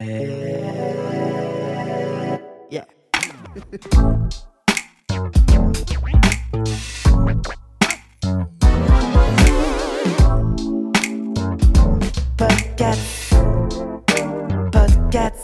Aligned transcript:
Yeah. 0.00 0.10
Podcast. 12.36 13.34
Podcast. 14.72 15.36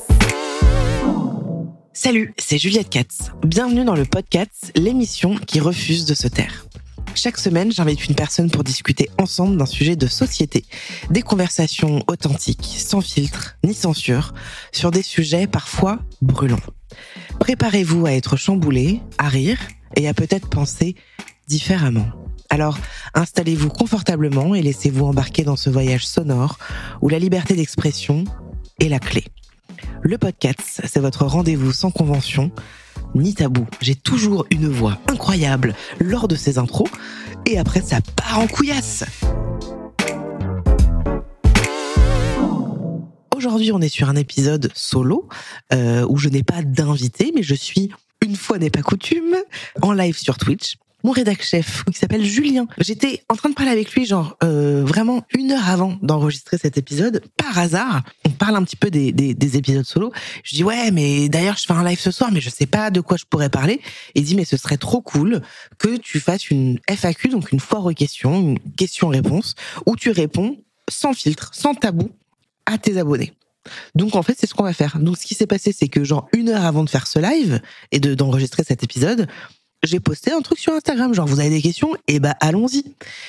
Salut, 1.93 2.35
c'est 2.37 2.59
Juliette 2.59 2.91
Katz. 2.91 3.31
Bienvenue 3.47 3.85
dans 3.85 3.95
le 3.95 4.05
podcast, 4.05 4.73
l'émission 4.75 5.37
qui 5.37 5.61
refuse 5.61 6.07
de 6.07 6.15
se 6.15 6.27
taire. 6.27 6.67
Chaque 7.15 7.39
semaine, 7.39 7.73
j'invite 7.73 8.07
une 8.07 8.15
personne 8.15 8.51
pour 8.51 8.65
discuter 8.65 9.11
ensemble 9.19 9.57
d'un 9.57 9.67
sujet 9.67 9.97
de 9.97 10.07
société. 10.07 10.65
Des 11.11 11.23
conversations 11.23 12.03
authentiques, 12.07 12.77
sans 12.79 13.01
filtre 13.01 13.57
ni 13.65 13.75
censure, 13.75 14.33
sur 14.73 14.91
des 14.91 15.03
sujets 15.03 15.47
parfois 15.47 15.99
brûlants. 16.23 16.59
Préparez-vous 17.39 18.07
à 18.07 18.13
être 18.13 18.37
chamboulé, 18.37 19.01
à 19.19 19.29
rire 19.29 19.59
et 19.97 20.09
à 20.09 20.15
peut-être 20.15 20.49
penser 20.49 20.95
différemment. 21.49 22.09
Alors, 22.49 22.79
installez-vous 23.15 23.69
confortablement 23.69 24.55
et 24.55 24.63
laissez-vous 24.63 25.05
embarquer 25.05 25.45
dans 25.45 25.57
ce 25.57 25.71
voyage 25.71 26.07
sonore 26.07 26.59
où 27.01 27.09
la 27.09 27.19
liberté 27.19 27.55
d'expression 27.55 28.25
est 28.81 28.89
la 28.89 28.99
clé. 28.99 29.25
Le 30.03 30.19
podcast, 30.19 30.81
c'est 30.85 31.01
votre 31.01 31.27
rendez-vous 31.27 31.73
sans 31.73 31.91
convention 31.91 32.51
ni 33.15 33.35
tabou. 33.35 33.67
J'ai 33.81 33.95
toujours 33.95 34.47
une 34.51 34.69
voix 34.69 34.99
incroyable 35.09 35.75
lors 35.99 36.29
de 36.29 36.37
ces 36.37 36.59
intros 36.59 36.89
et 37.47 37.59
après 37.59 37.81
ça 37.81 37.99
part 38.17 38.41
en 38.41 38.47
couillasse. 38.47 39.05
Aujourd'hui, 43.35 43.73
on 43.73 43.81
est 43.81 43.89
sur 43.89 44.09
un 44.09 44.17
épisode 44.17 44.71
solo 44.75 45.27
euh, 45.73 46.07
où 46.09 46.19
je 46.19 46.29
n'ai 46.29 46.43
pas 46.43 46.63
d'invité, 46.63 47.33
mais 47.35 47.43
je 47.43 47.55
suis, 47.55 47.91
une 48.23 48.37
fois 48.37 48.59
n'est 48.59 48.69
pas 48.69 48.83
coutume, 48.83 49.35
en 49.81 49.93
live 49.93 50.19
sur 50.19 50.37
Twitch. 50.37 50.77
Mon 51.03 51.13
rédac 51.13 51.43
chef, 51.43 51.85
qui 51.85 51.99
s'appelle 51.99 52.25
Julien. 52.25 52.67
J'étais 52.79 53.23
en 53.29 53.35
train 53.35 53.49
de 53.49 53.55
parler 53.55 53.71
avec 53.71 53.93
lui, 53.93 54.05
genre 54.07 54.37
euh, 54.43 54.85
vraiment 54.85 55.25
une 55.35 55.53
heure 55.53 55.69
avant 55.69 55.97
d'enregistrer 56.03 56.59
cet 56.59 56.77
épisode. 56.77 57.23
Par 57.37 57.59
hasard, 57.59 58.03
on 58.27 58.31
parle 58.31 58.57
un 58.57 58.65
petit 58.65 58.77
peu 58.77 58.91
des, 58.91 59.13
des, 59.13 59.35
des 59.35 59.57
épisodes 59.57 59.85
solo. 59.85 60.13
Je 60.45 60.57
dis 60.57 60.65
ouais, 60.65 60.91
mais 60.91 61.29
d'ailleurs 61.29 61.57
je 61.57 61.65
fais 61.67 61.73
un 61.73 61.85
live 61.85 62.01
ce 62.01 62.11
soir, 62.11 62.31
mais 62.33 62.41
je 62.41 62.51
sais 62.51 62.67
pas 62.67 62.91
de 62.91 63.01
quoi 63.01 63.17
je 63.17 63.25
pourrais 63.25 63.49
parler. 63.49 63.81
Et 64.15 64.21
il 64.21 64.25
dit 64.25 64.35
mais 64.35 64.45
ce 64.45 64.57
serait 64.57 64.77
trop 64.77 65.01
cool 65.01 65.41
que 65.79 65.97
tu 65.97 66.21
fasses 66.21 66.51
une 66.51 66.79
FAQ, 66.89 67.29
donc 67.29 67.53
une 67.53 67.61
foire 67.61 67.87
aux 67.87 67.93
questions, 67.93 68.39
une 68.39 68.59
question-réponse, 68.77 69.55
où 69.87 69.97
tu 69.97 70.11
réponds 70.11 70.59
sans 70.91 71.13
filtre, 71.15 71.51
sans 71.55 71.75
tabou 71.75 72.11
à 72.67 72.79
tes 72.79 72.99
abonnés. 72.99 73.33
Donc 73.95 74.17
en 74.17 74.23
fait, 74.23 74.37
c'est 74.39 74.47
ce 74.47 74.55
qu'on 74.55 74.65
va 74.65 74.73
faire. 74.73 74.99
Donc 74.99 75.19
ce 75.19 75.27
qui 75.27 75.35
s'est 75.35 75.47
passé, 75.47 75.73
c'est 75.73 75.89
que 75.89 76.05
genre 76.05 76.29
une 76.33 76.49
heure 76.49 76.65
avant 76.65 76.85
de 76.85 76.91
faire 76.91 77.07
ce 77.07 77.19
live 77.19 77.61
et 77.93 78.01
de 78.01 78.15
d'enregistrer 78.15 78.65
cet 78.65 78.83
épisode, 78.83 79.29
j'ai 79.83 80.01
posté 80.01 80.33
un 80.33 80.41
truc 80.41 80.59
sur 80.59 80.73
Instagram, 80.73 81.15
genre 81.15 81.27
vous 81.27 81.41
avez 81.41 81.51
des 81.51 81.63
questions, 81.63 81.95
et 82.07 82.21
bah 82.21 82.35
allons-y. 82.41 82.85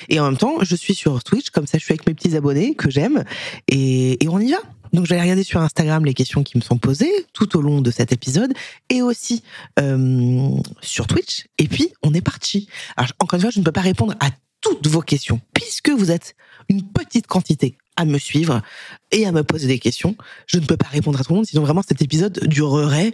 Et 0.08 0.20
en 0.20 0.24
même 0.24 0.36
temps, 0.36 0.56
je 0.62 0.76
suis 0.76 0.94
sur 0.94 1.22
Twitch, 1.24 1.50
comme 1.50 1.66
ça 1.66 1.78
je 1.78 1.84
suis 1.84 1.92
avec 1.92 2.06
mes 2.06 2.14
petits 2.14 2.36
abonnés 2.36 2.74
que 2.74 2.90
j'aime, 2.90 3.24
et, 3.68 4.22
et 4.22 4.28
on 4.28 4.38
y 4.38 4.52
va. 4.52 4.58
Donc 4.92 5.06
j'allais 5.06 5.22
regarder 5.22 5.42
sur 5.42 5.60
Instagram 5.60 6.04
les 6.04 6.12
questions 6.12 6.42
qui 6.42 6.58
me 6.58 6.62
sont 6.62 6.76
posées 6.76 7.10
tout 7.32 7.56
au 7.56 7.62
long 7.62 7.80
de 7.80 7.90
cet 7.90 8.12
épisode, 8.12 8.52
et 8.90 9.02
aussi 9.02 9.42
euh, 9.78 10.50
sur 10.80 11.06
Twitch, 11.06 11.46
et 11.58 11.68
puis 11.68 11.88
on 12.02 12.12
est 12.12 12.20
parti. 12.20 12.68
Alors 12.96 13.10
encore 13.18 13.36
une 13.36 13.42
fois, 13.42 13.50
je 13.50 13.60
ne 13.60 13.64
peux 13.64 13.72
pas 13.72 13.80
répondre 13.80 14.14
à 14.20 14.28
toutes 14.60 14.86
vos 14.86 15.00
questions, 15.00 15.40
puisque 15.54 15.90
vous 15.90 16.10
êtes 16.10 16.36
une 16.68 16.82
petite 16.82 17.26
quantité 17.26 17.76
à 17.96 18.04
me 18.04 18.18
suivre 18.18 18.62
et 19.10 19.26
à 19.26 19.32
me 19.32 19.42
poser 19.42 19.66
des 19.66 19.78
questions. 19.78 20.16
Je 20.46 20.58
ne 20.58 20.64
peux 20.64 20.76
pas 20.76 20.86
répondre 20.88 21.20
à 21.20 21.24
tout 21.24 21.32
le 21.32 21.36
monde, 21.36 21.46
sinon 21.46 21.62
vraiment 21.62 21.82
cet 21.82 22.02
épisode 22.02 22.40
durerait 22.46 23.12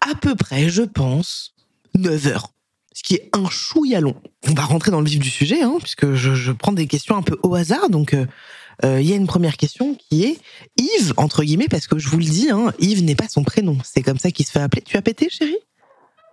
à 0.00 0.14
peu 0.14 0.34
près, 0.34 0.68
je 0.68 0.82
pense, 0.82 1.54
9 1.94 2.26
heures 2.26 2.52
ce 2.92 3.02
qui 3.02 3.14
est 3.14 3.30
un 3.32 3.48
chouïa 3.48 4.00
long. 4.00 4.16
On 4.48 4.54
va 4.54 4.62
rentrer 4.62 4.90
dans 4.90 5.00
le 5.00 5.06
vif 5.06 5.18
du 5.18 5.30
sujet, 5.30 5.62
hein, 5.62 5.76
puisque 5.80 6.14
je, 6.14 6.52
prends 6.52 6.72
des 6.72 6.86
questions 6.86 7.16
un 7.16 7.22
peu 7.22 7.38
au 7.42 7.54
hasard. 7.54 7.88
Donc, 7.88 8.12
il 8.12 8.18
euh, 8.18 8.96
euh, 8.96 9.00
y 9.00 9.12
a 9.12 9.16
une 9.16 9.26
première 9.26 9.56
question 9.56 9.94
qui 9.94 10.24
est 10.24 10.38
Yves, 10.76 11.14
entre 11.16 11.44
guillemets, 11.44 11.68
parce 11.68 11.86
que 11.86 11.98
je 11.98 12.08
vous 12.08 12.18
le 12.18 12.24
dis, 12.24 12.50
hein, 12.50 12.72
Yves 12.78 13.04
n'est 13.04 13.14
pas 13.14 13.28
son 13.28 13.44
prénom. 13.44 13.78
C'est 13.84 14.02
comme 14.02 14.18
ça 14.18 14.30
qu'il 14.30 14.46
se 14.46 14.50
fait 14.50 14.60
appeler. 14.60 14.82
Tu 14.82 14.96
as 14.96 15.02
pété, 15.02 15.28
chérie? 15.30 15.58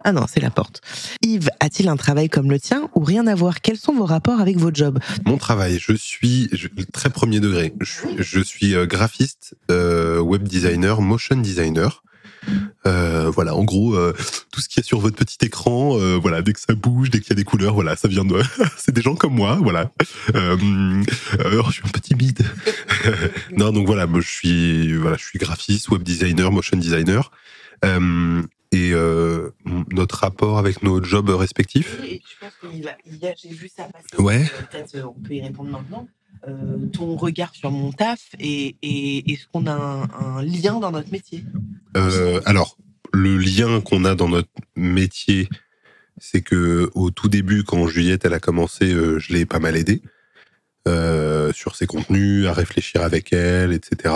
Ah 0.04 0.12
non, 0.12 0.26
c'est 0.28 0.40
la 0.40 0.52
porte. 0.52 0.82
Yves, 1.22 1.50
a-t-il 1.60 1.90
un 1.90 1.98
travail 1.98 2.30
comme 2.30 2.50
le 2.50 2.60
tien 2.60 2.90
ou 2.96 3.02
rien 3.04 3.28
à 3.28 3.36
voir? 3.36 3.62
Quels 3.62 3.78
sont 3.78 3.94
vos 3.94 4.06
rapports 4.06 4.40
avec 4.40 4.58
vos 4.58 4.72
jobs? 4.74 5.00
Mon 5.26 5.38
travail, 5.38 5.80
je 5.80 5.94
suis 5.94 6.50
très 6.94 7.10
premier 7.10 7.40
degré. 7.40 7.74
Je, 7.82 8.40
suis 8.40 8.76
euh, 8.76 8.86
graphiste, 8.86 9.56
web 9.70 10.44
designer, 10.44 11.02
motion 11.02 11.38
designer. 11.38 12.04
Euh, 12.86 13.30
voilà, 13.30 13.56
en 13.56 13.64
gros, 13.64 13.96
euh, 13.96 14.14
tout 14.52 14.62
ce 14.62 14.70
qu'il 14.70 14.82
y 14.82 14.86
a 14.86 14.88
sur 14.88 15.00
votre 15.00 15.16
petit 15.16 15.38
écran, 15.46 15.98
euh, 16.00 16.16
voilà, 16.16 16.42
dès 16.42 16.54
que 16.54 16.60
ça 16.60 16.74
bouge, 16.74 17.10
dès 17.10 17.20
qu'il 17.20 17.30
y 17.32 17.34
a 17.34 17.36
des 17.36 17.44
couleurs, 17.44 17.74
voilà, 17.74 17.96
ça 17.96 18.08
vient 18.08 18.24
de, 18.26 18.42
c'est 18.78 18.94
des 18.94 19.02
gens 19.02 19.16
comme 19.16 19.34
moi, 19.34 19.60
voilà. 19.62 19.92
Euh, 20.36 20.58
euh, 21.40 21.64
je 21.68 21.72
suis 21.72 21.84
un 21.86 21.90
peu 21.90 22.00
timide. 22.00 22.46
non, 23.58 23.72
donc 23.72 23.86
voilà, 23.88 24.08
moi, 24.08 24.22
je 24.22 24.30
suis, 24.30 24.94
voilà, 24.96 25.18
je 25.18 25.26
suis 25.26 25.40
graphiste, 25.40 25.90
web 25.90 26.04
designer, 26.04 26.52
motion 26.52 26.78
designer. 26.78 27.32
Et 28.74 28.92
notre 29.92 30.18
rapport 30.20 30.58
avec 30.58 30.84
nos 30.84 31.02
jobs 31.04 31.30
respectifs? 31.30 31.98
Et 32.04 32.22
je 32.28 32.46
pense 32.46 32.72
qu'il 32.72 32.84
y 32.84 32.88
a- 32.88 33.34
j'ai 33.36 33.50
vu 33.50 33.70
ça 33.74 33.84
passer. 33.86 34.22
Ouais. 34.22 34.46
Peut-être 34.72 35.06
on 35.06 35.20
peut 35.22 35.34
y 35.36 35.42
répondre 35.42 35.70
maintenant. 35.72 36.08
Euh, 36.48 36.88
ton 36.94 37.18
regard 37.18 37.54
sur 37.54 37.72
mon 37.72 37.92
taf 37.92 38.30
et, 38.40 38.78
et 38.82 39.34
est-ce 39.34 39.48
qu'on 39.52 39.66
a 39.66 39.74
un, 39.74 40.38
un 40.38 40.42
lien 40.42 40.80
dans 40.80 40.92
notre 40.92 41.12
métier 41.12 41.44
Euh, 41.98 42.40
alors, 42.46 42.78
le 43.12 43.38
lien 43.38 43.82
qu'on 43.82 44.06
a 44.06 44.16
dans 44.16 44.30
notre 44.30 44.50
métier, 44.76 45.50
c'est 46.18 46.42
que 46.42 46.90
au 46.96 47.12
tout 47.12 47.28
début, 47.28 47.64
quand 47.64 47.88
Juliette 47.88 48.24
elle 48.26 48.34
a 48.34 48.40
commencé, 48.40 48.94
euh, 48.94 49.20
je 49.20 49.34
l'ai 49.34 49.46
pas 49.46 49.60
mal 49.60 49.76
aidée 49.76 50.02
euh, 50.88 51.52
sur 51.54 51.76
ses 51.76 51.86
contenus, 51.86 52.48
à 52.48 52.54
réfléchir 52.54 53.02
avec 53.02 53.34
elle, 53.34 53.74
etc. 53.74 54.14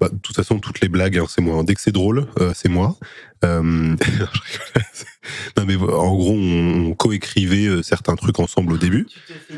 Bah, 0.00 0.08
de 0.10 0.18
toute 0.18 0.36
façon, 0.36 0.60
toutes 0.60 0.80
les 0.80 0.88
blagues, 0.88 1.18
hein, 1.18 1.26
c'est 1.28 1.40
moi. 1.40 1.60
Dès 1.64 1.74
que 1.74 1.80
c'est 1.80 1.92
drôle, 1.92 2.28
euh, 2.38 2.52
c'est 2.54 2.68
moi. 2.68 2.96
Euh, 3.44 3.62
non 5.56 5.64
mais 5.66 5.74
en 5.76 6.14
gros, 6.14 6.36
on, 6.36 6.94
coécrivait 6.94 7.82
certains 7.82 8.14
trucs 8.14 8.38
ensemble 8.38 8.74
au 8.74 8.78
début. 8.78 9.06
Tu 9.06 9.20
te 9.20 9.38
fais 9.38 9.54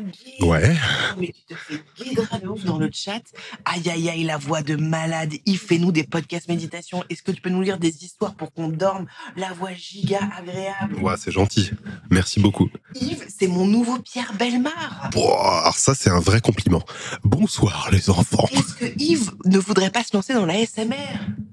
draguer. 0.00 0.36
Ouais. 0.42 0.76
Mais 1.18 1.28
tu 1.28 1.54
te 1.54 1.54
fais 1.54 1.80
guédra 2.04 2.38
de 2.38 2.46
ouf 2.48 2.64
dans 2.64 2.78
le 2.78 2.90
chat. 2.92 3.22
Aïe 3.64 3.88
aïe 3.90 4.08
aïe, 4.10 4.24
la 4.24 4.36
voix 4.36 4.62
de 4.62 4.76
malade. 4.76 5.34
Yves, 5.46 5.60
fais-nous 5.66 5.92
des 5.92 6.04
podcasts 6.04 6.48
méditation. 6.48 7.04
Est-ce 7.08 7.22
que 7.22 7.32
tu 7.32 7.40
peux 7.40 7.50
nous 7.50 7.62
lire 7.62 7.78
des 7.78 8.04
histoires 8.04 8.34
pour 8.34 8.52
qu'on 8.52 8.68
dorme? 8.68 9.06
La 9.36 9.52
voix 9.52 9.72
giga 9.72 10.20
agréable. 10.36 10.96
Ouais, 11.02 11.14
c'est 11.18 11.32
gentil. 11.32 11.70
Merci 12.10 12.40
beaucoup. 12.40 12.68
Yves, 12.94 13.24
c'est 13.28 13.48
mon 13.48 13.66
nouveau 13.66 13.98
Pierre 13.98 14.32
Belmar. 14.38 15.10
Bon, 15.12 15.28
alors 15.38 15.76
ça, 15.76 15.94
c'est 15.94 16.10
un 16.10 16.20
vrai 16.20 16.40
compliment. 16.40 16.82
Bonsoir 17.24 17.88
les 17.92 18.10
enfants. 18.10 18.48
Est-ce 18.52 18.74
que 18.74 18.86
Yves 18.98 19.32
ne 19.44 19.58
voudrait 19.58 19.90
pas 19.90 20.02
se 20.04 20.16
lancer 20.16 20.34
dans 20.34 20.46
la 20.46 20.64
SMR 20.64 20.94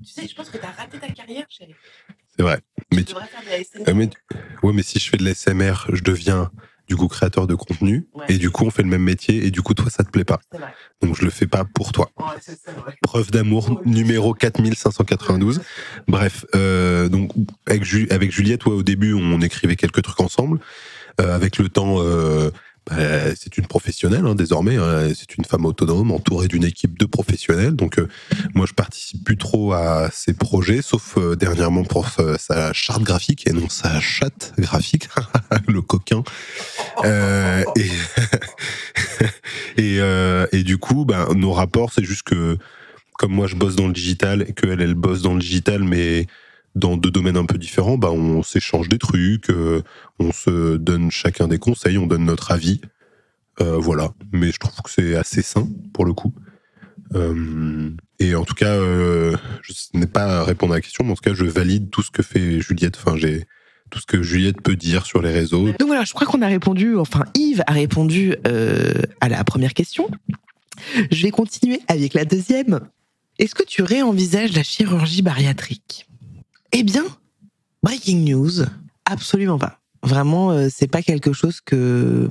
Tu 0.05 0.11
sais, 0.13 0.27
je 0.27 0.35
pense 0.35 0.49
que 0.49 0.57
tu 0.57 0.65
as 0.65 0.71
raté 0.71 0.99
ta 0.99 1.09
carrière, 1.09 1.45
chérie. 1.49 1.75
C'est 2.35 2.43
vrai. 2.43 2.59
Mais 2.91 2.99
tu 2.99 3.05
tu- 3.05 3.13
devrais 3.13 3.27
faire 3.27 3.41
de 3.43 3.49
la 3.49 3.59
SMR. 3.63 3.83
Euh, 3.89 3.93
mais, 3.93 4.09
ouais, 4.63 4.73
mais 4.73 4.83
si 4.83 4.99
je 4.99 5.09
fais 5.09 5.17
de 5.17 5.23
l'SMR, 5.23 5.73
je 5.93 6.01
deviens 6.01 6.51
du 6.87 6.95
coup 6.95 7.07
créateur 7.07 7.47
de 7.47 7.55
contenu, 7.55 8.07
Ouais. 8.13 8.25
et 8.29 8.37
du 8.37 8.49
coup 8.49 8.65
on 8.65 8.69
fait 8.69 8.83
le 8.83 8.89
même 8.89 9.03
métier, 9.03 9.45
et 9.45 9.51
du 9.51 9.61
coup 9.61 9.73
toi 9.73 9.89
ça 9.89 10.03
te 10.03 10.09
plaît 10.09 10.25
pas. 10.25 10.39
Donc 11.01 11.15
je 11.15 11.23
le 11.23 11.29
fais 11.31 11.47
pas 11.47 11.63
pour 11.65 11.91
toi. 11.91 12.09
Ouais. 12.19 12.93
Preuve 13.01 13.31
d'amour 13.31 13.81
numéro 13.85 14.33
4592. 14.33 15.61
Bref, 16.07 16.45
euh, 16.55 17.09
donc 17.09 17.31
avec, 17.67 17.83
Ju- 17.83 18.07
avec 18.11 18.31
Juliette, 18.31 18.65
ouais, 18.65 18.73
au 18.73 18.83
début 18.83 19.13
on 19.13 19.41
écrivait 19.41 19.75
quelques 19.75 20.01
trucs 20.01 20.19
ensemble. 20.19 20.59
Euh, 21.21 21.35
avec 21.35 21.57
le 21.59 21.69
temps, 21.69 21.97
euh, 21.99 22.49
bah, 22.89 23.33
c'est 23.35 23.57
une 23.57 23.65
professionnelle 23.65 24.25
hein, 24.25 24.35
désormais. 24.35 24.75
Hein. 24.75 25.09
c'est 25.15 25.37
une 25.37 25.45
femme 25.45 25.65
autonome 25.65 26.11
entourée 26.11 26.47
d'une 26.47 26.65
équipe 26.65 26.99
de 26.99 27.05
professionnels. 27.05 27.75
Donc 27.75 27.97
euh, 27.97 28.09
moi, 28.55 28.65
je 28.67 28.73
participe 28.73 29.23
plus 29.23 29.37
trop 29.37 29.73
à 29.73 30.09
ces 30.11 30.33
projets, 30.33 30.81
sauf 30.81 31.17
euh, 31.17 31.35
dernièrement 31.35 31.83
pour 31.83 32.09
sa 32.37 32.73
charte 32.73 33.03
graphique 33.03 33.47
et 33.47 33.53
non 33.53 33.69
sa 33.69 33.99
chatte 33.99 34.53
graphique, 34.57 35.07
le 35.67 35.81
coquin. 35.81 36.23
Euh, 37.05 37.63
et 37.77 37.89
et, 40.51 40.63
du 40.63 40.77
coup, 40.77 41.05
ben, 41.05 41.27
nos 41.35 41.51
rapports, 41.51 41.91
c'est 41.93 42.03
juste 42.03 42.23
que 42.23 42.57
comme 43.17 43.31
moi, 43.31 43.47
je 43.47 43.55
bosse 43.55 43.75
dans 43.75 43.87
le 43.87 43.93
digital 43.93 44.45
et 44.47 44.53
qu'elle, 44.53 44.81
elle 44.81 44.95
bosse 44.95 45.21
dans 45.21 45.33
le 45.33 45.39
digital, 45.39 45.83
mais 45.83 46.27
dans 46.75 46.97
deux 46.97 47.11
domaines 47.11 47.37
un 47.37 47.45
peu 47.45 47.57
différents, 47.57 47.97
bah, 47.97 48.11
on 48.11 48.41
s'échange 48.43 48.89
des 48.89 48.97
trucs, 48.97 49.49
euh, 49.49 49.83
on 50.19 50.31
se 50.31 50.77
donne 50.77 51.11
chacun 51.11 51.47
des 51.47 51.59
conseils, 51.59 51.97
on 51.97 52.07
donne 52.07 52.25
notre 52.25 52.51
avis. 52.51 52.81
Euh, 53.61 53.77
voilà. 53.77 54.13
Mais 54.31 54.51
je 54.51 54.59
trouve 54.59 54.81
que 54.83 54.89
c'est 54.89 55.15
assez 55.15 55.41
sain, 55.41 55.69
pour 55.93 56.05
le 56.05 56.13
coup. 56.13 56.33
Euh, 57.13 57.91
et 58.19 58.33
en 58.33 58.43
tout 58.43 58.55
cas, 58.55 58.75
je 58.75 59.73
n'ai 59.93 60.07
pas 60.07 60.39
à 60.39 60.43
répondre 60.43 60.73
à 60.73 60.77
la 60.77 60.81
question, 60.81 61.03
mais 61.03 61.11
en 61.11 61.15
tout 61.15 61.21
cas, 61.21 61.35
je 61.35 61.45
valide 61.45 61.91
tout 61.91 62.01
ce 62.01 62.09
que 62.09 62.23
fait 62.23 62.59
Juliette. 62.59 62.97
Enfin, 62.97 63.17
j'ai 63.17 63.45
tout 63.91 63.99
ce 63.99 64.07
que 64.07 64.23
Juliette 64.23 64.61
peut 64.61 64.75
dire 64.75 65.05
sur 65.05 65.21
les 65.21 65.31
réseaux. 65.31 65.67
Donc 65.67 65.87
voilà, 65.87 66.03
je 66.03 66.13
crois 66.13 66.25
qu'on 66.25 66.41
a 66.41 66.47
répondu, 66.47 66.97
enfin 66.97 67.25
Yves 67.35 67.63
a 67.67 67.73
répondu 67.73 68.33
à 69.21 69.29
la 69.29 69.43
première 69.43 69.75
question. 69.75 70.09
Je 71.11 71.21
vais 71.21 71.31
continuer 71.31 71.81
avec 71.87 72.15
la 72.15 72.25
deuxième. 72.25 72.79
Est-ce 73.37 73.53
que 73.53 73.63
tu 73.63 73.83
réenvisages 73.83 74.53
la 74.53 74.63
chirurgie 74.63 75.21
bariatrique? 75.21 76.07
Eh 76.73 76.83
bien, 76.83 77.05
breaking 77.83 78.25
news, 78.25 78.65
absolument 79.05 79.59
pas. 79.59 79.79
Vraiment, 80.01 80.51
euh, 80.51 80.67
c'est 80.69 80.87
pas 80.87 81.01
quelque 81.01 81.31
chose 81.31 81.61
que 81.61 82.27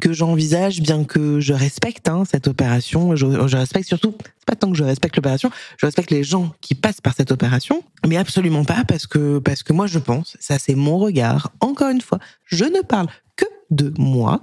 que 0.00 0.12
j'envisage, 0.12 0.80
bien 0.80 1.04
que 1.04 1.38
je 1.38 1.52
respecte 1.52 2.08
hein, 2.08 2.24
cette 2.28 2.48
opération. 2.48 3.14
Je, 3.14 3.26
respecte 3.54 3.86
surtout, 3.86 4.16
c'est 4.38 4.46
pas 4.46 4.56
tant 4.56 4.72
que 4.72 4.76
je 4.76 4.82
respecte 4.82 5.14
l'opération, 5.14 5.50
je 5.78 5.86
respecte 5.86 6.10
les 6.10 6.24
gens 6.24 6.52
qui 6.60 6.74
passent 6.74 7.00
par 7.00 7.14
cette 7.14 7.30
opération, 7.30 7.84
mais 8.08 8.16
absolument 8.16 8.64
pas 8.64 8.84
parce 8.88 9.06
que 9.06 9.38
parce 9.38 9.62
que 9.62 9.72
moi 9.72 9.86
je 9.86 10.00
pense, 10.00 10.36
ça 10.40 10.58
c'est 10.58 10.74
mon 10.74 10.98
regard. 10.98 11.52
Encore 11.60 11.90
une 11.90 12.00
fois, 12.00 12.18
je 12.46 12.64
ne 12.64 12.80
parle 12.80 13.06
que 13.36 13.46
de 13.70 13.92
moi. 13.98 14.40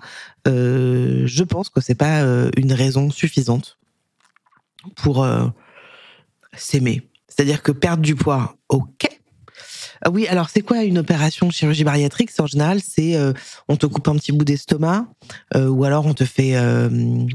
Euh, 0.47 1.23
je 1.25 1.43
pense 1.43 1.69
que 1.69 1.81
c'est 1.81 1.95
pas 1.95 2.21
euh, 2.21 2.49
une 2.55 2.71
raison 2.71 3.09
suffisante 3.09 3.77
pour 4.95 5.27
s'aimer. 6.53 7.09
C'est-à-dire 7.27 7.61
que 7.61 7.73
perdre 7.73 8.03
du 8.03 8.15
poids, 8.15 8.55
ok, 8.69 9.18
oui, 10.11 10.27
alors 10.27 10.49
c'est 10.49 10.61
quoi 10.61 10.83
une 10.83 10.97
opération 10.97 11.49
chirurgie 11.49 11.83
bariatrique? 11.83 12.31
En 12.39 12.47
général, 12.47 12.79
c'est 12.81 13.15
euh, 13.15 13.33
on 13.67 13.75
te 13.75 13.85
coupe 13.85 14.07
un 14.07 14.15
petit 14.15 14.31
bout 14.31 14.45
d'estomac, 14.45 15.07
euh, 15.55 15.67
ou 15.67 15.83
alors 15.83 16.05
on 16.05 16.13
te 16.13 16.25
fait 16.25 16.55
euh, 16.55 17.25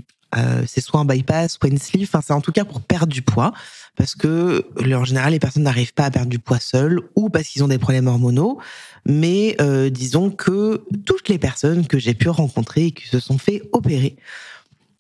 c'est 0.66 0.80
soit 0.80 0.98
un 0.98 1.04
bypass, 1.04 1.52
soit 1.52 1.68
une 1.68 1.78
sleeve. 1.78 2.08
Enfin, 2.08 2.20
c'est 2.20 2.32
en 2.32 2.40
tout 2.40 2.52
cas 2.52 2.64
pour 2.64 2.80
perdre 2.80 3.12
du 3.12 3.22
poids, 3.22 3.52
parce 3.96 4.14
que 4.14 4.66
en 4.94 5.04
général, 5.04 5.32
les 5.32 5.38
personnes 5.38 5.62
n'arrivent 5.62 5.94
pas 5.94 6.06
à 6.06 6.10
perdre 6.10 6.28
du 6.28 6.40
poids 6.40 6.58
seules, 6.58 7.00
ou 7.14 7.28
parce 7.28 7.48
qu'ils 7.48 7.62
ont 7.62 7.68
des 7.68 7.78
problèmes 7.78 8.08
hormonaux. 8.08 8.58
Mais 9.06 9.56
disons 9.92 10.30
que 10.30 10.84
toutes 11.06 11.28
les 11.28 11.38
personnes 11.38 11.86
que 11.86 11.98
j'ai 12.00 12.14
pu 12.14 12.28
rencontrer 12.30 12.86
et 12.86 12.90
qui 12.90 13.06
se 13.06 13.20
sont 13.20 13.38
fait 13.38 13.62
opérer, 13.72 14.16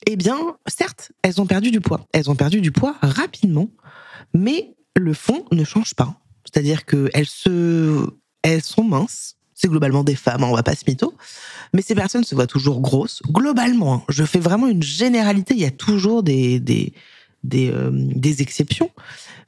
eh 0.06 0.14
bien, 0.14 0.38
certes, 0.68 1.10
elles 1.22 1.40
ont 1.40 1.46
perdu 1.46 1.72
du 1.72 1.80
poids. 1.80 2.06
Elles 2.12 2.30
ont 2.30 2.36
perdu 2.36 2.60
du 2.60 2.70
poids 2.70 2.94
rapidement, 3.02 3.70
mais 4.34 4.74
le 4.94 5.14
fond 5.14 5.44
ne 5.50 5.64
change 5.64 5.94
pas. 5.94 6.14
C'est-à-dire 6.54 6.84
qu'elles 6.86 7.26
se, 7.26 8.06
elles 8.42 8.62
sont 8.62 8.84
minces. 8.84 9.36
C'est 9.54 9.68
globalement 9.68 10.04
des 10.04 10.14
femmes, 10.14 10.44
hein, 10.44 10.48
on 10.48 10.54
va 10.54 10.62
pas 10.62 10.76
se 10.76 10.84
mytho. 10.86 11.14
Mais 11.72 11.82
ces 11.82 11.96
personnes 11.96 12.22
se 12.22 12.34
voient 12.34 12.46
toujours 12.46 12.80
grosses. 12.80 13.22
Globalement, 13.28 13.94
hein, 13.94 14.02
je 14.08 14.24
fais 14.24 14.38
vraiment 14.38 14.68
une 14.68 14.82
généralité. 14.82 15.54
Il 15.54 15.60
y 15.60 15.64
a 15.64 15.72
toujours 15.72 16.22
des, 16.22 16.60
des, 16.60 16.92
des, 17.42 17.70
euh, 17.72 17.90
des 17.92 18.40
exceptions. 18.40 18.90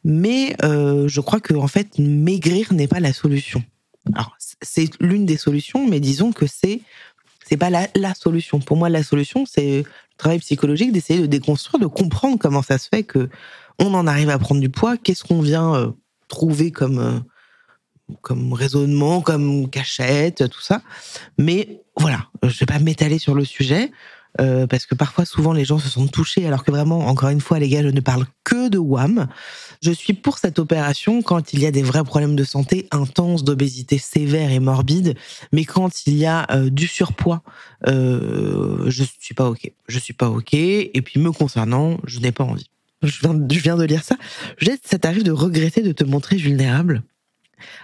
Mais 0.02 0.56
euh, 0.64 1.06
je 1.06 1.20
crois 1.20 1.38
que, 1.38 1.54
en 1.54 1.68
fait, 1.68 1.98
maigrir 1.98 2.72
n'est 2.72 2.88
pas 2.88 2.98
la 2.98 3.12
solution. 3.12 3.62
Alors, 4.14 4.36
c'est 4.60 4.90
l'une 5.00 5.26
des 5.26 5.36
solutions, 5.36 5.86
mais 5.88 6.00
disons 6.00 6.32
que 6.32 6.46
c'est 6.46 6.80
c'est 7.48 7.56
pas 7.56 7.70
la, 7.70 7.86
la, 7.94 8.14
solution. 8.14 8.58
Pour 8.58 8.76
moi, 8.76 8.88
la 8.88 9.04
solution, 9.04 9.46
c'est 9.46 9.82
le 9.82 10.16
travail 10.18 10.40
psychologique 10.40 10.90
d'essayer 10.90 11.20
de 11.20 11.26
déconstruire, 11.26 11.78
de 11.78 11.86
comprendre 11.86 12.38
comment 12.38 12.62
ça 12.62 12.78
se 12.78 12.88
fait 12.88 13.04
que 13.04 13.28
on 13.78 13.94
en 13.94 14.08
arrive 14.08 14.30
à 14.30 14.38
prendre 14.40 14.60
du 14.60 14.70
poids, 14.70 14.96
qu'est-ce 14.96 15.22
qu'on 15.22 15.40
vient 15.40 15.94
trouver 16.28 16.70
comme 16.70 16.98
euh, 16.98 17.18
comme 18.22 18.52
raisonnement, 18.52 19.20
comme 19.20 19.68
cachette, 19.68 20.48
tout 20.48 20.60
ça. 20.60 20.82
Mais 21.38 21.82
voilà, 21.96 22.26
je 22.42 22.58
vais 22.58 22.66
pas 22.66 22.78
m'étaler 22.78 23.18
sur 23.18 23.34
le 23.34 23.44
sujet. 23.44 23.90
Euh, 24.38 24.66
parce 24.66 24.84
que 24.84 24.94
parfois, 24.94 25.24
souvent, 25.24 25.54
les 25.54 25.64
gens 25.64 25.78
se 25.78 25.88
sont 25.88 26.06
touchés, 26.08 26.46
alors 26.46 26.62
que 26.62 26.70
vraiment, 26.70 27.06
encore 27.06 27.30
une 27.30 27.40
fois, 27.40 27.58
les 27.58 27.70
gars, 27.70 27.82
je 27.82 27.88
ne 27.88 28.00
parle 28.00 28.26
que 28.44 28.68
de 28.68 28.76
WAM. 28.76 29.28
Je 29.82 29.90
suis 29.90 30.12
pour 30.12 30.36
cette 30.36 30.58
opération 30.58 31.22
quand 31.22 31.54
il 31.54 31.60
y 31.60 31.66
a 31.66 31.70
des 31.70 31.82
vrais 31.82 32.04
problèmes 32.04 32.36
de 32.36 32.44
santé 32.44 32.86
intenses, 32.90 33.44
d'obésité 33.44 33.96
sévère 33.96 34.50
et 34.50 34.60
morbide, 34.60 35.16
mais 35.52 35.64
quand 35.64 36.06
il 36.06 36.18
y 36.18 36.26
a 36.26 36.46
euh, 36.50 36.68
du 36.68 36.86
surpoids, 36.86 37.42
je 37.86 39.04
suis 39.18 39.34
pas 39.34 39.48
ok. 39.48 39.72
Je 39.88 39.98
suis 39.98 40.14
pas 40.14 40.28
ok. 40.28 40.52
Et 40.52 41.02
puis, 41.02 41.18
me 41.18 41.32
concernant, 41.32 41.96
je 42.04 42.20
n'ai 42.20 42.32
pas 42.32 42.44
envie 42.44 42.68
je 43.02 43.20
viens, 43.60 43.76
de 43.76 43.84
lire 43.84 44.02
ça. 44.02 44.16
Juliette, 44.58 44.82
ça 44.84 44.98
t'arrive 44.98 45.22
de 45.22 45.30
regretter 45.30 45.82
de 45.82 45.92
te 45.92 46.04
montrer 46.04 46.36
vulnérable? 46.36 47.02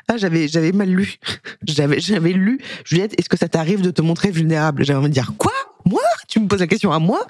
Ah, 0.08 0.16
j'avais, 0.16 0.48
j'avais 0.48 0.72
mal 0.72 0.90
lu. 0.90 1.16
J'avais, 1.66 1.98
j'avais 2.00 2.32
lu. 2.32 2.60
Juliette, 2.84 3.18
est-ce 3.18 3.28
que 3.28 3.38
ça 3.38 3.48
t'arrive 3.48 3.80
de 3.80 3.90
te 3.90 4.02
montrer 4.02 4.30
vulnérable? 4.30 4.84
J'avais 4.84 4.98
envie 4.98 5.08
de 5.08 5.14
dire 5.14 5.32
quoi? 5.38 5.52
Poses 6.52 6.60
la 6.60 6.66
question 6.66 6.92
à 6.92 6.98
moi 6.98 7.26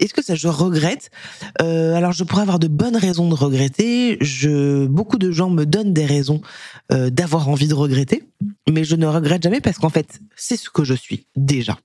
Est-ce 0.00 0.12
que 0.12 0.22
ça 0.22 0.34
je 0.34 0.48
regrette? 0.48 1.08
Euh, 1.62 1.94
Alors, 1.94 2.12
je 2.12 2.24
pourrais 2.24 2.42
avoir 2.42 2.58
de 2.58 2.68
bonnes 2.68 2.98
raisons 2.98 3.26
de 3.26 3.34
regretter. 3.34 4.18
Je, 4.20 4.84
beaucoup 4.84 5.16
de 5.16 5.30
gens 5.30 5.48
me 5.48 5.64
donnent 5.64 5.94
des 5.94 6.04
raisons 6.04 6.42
euh, 6.92 7.08
d'avoir 7.08 7.48
envie 7.48 7.68
de 7.68 7.74
regretter, 7.74 8.24
mais 8.68 8.84
je 8.84 8.94
ne 8.94 9.06
regrette 9.06 9.42
jamais 9.42 9.62
parce 9.62 9.78
qu'en 9.78 9.88
fait, 9.88 10.20
c'est 10.36 10.58
ce 10.58 10.68
que 10.68 10.84
je 10.84 10.92
suis 10.92 11.26
déjà. 11.36 11.78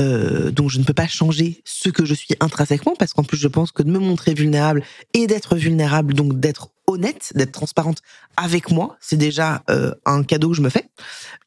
Euh, 0.00 0.50
donc, 0.50 0.68
je 0.68 0.78
ne 0.78 0.84
peux 0.84 0.92
pas 0.92 1.08
changer 1.08 1.62
ce 1.64 1.88
que 1.88 2.04
je 2.04 2.12
suis 2.12 2.34
intrinsèquement 2.40 2.92
parce 2.98 3.14
qu'en 3.14 3.24
plus, 3.24 3.38
je 3.38 3.48
pense 3.48 3.72
que 3.72 3.82
de 3.82 3.90
me 3.90 3.98
montrer 3.98 4.34
vulnérable 4.34 4.82
et 5.14 5.26
d'être 5.26 5.56
vulnérable, 5.56 6.12
donc 6.12 6.38
d'être 6.38 6.68
honnête, 6.88 7.32
d'être 7.34 7.52
transparente 7.52 7.98
avec 8.36 8.70
moi, 8.70 8.96
c'est 9.00 9.16
déjà 9.16 9.62
euh, 9.70 9.92
un 10.04 10.22
cadeau 10.24 10.50
que 10.50 10.56
je 10.56 10.62
me 10.62 10.70
fais. 10.70 10.88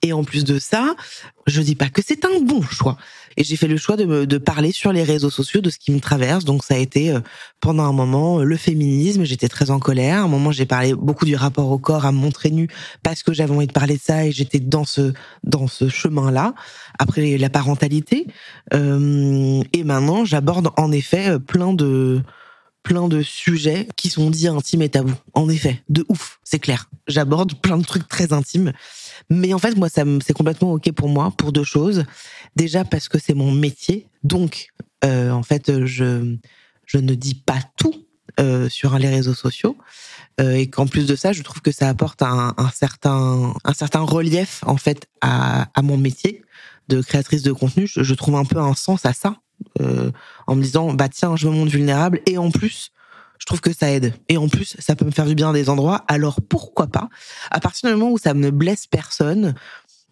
Et 0.02 0.14
en 0.14 0.24
plus 0.24 0.44
de 0.44 0.60
ça, 0.60 0.96
je 1.48 1.62
dis 1.62 1.76
pas 1.76 1.90
que 1.90 2.02
c'est 2.06 2.26
un 2.26 2.40
bon 2.42 2.62
choix. 2.62 2.98
Et 3.38 3.44
j'ai 3.44 3.56
fait 3.56 3.68
le 3.68 3.78
choix 3.78 3.98
de, 3.98 4.06
me, 4.06 4.28
de 4.28 4.38
parler 4.38 4.72
sur 4.72 4.92
les 4.92 5.04
réseaux 5.04 5.30
sociaux 5.30 5.62
de 5.62 5.70
ce 5.70 5.80
qui 5.80 5.92
me 5.92 6.00
traverse. 6.00 6.46
Donc 6.46 6.64
ça 6.64 6.76
a 6.76 6.78
été 6.78 7.12
euh, 7.12 7.20
pendant 7.60 7.84
un 7.84 7.92
moment 7.92 8.44
le 8.44 8.58
féminisme. 8.58 9.24
J'étais 9.24 9.48
très 9.48 9.72
en 9.72 9.80
colère. 9.80 10.18
À 10.18 10.22
un 10.22 10.28
moment, 10.28 10.52
j'ai 10.52 10.66
parlé 10.66 10.94
beaucoup 10.94 11.26
du 11.26 11.36
rapport 11.36 11.72
au 11.72 11.80
corps, 11.80 12.06
à 12.06 12.12
montrer 12.12 12.52
nu 12.52 12.68
parce 13.04 13.24
que 13.24 13.34
j'avais 13.34 13.54
envie 13.54 13.68
de 13.68 13.74
parler 13.74 13.96
de 13.96 14.02
ça 14.02 14.26
et 14.26 14.32
j'étais 14.32 14.60
dans 14.60 14.86
ce 14.86 15.14
dans 15.44 15.68
ce 15.68 15.90
chemin-là. 15.90 16.54
Après 17.00 17.38
la 17.38 17.50
parentalité. 17.50 18.28
Euh, 18.74 19.62
et 19.74 19.84
maintenant, 19.84 20.26
j'aborde 20.26 20.70
en 20.78 20.92
effet 20.92 21.40
plein 21.40 21.74
de 21.74 22.22
plein 22.84 23.08
de 23.08 23.22
sujets 23.22 23.88
qui 23.96 24.10
sont 24.10 24.30
dits 24.30 24.48
intimes 24.48 24.82
et 24.82 24.90
tabous. 24.90 25.16
En 25.34 25.50
effet, 25.50 25.84
de 25.90 26.06
ouf, 26.10 26.40
c'est 26.44 26.60
clair. 26.60 26.90
J'aborde 27.08 27.54
plein 27.56 27.78
de 27.78 27.86
trucs 27.86 28.08
très 28.08 28.34
intimes. 28.34 28.74
Mais 29.30 29.54
en 29.54 29.60
fait, 29.60 29.76
moi, 29.76 29.90
c'est 29.90 30.34
complètement 30.34 30.74
OK 30.74 30.92
pour 30.92 31.10
moi, 31.10 31.32
pour 31.38 31.52
deux 31.52 31.64
choses. 31.64 32.06
Déjà 32.56 32.84
parce 32.84 33.08
que 33.08 33.20
c'est 33.20 33.34
mon 33.34 33.52
métier. 33.52 34.08
Donc, 34.24 34.70
euh, 35.04 35.32
en 35.32 35.44
fait, 35.44 35.86
je, 35.86 36.36
je 36.86 36.98
ne 36.98 37.14
dis 37.16 37.36
pas 37.36 37.60
tout 37.78 38.06
euh, 38.40 38.70
sur 38.70 38.98
les 38.98 39.10
réseaux 39.10 39.34
sociaux. 39.34 39.78
Euh, 40.40 40.54
et 40.54 40.70
qu'en 40.70 40.88
plus 40.88 41.06
de 41.06 41.16
ça, 41.16 41.34
je 41.34 41.44
trouve 41.44 41.62
que 41.62 41.72
ça 41.72 41.90
apporte 41.90 42.22
un, 42.22 42.54
certain, 42.74 43.54
un 43.64 43.74
certain 43.74 44.02
relief, 44.02 44.64
en 44.66 44.78
fait, 44.78 45.06
à, 45.20 45.70
à 45.74 45.82
mon 45.82 45.98
métier 45.98 46.42
de 46.88 47.02
créatrice 47.02 47.44
de 47.44 47.52
contenu. 47.52 47.88
Je 47.88 48.14
trouve 48.14 48.36
un 48.36 48.46
peu 48.46 48.58
un 48.58 48.74
sens 48.74 49.06
à 49.06 49.14
ça, 49.14 49.36
euh, 49.80 50.12
en 50.48 50.56
me 50.56 50.64
disant 50.64 50.94
bah 50.94 51.10
tiens 51.10 51.36
je 51.36 51.48
me 51.48 51.54
montre 51.54 51.72
vulnérable 51.72 52.22
et 52.26 52.38
en 52.38 52.52
plus 52.52 52.92
je 53.40 53.46
trouve 53.46 53.62
que 53.62 53.74
ça 53.74 53.92
aide 53.92 54.14
et 54.30 54.38
en 54.38 54.48
plus 54.48 54.76
ça 54.80 54.96
peut 54.96 55.06
me 55.06 55.12
faire 55.12 55.26
du 55.26 55.36
bien 55.36 55.50
à 55.50 55.54
des 55.54 55.70
endroits 55.70 56.04
alors 56.08 56.40
pourquoi 56.48 56.88
pas? 56.88 57.10
À 57.50 57.60
partir 57.60 57.90
du 57.90 57.96
moment 57.96 58.12
où 58.12 58.18
ça 58.18 58.34
ne 58.34 58.50
blesse 58.50 58.88
personne 58.88 59.56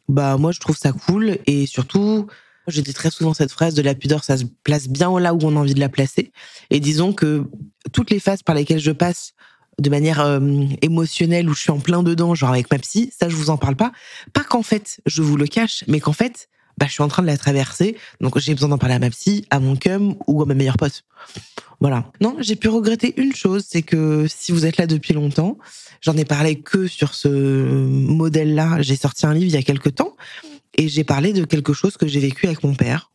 bah 0.08 0.38
moi 0.38 0.52
je 0.52 0.60
trouve 0.60 0.78
ça 0.78 0.92
cool 0.92 1.38
et 1.46 1.66
surtout 1.66 2.28
je 2.70 2.82
dis 2.82 2.94
très 2.94 3.10
souvent 3.10 3.34
cette 3.34 3.52
phrase 3.52 3.74
de 3.74 3.82
la 3.82 3.96
pudeur, 3.96 4.24
ça 4.24 4.38
se 4.38 4.46
place 4.64 4.88
bien 4.88 5.18
là 5.20 5.34
où 5.34 5.40
on 5.44 5.56
a 5.56 5.60
envie 5.60 5.74
de 5.74 5.80
la 5.80 5.90
placer. 5.90 6.32
Et 6.70 6.80
disons 6.80 7.14
que 7.14 7.46
toutes 7.92 8.12
les 8.12 8.20
phases 8.20 8.44
par 8.44 8.56
lesquelles 8.56 8.80
je 8.80 8.92
passe 8.92 9.34
de 9.80 9.90
manière 9.90 10.20
euh, 10.20 10.40
émotionnelle 10.82 11.50
où 11.50 11.54
je 11.54 11.62
suis 11.62 11.72
en 11.72 11.80
plein 11.80 12.04
dedans, 12.04 12.36
genre 12.36 12.50
avec 12.50 12.70
ma 12.70 12.78
psy, 12.80 13.14
ça 13.18 13.30
je 13.30 13.36
vous 13.36 13.50
en 13.50 13.58
parle 13.58 13.76
pas. 13.76 13.92
Pas 14.34 14.44
qu'en 14.44 14.64
fait 14.64 15.00
je 15.06 15.22
vous 15.22 15.38
le 15.38 15.48
cache, 15.48 15.84
mais 15.88 16.00
qu'en 16.00 16.14
fait 16.14 16.50
bah, 16.80 16.86
je 16.88 16.94
suis 16.94 17.04
en 17.04 17.10
train 17.10 17.22
de 17.22 17.28
la 17.28 17.38
traverser, 17.38 17.98
donc 18.22 18.40
j'ai 18.40 18.54
besoin 18.54 18.70
d'en 18.70 18.78
parler 18.78 18.96
à 18.96 19.00
ma 19.00 19.10
psy, 19.10 19.46
à 19.50 19.60
mon 19.60 19.76
cum 19.76 20.16
ou 20.28 20.42
à 20.42 20.46
ma 20.46 20.54
meilleure 20.54 20.78
pote. 20.78 21.04
Voilà. 21.82 22.10
Non, 22.22 22.38
j'ai 22.40 22.56
pu 22.56 22.70
regretter 22.70 23.14
une 23.18 23.36
chose, 23.36 23.66
c'est 23.68 23.82
que 23.82 24.28
si 24.30 24.54
vous 24.54 24.66
êtes 24.66 24.78
là 24.78 24.88
depuis 24.88 25.14
longtemps, 25.14 25.58
j'en 26.02 26.16
ai 26.16 26.24
parlé 26.24 26.60
que 26.60 26.88
sur 26.88 27.14
ce 27.14 27.28
modèle-là. 27.28 28.82
J'ai 28.82 28.96
sorti 28.96 29.26
un 29.26 29.34
livre 29.34 29.48
il 29.48 29.54
y 29.54 29.58
a 29.58 29.64
quelques 29.64 29.96
temps 29.96 30.16
et 30.78 30.88
j'ai 30.88 31.04
parlé 31.04 31.34
de 31.34 31.44
quelque 31.44 31.74
chose 31.74 31.98
que 31.98 32.08
j'ai 32.08 32.22
vécu 32.22 32.48
avec 32.48 32.64
mon 32.64 32.76
père. 32.76 33.12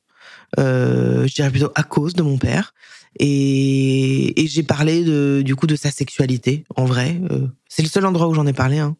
Euh, 0.59 1.27
je 1.27 1.35
dirais 1.35 1.51
plutôt 1.51 1.73
à 1.75 1.83
cause 1.83 2.13
de 2.13 2.23
mon 2.23 2.37
père. 2.37 2.75
Et, 3.19 4.43
et 4.43 4.47
j'ai 4.47 4.63
parlé 4.63 5.05
de, 5.05 5.41
du 5.43 5.57
coup 5.57 5.67
de 5.67 5.77
sa 5.77 5.91
sexualité, 5.91 6.65
en 6.77 6.85
vrai. 6.85 7.21
Euh, 7.31 7.47
c'est 7.69 7.83
le 7.83 7.89
seul 7.89 8.05
endroit 8.05 8.29
où 8.29 8.35
j'en 8.35 8.47
ai 8.47 8.53
parlé. 8.53 8.79
Hein. 8.79 8.97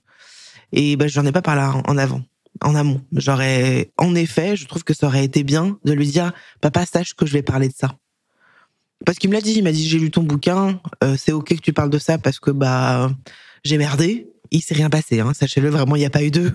Et 0.73 0.97
ben, 0.97 1.09
j'en 1.09 1.27
ai 1.27 1.33
pas 1.33 1.43
parlé 1.43 1.63
en 1.63 1.99
avant, 1.99 2.23
en 2.63 2.75
amont. 2.75 3.01
J'aurais, 3.13 3.91
en 3.99 4.15
effet, 4.15 4.57
je 4.57 4.67
trouve 4.67 4.85
que 4.85 4.95
ça 4.95 5.07
aurait 5.07 5.25
été 5.25 5.43
bien 5.43 5.79
de 5.85 5.93
lui 5.93 6.07
dire, 6.07 6.33
papa, 6.61 6.87
sache 6.87 7.15
que 7.15 7.27
je 7.27 7.33
vais 7.33 7.43
parler 7.43 7.69
de 7.69 7.75
ça. 7.75 7.97
Parce 9.05 9.19
qu'il 9.19 9.31
me 9.31 9.35
l'a 9.35 9.41
dit, 9.41 9.55
il 9.55 9.65
m'a 9.65 9.73
dit, 9.73 9.87
j'ai 9.87 9.99
lu 9.99 10.11
ton 10.11 10.23
bouquin, 10.23 10.81
euh, 11.03 11.17
c'est 11.19 11.33
ok 11.33 11.57
que 11.57 11.61
tu 11.61 11.73
parles 11.73 11.91
de 11.91 11.99
ça 11.99 12.19
parce 12.19 12.39
que 12.39 12.51
bah 12.51 13.11
j'ai 13.65 13.77
merdé 13.77 14.29
il 14.51 14.63
s'est 14.63 14.75
rien 14.75 14.91
passé. 14.91 15.21
Hein, 15.21 15.33
Sachez-le, 15.35 15.69
vraiment, 15.69 15.97
il 15.97 16.01
n'y 16.01 16.07
a 16.07 16.11
pas 16.11 16.23
eu 16.23 16.31
de, 16.31 16.53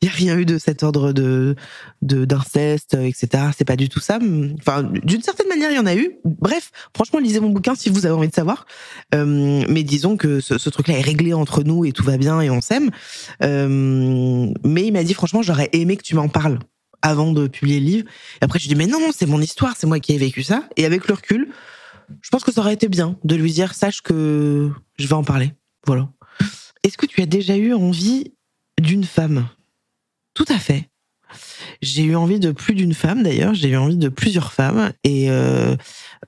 il 0.00 0.06
y 0.06 0.08
a 0.08 0.14
rien 0.14 0.36
eu 0.36 0.44
de 0.44 0.58
cet 0.58 0.82
ordre 0.82 1.12
de 1.12 1.56
d'inceste, 2.02 2.94
etc. 2.94 3.44
C'est 3.56 3.64
pas 3.64 3.76
du 3.76 3.88
tout 3.88 4.00
ça. 4.00 4.18
Enfin, 4.58 4.82
d'une 4.82 5.22
certaine 5.22 5.48
manière, 5.48 5.70
il 5.70 5.76
y 5.76 5.78
en 5.78 5.86
a 5.86 5.94
eu. 5.94 6.16
Bref, 6.24 6.70
franchement, 6.94 7.18
lisez 7.18 7.40
mon 7.40 7.50
bouquin 7.50 7.74
si 7.74 7.90
vous 7.90 8.06
avez 8.06 8.14
envie 8.14 8.28
de 8.28 8.34
savoir. 8.34 8.66
Euh, 9.14 9.64
mais 9.68 9.82
disons 9.82 10.16
que 10.16 10.40
ce, 10.40 10.70
truc-là 10.70 10.98
est 10.98 11.02
réglé 11.02 11.32
entre 11.34 11.62
nous 11.62 11.84
et 11.84 11.92
tout 11.92 12.04
va 12.04 12.16
bien 12.16 12.40
et 12.40 12.50
on 12.50 12.60
s'aime. 12.60 12.90
Euh, 13.42 14.52
mais 14.64 14.86
il 14.86 14.92
m'a 14.92 15.04
dit, 15.04 15.14
franchement, 15.14 15.42
j'aurais 15.42 15.68
aimé 15.72 15.96
que 15.96 16.02
tu 16.02 16.14
m'en 16.14 16.28
parles 16.28 16.58
avant 17.02 17.32
de 17.32 17.46
publier 17.46 17.80
le 17.80 17.86
livre. 17.86 18.08
Et 18.40 18.44
après, 18.44 18.58
je 18.58 18.68
dis, 18.68 18.74
mais 18.74 18.86
non, 18.86 19.10
c'est 19.16 19.26
mon 19.26 19.40
histoire, 19.40 19.74
c'est 19.76 19.86
moi 19.86 20.00
qui 20.00 20.12
ai 20.12 20.18
vécu 20.18 20.42
ça. 20.42 20.64
Et 20.76 20.84
avec 20.84 21.08
le 21.08 21.14
recul, 21.14 21.48
je 22.20 22.28
pense 22.30 22.44
que 22.44 22.52
ça 22.52 22.60
aurait 22.60 22.74
été 22.74 22.88
bien 22.88 23.16
de 23.24 23.36
lui 23.36 23.52
dire, 23.52 23.74
sache 23.74 24.02
que 24.02 24.70
je 24.98 25.06
vais 25.06 25.14
en 25.14 25.24
parler. 25.24 25.52
Voilà. 25.86 26.10
Est-ce 26.82 26.96
que 26.96 27.06
tu 27.06 27.20
as 27.22 27.26
déjà 27.26 27.56
eu 27.56 27.74
envie 27.74 28.32
d'une 28.80 29.04
femme? 29.04 29.48
Tout 30.34 30.46
à 30.48 30.58
fait. 30.58 30.90
J'ai 31.82 32.02
eu 32.02 32.16
envie 32.16 32.40
de 32.40 32.52
plus 32.52 32.74
d'une 32.74 32.94
femme 32.94 33.22
d'ailleurs, 33.22 33.54
j'ai 33.54 33.68
eu 33.68 33.76
envie 33.76 33.96
de 33.96 34.08
plusieurs 34.08 34.52
femmes 34.52 34.92
et 35.04 35.30
euh, 35.30 35.76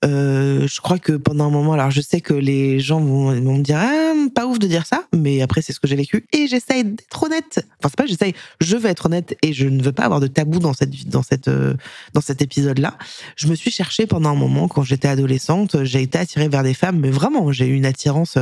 euh, 0.04 0.66
je 0.66 0.80
crois 0.80 0.98
que 0.98 1.12
pendant 1.12 1.46
un 1.46 1.50
moment, 1.50 1.72
alors 1.72 1.90
je 1.90 2.00
sais 2.00 2.20
que 2.20 2.34
les 2.34 2.80
gens 2.80 3.00
vont, 3.00 3.32
me 3.32 3.62
dire 3.62 3.78
ah, 3.78 4.12
pas 4.34 4.46
ouf 4.46 4.58
de 4.58 4.66
dire 4.66 4.86
ça, 4.86 5.04
mais 5.14 5.42
après 5.42 5.60
c'est 5.60 5.72
ce 5.72 5.80
que 5.80 5.88
j'ai 5.88 5.96
vécu 5.96 6.26
et 6.32 6.46
j'essaye 6.46 6.84
d'être 6.84 7.22
honnête. 7.22 7.66
Enfin 7.78 7.88
c'est 7.88 7.96
pas 7.96 8.06
j'essaye, 8.06 8.34
je 8.60 8.76
veux 8.76 8.88
être 8.88 9.06
honnête 9.06 9.36
et 9.42 9.52
je 9.52 9.66
ne 9.66 9.82
veux 9.82 9.92
pas 9.92 10.04
avoir 10.04 10.20
de 10.20 10.26
tabou 10.26 10.58
dans 10.58 10.72
cette 10.72 11.08
dans 11.08 11.22
cette 11.22 11.48
euh, 11.48 11.74
dans 12.14 12.20
cet 12.20 12.40
épisode 12.40 12.78
là. 12.78 12.96
Je 13.36 13.48
me 13.48 13.54
suis 13.54 13.70
cherchée 13.70 14.06
pendant 14.06 14.30
un 14.30 14.36
moment 14.36 14.68
quand 14.68 14.84
j'étais 14.84 15.08
adolescente, 15.08 15.84
j'ai 15.84 16.02
été 16.02 16.18
attirée 16.18 16.48
vers 16.48 16.62
des 16.62 16.74
femmes, 16.74 16.98
mais 16.98 17.10
vraiment 17.10 17.52
j'ai 17.52 17.66
eu 17.66 17.74
une 17.74 17.86
attirance 17.86 18.38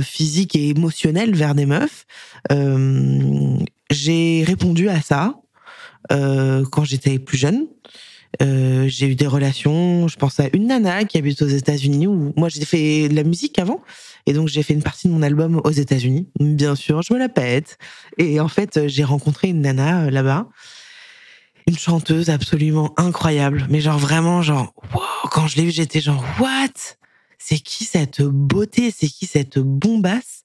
physique 0.00 0.56
et 0.56 0.68
émotionnelle 0.68 1.34
vers 1.34 1.54
des 1.54 1.66
meufs. 1.66 2.06
Euh, 2.52 3.58
j'ai 3.90 4.44
répondu 4.46 4.88
à 4.88 5.00
ça 5.00 5.34
euh, 6.12 6.64
quand 6.70 6.84
j'étais 6.84 7.18
plus 7.18 7.38
jeune. 7.38 7.66
Euh, 8.40 8.86
j'ai 8.86 9.08
eu 9.08 9.16
des 9.16 9.26
relations, 9.26 10.06
je 10.06 10.16
pense 10.16 10.38
à 10.38 10.44
une 10.52 10.68
nana 10.68 11.04
qui 11.04 11.18
habite 11.18 11.42
aux 11.42 11.48
États-Unis 11.48 12.06
où 12.06 12.32
moi 12.36 12.48
j'ai 12.48 12.64
fait 12.64 13.08
de 13.08 13.16
la 13.16 13.24
musique 13.24 13.58
avant 13.58 13.82
et 14.24 14.32
donc 14.32 14.46
j'ai 14.46 14.62
fait 14.62 14.72
une 14.72 14.84
partie 14.84 15.08
de 15.08 15.12
mon 15.12 15.22
album 15.22 15.60
aux 15.64 15.70
États-Unis. 15.70 16.28
Bien 16.38 16.76
sûr, 16.76 17.02
je 17.02 17.12
me 17.12 17.18
la 17.18 17.28
pète. 17.28 17.76
Et 18.18 18.38
en 18.38 18.46
fait, 18.46 18.86
j'ai 18.86 19.02
rencontré 19.02 19.48
une 19.48 19.62
nana 19.62 20.10
là-bas, 20.10 20.48
une 21.66 21.76
chanteuse 21.76 22.30
absolument 22.30 22.94
incroyable, 22.96 23.66
mais 23.68 23.80
genre 23.80 23.98
vraiment 23.98 24.42
genre 24.42 24.74
wow, 24.94 25.28
quand 25.30 25.48
je 25.48 25.56
l'ai 25.56 25.64
vue, 25.64 25.72
j'étais 25.72 26.00
genre 26.00 26.24
what? 26.38 26.98
C'est 27.50 27.58
qui 27.58 27.84
cette 27.84 28.22
beauté, 28.22 28.92
c'est 28.96 29.08
qui 29.08 29.26
cette 29.26 29.58
bombasse? 29.58 30.44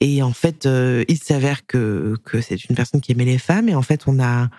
Et 0.00 0.22
en 0.22 0.32
fait, 0.32 0.66
euh, 0.66 1.04
il 1.06 1.18
s'avère 1.18 1.64
que, 1.66 2.16
que 2.24 2.40
c'est 2.40 2.64
une 2.64 2.74
personne 2.74 3.00
qui 3.00 3.12
aimait 3.12 3.24
les 3.24 3.38
femmes 3.38 3.68
et 3.68 3.76
en 3.76 3.82
fait, 3.82 4.08
on 4.08 4.20
a 4.20 4.50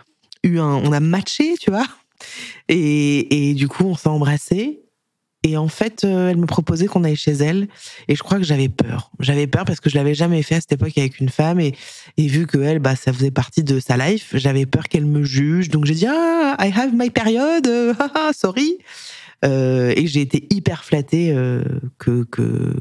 eu 0.44 0.60
un, 0.60 0.76
on 0.76 0.94
a 0.94 1.02
matché, 1.02 1.56
tu 1.60 1.72
vois? 1.72 1.88
Et, 2.70 3.50
et 3.50 3.54
du 3.54 3.68
coup, 3.68 3.84
on 3.84 3.98
s'est 3.98 4.08
embrassé. 4.08 4.80
Et 5.46 5.58
en 5.58 5.68
fait, 5.68 6.06
euh, 6.06 6.30
elle 6.30 6.38
me 6.38 6.46
proposait 6.46 6.86
qu'on 6.86 7.04
aille 7.04 7.18
chez 7.18 7.34
elle. 7.34 7.68
Et 8.08 8.16
je 8.16 8.24
crois 8.24 8.38
que 8.38 8.46
j'avais 8.46 8.70
peur. 8.70 9.12
J'avais 9.20 9.48
peur 9.48 9.66
parce 9.66 9.82
que 9.82 9.90
je 9.90 9.96
l'avais 9.96 10.14
jamais 10.16 10.42
fait 10.42 10.56
à 10.56 10.62
cette 10.62 10.72
époque 10.72 10.98
avec 10.98 11.20
une 11.20 11.28
femme. 11.28 11.60
Et, 11.60 11.76
et 12.16 12.28
vu 12.28 12.48
que 12.48 12.58
elle, 12.60 12.80
bah, 12.80 12.96
ça 12.96 13.12
faisait 13.12 13.32
partie 13.32 13.66
de 13.66 13.82
sa 13.82 13.98
life, 13.98 14.30
j'avais 14.36 14.66
peur 14.66 14.88
qu'elle 14.88 15.06
me 15.06 15.26
juge. 15.26 15.68
Donc 15.68 15.84
j'ai 15.84 15.96
dit, 15.96 16.08
ah, 16.08 16.56
I 16.62 16.72
have 16.74 16.94
my 16.94 17.10
period, 17.10 17.68
sorry. 18.34 18.78
Euh, 19.44 19.94
et 19.96 20.08
j'ai 20.08 20.22
été 20.22 20.48
hyper 20.50 20.84
flattée 20.84 21.32
euh, 21.32 21.64
que, 21.98 22.24
que 22.24 22.74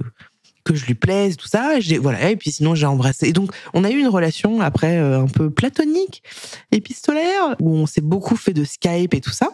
que 0.64 0.74
je 0.74 0.86
lui 0.86 0.94
plaise, 0.94 1.36
tout 1.36 1.48
ça. 1.48 1.80
J'ai 1.80 1.98
voilà. 1.98 2.30
Et 2.30 2.36
puis 2.36 2.52
sinon 2.52 2.74
j'ai 2.74 2.86
embrassé. 2.86 3.32
Donc 3.32 3.52
on 3.74 3.84
a 3.84 3.90
eu 3.90 3.98
une 3.98 4.08
relation 4.08 4.60
après 4.60 4.98
euh, 4.98 5.22
un 5.22 5.26
peu 5.26 5.50
platonique, 5.50 6.22
épistolaire, 6.70 7.56
où 7.60 7.70
on 7.70 7.86
s'est 7.86 8.00
beaucoup 8.00 8.36
fait 8.36 8.52
de 8.52 8.64
Skype 8.64 9.14
et 9.14 9.20
tout 9.20 9.32
ça. 9.32 9.48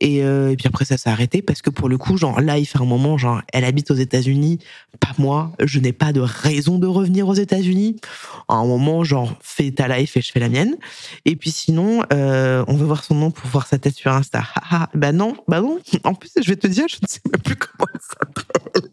Et, 0.00 0.18
et, 0.18 0.56
puis 0.56 0.66
après 0.66 0.84
ça 0.84 0.96
s'est 0.96 1.10
arrêté 1.10 1.42
parce 1.42 1.62
que 1.62 1.70
pour 1.70 1.88
le 1.88 1.98
coup, 1.98 2.16
genre 2.16 2.40
là, 2.40 2.58
il 2.58 2.64
fait 2.64 2.80
un 2.80 2.84
moment, 2.84 3.18
genre 3.18 3.42
elle 3.52 3.64
habite 3.64 3.90
aux 3.90 3.96
États-Unis, 3.96 4.58
pas 5.00 5.12
moi. 5.18 5.52
Je 5.62 5.78
n'ai 5.78 5.92
pas 5.92 6.12
de 6.12 6.20
raison 6.20 6.78
de 6.78 6.86
revenir 6.86 7.28
aux 7.28 7.34
États-Unis. 7.34 7.96
À 8.48 8.54
un 8.54 8.66
moment, 8.66 9.04
genre 9.04 9.34
fais 9.40 9.70
ta 9.70 9.88
life 9.88 10.16
et 10.16 10.22
je 10.22 10.32
fais 10.32 10.40
la 10.40 10.48
mienne. 10.48 10.76
Et 11.24 11.36
puis 11.36 11.50
sinon, 11.50 12.04
euh, 12.12 12.64
on 12.68 12.74
veut 12.74 12.86
voir 12.86 13.04
son 13.04 13.14
nom 13.14 13.30
pour 13.30 13.48
voir 13.50 13.66
sa 13.66 13.78
tête 13.78 13.94
sur 13.94 14.12
Insta. 14.12 14.44
bah 14.94 15.12
non, 15.12 15.36
bah 15.48 15.60
non. 15.60 15.78
En 16.04 16.14
plus, 16.14 16.30
je 16.40 16.48
vais 16.48 16.56
te 16.56 16.66
dire, 16.66 16.86
je 16.88 16.96
ne 17.02 17.08
sais 17.08 17.20
même 17.30 17.40
plus 17.40 17.56
comment 17.56 17.88
elle 17.94 18.00
s'appelle. 18.00 18.90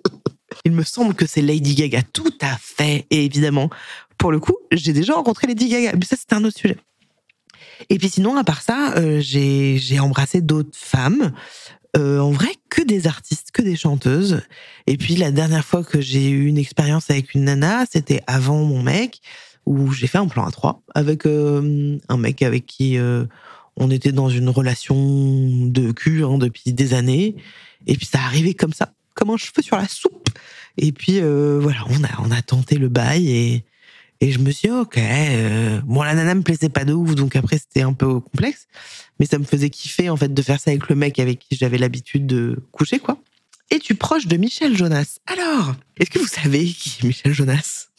Il 0.66 0.72
me 0.72 0.84
semble 0.84 1.14
que 1.16 1.26
c'est 1.26 1.42
Lady 1.42 1.76
Gaga, 1.76 2.02
tout 2.14 2.34
à 2.42 2.58
fait. 2.60 3.06
Et 3.10 3.26
évidemment, 3.26 3.70
pour 4.18 4.32
le 4.32 4.40
coup, 4.40 4.56
j'ai 4.72 4.94
déjà 4.94 5.14
rencontré 5.14 5.48
Lady 5.48 5.70
Gaga. 5.70 5.94
Mais 5.96 6.06
ça, 6.06 6.16
c'était 6.18 6.36
un 6.36 6.44
autre 6.44 6.58
sujet. 6.58 6.78
Et 7.90 7.98
puis 7.98 8.10
sinon, 8.10 8.36
à 8.36 8.44
part 8.44 8.62
ça, 8.62 8.94
euh, 8.98 9.20
j'ai 9.22 10.00
embrassé 10.00 10.42
d'autres 10.42 10.78
femmes. 10.78 11.32
Euh, 11.98 12.20
en 12.20 12.32
vrai, 12.32 12.50
que 12.70 12.84
des 12.84 13.08
artistes, 13.08 13.50
que 13.52 13.62
des 13.62 13.76
chanteuses. 13.76 14.42
Et 14.86 14.98
puis 14.98 15.16
la 15.16 15.32
dernière 15.32 15.66
fois 15.66 15.84
que 15.84 16.00
j'ai 16.00 16.30
eu 16.30 16.46
une 16.46 16.58
expérience 16.58 17.10
avec 17.10 17.34
une 17.34 17.46
nana, 17.46 17.86
c'était 17.92 18.22
avant 18.28 18.64
mon 18.64 18.84
mec, 18.84 19.22
où 19.66 19.92
j'ai 19.92 20.08
fait 20.08 20.20
un 20.20 20.28
plan 20.28 20.46
à 20.46 20.52
trois 20.52 20.82
avec 20.94 21.26
euh, 21.26 21.98
un 22.08 22.18
mec 22.18 22.42
avec 22.42 22.66
qui 22.66 22.98
euh, 22.98 23.26
on 23.76 23.90
était 23.92 24.12
dans 24.12 24.30
une 24.30 24.50
relation 24.50 24.96
de 24.96 25.92
cul 25.92 26.24
hein, 26.24 26.38
depuis 26.38 26.74
des 26.74 26.94
années. 26.94 27.36
Et 27.88 27.96
puis 27.96 28.06
ça 28.06 28.20
arrivait 28.20 28.54
comme 28.54 28.74
ça, 28.74 28.94
comme 29.16 29.32
un 29.32 29.38
cheveu 29.38 29.62
sur 29.62 29.78
la 29.78 29.88
soupe. 29.88 30.30
Et 30.78 30.92
puis 30.92 31.20
voilà, 31.20 31.84
on 31.90 32.04
a 32.04 32.10
on 32.20 32.32
a 32.32 32.42
tenté 32.42 32.76
le 32.76 32.88
bail 32.88 33.30
et 33.30 33.64
et 34.22 34.32
je 34.32 34.40
me 34.40 34.52
suis 34.52 34.68
dit, 34.68 34.74
ok, 34.74 34.98
euh, 34.98 35.80
bon, 35.86 36.04
la 36.04 36.14
nana 36.14 36.36
me 36.36 36.42
plaisait 36.42 36.70
pas 36.70 36.86
de 36.86 36.94
ouf, 36.94 37.16
donc 37.16 37.36
après 37.36 37.58
c'était 37.58 37.82
un 37.82 37.94
peu 37.94 38.20
complexe, 38.20 38.68
mais 39.20 39.26
ça 39.26 39.40
me 39.40 39.46
faisait 39.46 39.70
kiffer 39.70 40.10
en 40.10 40.18
fait 40.18 40.34
de 40.34 40.42
faire 40.42 40.60
ça 40.60 40.72
avec 40.72 40.90
le 40.90 40.96
mec 40.96 41.20
avec 41.20 41.40
qui 41.40 41.56
j'avais 41.56 41.78
l'habitude 41.78 42.28
de 42.28 42.58
coucher, 42.72 43.00
quoi. 43.00 43.18
Es-tu 43.72 43.96
proche 43.96 44.26
de 44.26 44.36
Michel 44.36 44.76
Jonas 44.76 45.20
Alors, 45.28 45.76
est-ce 45.98 46.10
que 46.10 46.18
vous 46.20 46.28
savez 46.28 46.66
qui 46.66 46.98
est 47.02 47.08
Michel 47.08 47.34
Jonas? 47.34 47.90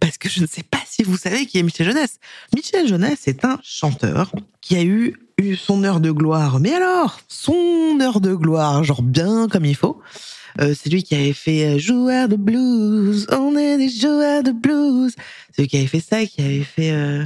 Parce 0.00 0.18
que 0.18 0.28
je 0.28 0.40
ne 0.40 0.46
sais 0.46 0.62
pas 0.62 0.82
si 0.86 1.02
vous 1.02 1.16
savez 1.16 1.46
qui 1.46 1.58
est 1.58 1.62
Michel 1.62 1.86
Jonas. 1.86 2.18
Michel 2.54 2.86
Jonas 2.86 3.22
est 3.26 3.44
un 3.44 3.58
chanteur 3.62 4.30
qui 4.60 4.76
a 4.76 4.84
eu, 4.84 5.16
eu 5.38 5.56
son 5.56 5.84
heure 5.84 6.00
de 6.00 6.10
gloire. 6.10 6.60
Mais 6.60 6.74
alors, 6.74 7.20
son 7.28 7.98
heure 8.00 8.20
de 8.20 8.34
gloire, 8.34 8.84
genre 8.84 9.02
bien 9.02 9.48
comme 9.48 9.64
il 9.64 9.76
faut. 9.76 10.00
Euh, 10.60 10.74
c'est 10.74 10.90
lui 10.90 11.02
qui 11.04 11.14
avait 11.14 11.32
fait 11.32 11.66
euh, 11.66 11.78
joueur 11.78 12.28
de 12.28 12.34
blues, 12.34 13.26
on 13.30 13.56
est 13.56 13.78
des 13.78 13.88
joueurs 13.88 14.42
de 14.42 14.50
blues. 14.50 15.14
C'est 15.52 15.62
lui 15.62 15.68
qui 15.68 15.76
avait 15.76 15.86
fait 15.86 16.00
ça, 16.00 16.26
qui 16.26 16.40
avait 16.40 16.64
fait 16.64 16.90
euh, 16.90 17.24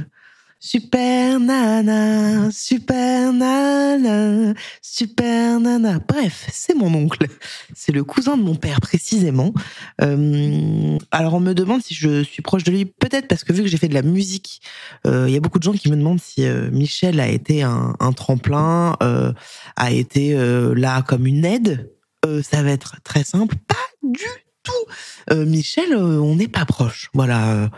super 0.63 1.39
nana, 1.39 2.49
super 2.51 3.33
nana, 3.33 4.53
super 4.81 5.59
nana. 5.59 5.99
Bref, 6.07 6.47
c'est 6.51 6.73
mon 6.73 6.93
oncle. 6.93 7.27
C'est 7.75 7.91
le 7.91 8.03
cousin 8.03 8.37
de 8.37 8.43
mon 8.43 8.55
père 8.55 8.79
précisément. 8.79 9.53
alors 9.99 11.33
on 11.33 11.39
me 11.39 11.53
demande 11.53 11.81
si 11.83 11.93
je 11.93 12.23
suis 12.23 12.41
proche 12.41 12.63
de 12.63 12.71
lui, 12.71 12.85
peut-être 12.85 13.27
parce 13.27 13.43
que 13.43 13.51
vu 13.51 13.63
que 13.63 13.67
j'ai 13.67 13.77
fait 13.77 13.89
de 13.89 13.93
la 13.93 14.01
musique, 14.01 14.61
il 15.05 15.29
y 15.29 15.35
a 15.35 15.39
beaucoup 15.39 15.59
de 15.59 15.63
gens 15.63 15.73
qui 15.73 15.89
me 15.89 15.97
demandent 15.97 16.21
si 16.21 16.43
Michel 16.71 17.19
a 17.19 17.27
été 17.27 17.63
un, 17.63 18.13
tremplin, 18.15 18.95
a 19.75 19.91
été 19.91 20.33
là 20.75 21.01
comme 21.01 21.27
une 21.27 21.45
aide 21.45 21.89
euh, 22.25 22.41
ça 22.41 22.63
va 22.63 22.71
être 22.71 22.97
très 23.03 23.23
simple. 23.23 23.55
Pas 23.67 23.75
du 24.01 24.25
tout. 24.63 24.71
Euh, 25.31 25.45
Michel, 25.45 25.93
euh, 25.93 26.21
on 26.21 26.35
n'est 26.35 26.47
pas 26.47 26.65
proche. 26.65 27.09
Voilà. 27.13 27.69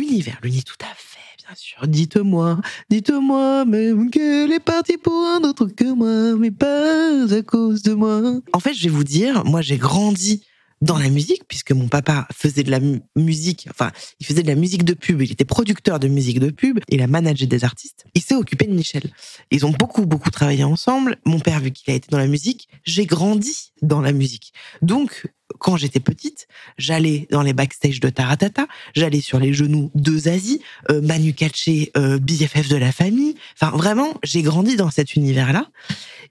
univers, 0.00 0.38
l'uni 0.42 0.62
tout 0.62 0.76
à 0.80 0.94
fait, 0.96 1.09
sûr. 1.54 1.86
Dites-moi, 1.86 2.60
dites-moi 2.90 3.64
même 3.64 4.10
qu'elle 4.10 4.52
est 4.52 4.64
partie 4.64 4.96
pour 4.96 5.26
un 5.26 5.42
autre 5.42 5.66
que 5.66 5.92
moi, 5.92 6.38
mais 6.38 6.50
pas 6.50 7.24
à 7.32 7.42
cause 7.42 7.82
de 7.82 7.94
moi? 7.94 8.40
En 8.52 8.60
fait, 8.60 8.74
je 8.74 8.84
vais 8.84 8.94
vous 8.94 9.04
dire, 9.04 9.44
moi 9.44 9.62
j'ai 9.62 9.78
grandi 9.78 10.42
dans 10.82 10.98
la 10.98 11.10
musique, 11.10 11.42
puisque 11.46 11.72
mon 11.72 11.88
papa 11.88 12.26
faisait 12.32 12.62
de 12.62 12.70
la 12.70 12.80
musique, 13.14 13.68
enfin, 13.70 13.92
il 14.18 14.26
faisait 14.26 14.42
de 14.42 14.48
la 14.48 14.54
musique 14.54 14.84
de 14.84 14.94
pub, 14.94 15.20
il 15.20 15.30
était 15.30 15.44
producteur 15.44 15.98
de 15.98 16.08
musique 16.08 16.40
de 16.40 16.50
pub, 16.50 16.80
il 16.88 17.02
a 17.02 17.06
managé 17.06 17.46
des 17.46 17.64
artistes, 17.64 18.06
il 18.14 18.22
s'est 18.22 18.34
occupé 18.34 18.66
de 18.66 18.72
Michel. 18.72 19.12
Ils 19.50 19.66
ont 19.66 19.72
beaucoup, 19.72 20.06
beaucoup 20.06 20.30
travaillé 20.30 20.64
ensemble. 20.64 21.18
Mon 21.26 21.38
père, 21.38 21.60
vu 21.60 21.70
qu'il 21.70 21.92
a 21.92 21.96
été 21.96 22.08
dans 22.10 22.18
la 22.18 22.26
musique, 22.26 22.68
j'ai 22.84 23.04
grandi 23.04 23.72
dans 23.82 24.00
la 24.00 24.12
musique. 24.12 24.52
Donc, 24.80 25.26
quand 25.60 25.76
j'étais 25.76 26.00
petite, 26.00 26.48
j'allais 26.78 27.28
dans 27.30 27.42
les 27.42 27.52
backstage 27.52 28.00
de 28.00 28.08
Taratata, 28.08 28.66
j'allais 28.94 29.20
sur 29.20 29.38
les 29.38 29.52
genoux 29.52 29.90
de 29.94 30.18
Zazie, 30.18 30.62
euh, 30.90 31.00
Manu 31.00 31.34
Katché, 31.34 31.92
euh, 31.96 32.18
BFF 32.18 32.68
de 32.68 32.76
la 32.76 32.90
famille. 32.90 33.36
Enfin, 33.54 33.76
vraiment, 33.76 34.14
j'ai 34.24 34.42
grandi 34.42 34.76
dans 34.76 34.90
cet 34.90 35.14
univers-là. 35.14 35.68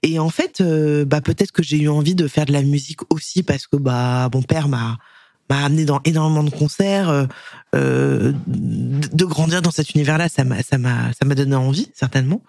Et 0.02 0.18
en 0.18 0.30
fait, 0.30 0.60
euh, 0.60 1.04
bah 1.04 1.20
peut-être 1.20 1.52
que 1.52 1.62
j'ai 1.62 1.78
eu 1.78 1.88
envie 1.88 2.14
de 2.14 2.26
faire 2.26 2.44
de 2.44 2.52
la 2.52 2.62
musique 2.62 3.00
aussi 3.10 3.42
parce 3.42 3.66
que 3.66 3.76
bah 3.76 4.28
mon 4.34 4.42
père 4.42 4.68
m'a 4.68 4.98
m'a 5.50 5.64
amené 5.64 5.84
dans 5.84 6.00
énormément 6.04 6.44
de 6.44 6.50
concerts, 6.50 7.10
euh, 7.10 7.26
euh 7.74 8.32
de 8.46 9.24
grandir 9.24 9.62
dans 9.62 9.70
cet 9.70 9.90
univers-là, 9.94 10.28
ça 10.28 10.44
m'a, 10.44 10.62
ça 10.62 10.78
m'a, 10.78 11.12
ça 11.12 11.26
m'a 11.26 11.34
donné 11.34 11.56
envie 11.56 11.90
certainement. 11.94 12.42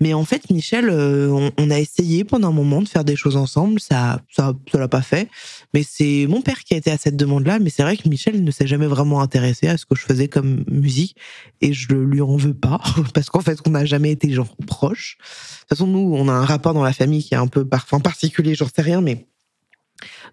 Mais 0.00 0.12
en 0.14 0.24
fait, 0.24 0.50
Michel, 0.50 0.88
euh, 0.90 1.50
on, 1.56 1.70
a 1.70 1.78
essayé 1.78 2.24
pendant 2.24 2.48
un 2.48 2.52
moment 2.52 2.82
de 2.82 2.88
faire 2.88 3.04
des 3.04 3.16
choses 3.16 3.36
ensemble, 3.36 3.80
ça, 3.80 4.20
ça, 4.30 4.52
ça 4.70 4.78
l'a 4.78 4.88
pas 4.88 5.02
fait. 5.02 5.28
Mais 5.72 5.84
c'est 5.88 6.26
mon 6.28 6.42
père 6.42 6.64
qui 6.64 6.74
a 6.74 6.76
été 6.76 6.90
à 6.90 6.98
cette 6.98 7.16
demande-là. 7.16 7.58
Mais 7.60 7.70
c'est 7.70 7.82
vrai 7.82 7.96
que 7.96 8.08
Michel 8.08 8.42
ne 8.42 8.50
s'est 8.50 8.66
jamais 8.66 8.86
vraiment 8.86 9.20
intéressé 9.20 9.68
à 9.68 9.76
ce 9.76 9.86
que 9.86 9.94
je 9.94 10.02
faisais 10.02 10.28
comme 10.28 10.64
musique, 10.68 11.16
et 11.60 11.72
je 11.72 11.92
lui 11.94 12.20
en 12.20 12.36
veux 12.36 12.54
pas 12.54 12.80
parce 13.14 13.30
qu'en 13.30 13.40
fait, 13.40 13.58
on 13.66 13.70
n'a 13.70 13.84
jamais 13.84 14.10
été 14.10 14.30
genre 14.32 14.56
proches. 14.66 15.18
De 15.18 15.60
toute 15.60 15.68
façon, 15.68 15.86
nous, 15.86 16.14
on 16.14 16.28
a 16.28 16.32
un 16.32 16.44
rapport 16.44 16.74
dans 16.74 16.82
la 16.82 16.92
famille 16.92 17.22
qui 17.22 17.34
est 17.34 17.38
un 17.38 17.46
peu 17.46 17.64
parfois 17.64 18.00
particulier, 18.00 18.54
j'en 18.54 18.66
sais 18.66 18.82
rien, 18.82 19.00
mais 19.00 19.26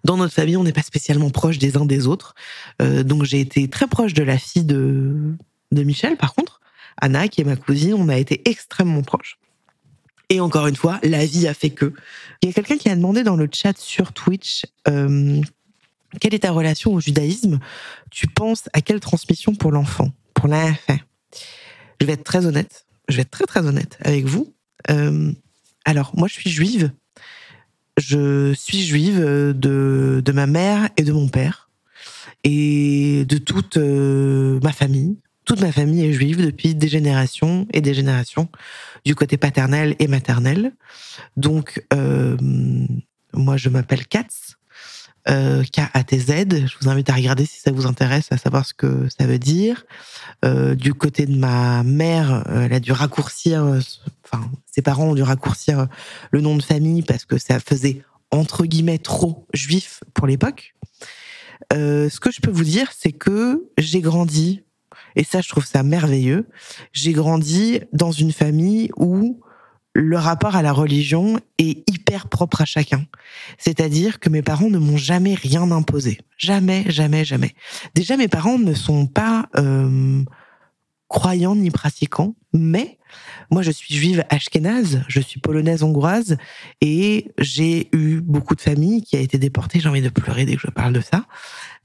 dans 0.04 0.16
notre 0.16 0.34
famille, 0.34 0.56
on 0.56 0.64
n'est 0.64 0.72
pas 0.72 0.82
spécialement 0.82 1.30
proche 1.30 1.58
des 1.58 1.76
uns 1.76 1.84
des 1.84 2.06
autres. 2.06 2.34
Euh, 2.82 3.02
donc 3.02 3.24
j'ai 3.24 3.40
été 3.40 3.68
très 3.68 3.86
proche 3.86 4.14
de 4.14 4.22
la 4.22 4.38
fille 4.38 4.64
de, 4.64 5.34
de 5.72 5.82
Michel, 5.82 6.16
par 6.16 6.34
contre. 6.34 6.60
Anna, 7.00 7.28
qui 7.28 7.40
est 7.40 7.44
ma 7.44 7.56
cousine, 7.56 7.94
on 7.94 8.08
a 8.08 8.18
été 8.18 8.42
extrêmement 8.48 9.02
proches. 9.02 9.38
Et 10.30 10.40
encore 10.40 10.66
une 10.66 10.76
fois, 10.76 10.98
la 11.02 11.24
vie 11.24 11.48
a 11.48 11.54
fait 11.54 11.70
que. 11.70 11.94
Il 12.42 12.48
y 12.48 12.50
a 12.50 12.52
quelqu'un 12.52 12.76
qui 12.76 12.88
a 12.88 12.96
demandé 12.96 13.22
dans 13.22 13.36
le 13.36 13.48
chat 13.50 13.78
sur 13.78 14.12
Twitch 14.12 14.66
euh, 14.88 15.40
quelle 16.20 16.34
est 16.34 16.40
ta 16.40 16.50
relation 16.50 16.94
au 16.94 17.00
judaïsme 17.00 17.58
Tu 18.10 18.26
penses 18.26 18.68
à 18.72 18.80
quelle 18.80 19.00
transmission 19.00 19.54
pour 19.54 19.72
l'enfant, 19.72 20.10
pour 20.34 20.48
l'enfant 20.48 20.98
Je 22.00 22.06
vais 22.06 22.14
être 22.14 22.24
très 22.24 22.46
honnête. 22.46 22.86
Je 23.08 23.16
vais 23.16 23.22
être 23.22 23.30
très 23.30 23.46
très 23.46 23.66
honnête 23.66 23.98
avec 24.00 24.24
vous. 24.24 24.52
Euh, 24.90 25.32
alors, 25.84 26.12
moi, 26.16 26.28
je 26.28 26.34
suis 26.34 26.50
juive 26.50 26.90
je 27.98 28.52
suis 28.54 28.82
juive 28.82 29.20
euh, 29.20 29.52
de, 29.52 30.22
de 30.24 30.32
ma 30.32 30.46
mère 30.46 30.88
et 30.96 31.02
de 31.02 31.12
mon 31.12 31.28
père 31.28 31.68
et 32.44 33.24
de 33.26 33.38
toute 33.38 33.76
euh, 33.76 34.60
ma 34.62 34.72
famille. 34.72 35.18
Toute 35.44 35.60
ma 35.60 35.72
famille 35.72 36.04
est 36.04 36.12
juive 36.12 36.44
depuis 36.44 36.74
des 36.74 36.88
générations 36.88 37.66
et 37.72 37.80
des 37.80 37.94
générations 37.94 38.48
du 39.04 39.14
côté 39.14 39.38
paternel 39.38 39.96
et 39.98 40.06
maternel. 40.06 40.72
Donc, 41.36 41.82
euh, 41.94 42.36
moi, 43.32 43.56
je 43.56 43.70
m'appelle 43.70 44.06
Katz, 44.06 44.57
euh, 45.28 45.62
K-A-T-Z. 45.64 46.66
Je 46.66 46.74
vous 46.80 46.88
invite 46.88 47.10
à 47.10 47.14
regarder 47.14 47.44
si 47.44 47.60
ça 47.60 47.70
vous 47.70 47.86
intéresse, 47.86 48.28
à 48.30 48.36
savoir 48.36 48.64
ce 48.64 48.74
que 48.74 49.08
ça 49.18 49.26
veut 49.26 49.38
dire. 49.38 49.84
Euh, 50.44 50.74
du 50.74 50.94
côté 50.94 51.26
de 51.26 51.36
ma 51.36 51.82
mère, 51.82 52.44
elle 52.48 52.72
a 52.72 52.80
dû 52.80 52.92
raccourcir, 52.92 53.62
enfin, 54.24 54.50
ses 54.66 54.82
parents 54.82 55.08
ont 55.08 55.14
dû 55.14 55.22
raccourcir 55.22 55.88
le 56.30 56.40
nom 56.40 56.56
de 56.56 56.62
famille 56.62 57.02
parce 57.02 57.24
que 57.24 57.38
ça 57.38 57.60
faisait 57.60 58.02
entre 58.30 58.64
guillemets 58.64 58.98
trop 58.98 59.46
juif 59.52 60.02
pour 60.14 60.26
l'époque. 60.26 60.74
Euh, 61.72 62.08
ce 62.08 62.20
que 62.20 62.30
je 62.30 62.40
peux 62.40 62.50
vous 62.50 62.64
dire, 62.64 62.90
c'est 62.96 63.12
que 63.12 63.68
j'ai 63.76 64.00
grandi, 64.00 64.62
et 65.16 65.24
ça 65.24 65.40
je 65.40 65.48
trouve 65.48 65.66
ça 65.66 65.82
merveilleux, 65.82 66.46
j'ai 66.92 67.12
grandi 67.12 67.80
dans 67.92 68.12
une 68.12 68.32
famille 68.32 68.90
où 68.96 69.40
le 69.98 70.16
rapport 70.16 70.54
à 70.54 70.62
la 70.62 70.72
religion 70.72 71.40
est 71.58 71.88
hyper 71.90 72.28
propre 72.28 72.62
à 72.62 72.64
chacun. 72.64 73.04
C'est-à-dire 73.58 74.20
que 74.20 74.28
mes 74.28 74.42
parents 74.42 74.70
ne 74.70 74.78
m'ont 74.78 74.96
jamais 74.96 75.34
rien 75.34 75.70
imposé. 75.72 76.18
Jamais, 76.36 76.84
jamais, 76.88 77.24
jamais. 77.24 77.54
Déjà, 77.94 78.16
mes 78.16 78.28
parents 78.28 78.58
ne 78.58 78.74
sont 78.74 79.06
pas 79.06 79.48
euh, 79.56 80.22
croyants 81.08 81.56
ni 81.56 81.70
pratiquants, 81.70 82.36
mais 82.52 82.98
moi, 83.50 83.62
je 83.62 83.72
suis 83.72 83.92
juive 83.92 84.24
ashkénaze, 84.28 85.02
je 85.08 85.20
suis 85.20 85.40
polonaise 85.40 85.82
hongroise, 85.82 86.36
et 86.80 87.32
j'ai 87.38 87.88
eu 87.92 88.20
beaucoup 88.20 88.54
de 88.54 88.60
familles 88.60 89.02
qui 89.02 89.16
a 89.16 89.20
été 89.20 89.38
déportées. 89.38 89.80
J'ai 89.80 89.88
envie 89.88 90.02
de 90.02 90.10
pleurer 90.10 90.44
dès 90.44 90.54
que 90.54 90.62
je 90.62 90.70
parle 90.70 90.92
de 90.92 91.00
ça. 91.00 91.24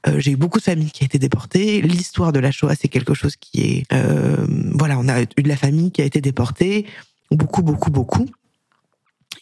Euh, 0.06 0.20
j'ai 0.20 0.32
eu 0.32 0.36
beaucoup 0.36 0.60
de 0.60 0.66
familles 0.66 0.92
qui 0.92 1.04
a 1.04 1.06
été 1.06 1.18
déportées. 1.18 1.82
L'histoire 1.82 2.32
de 2.32 2.40
la 2.40 2.52
Shoah, 2.52 2.76
c'est 2.76 2.90
quelque 2.90 3.16
chose 3.16 3.38
qui 3.38 3.62
est... 3.62 3.94
Euh, 3.94 4.46
voilà, 4.74 5.00
on 5.00 5.08
a 5.08 5.22
eu 5.22 5.42
de 5.42 5.48
la 5.48 5.58
famille 5.58 5.92
qui 5.92 6.02
a 6.02 6.06
été 6.06 6.22
déportée, 6.22 6.86
beaucoup, 7.34 7.64
beaucoup, 7.64 7.92
beaucoup. 7.92 8.28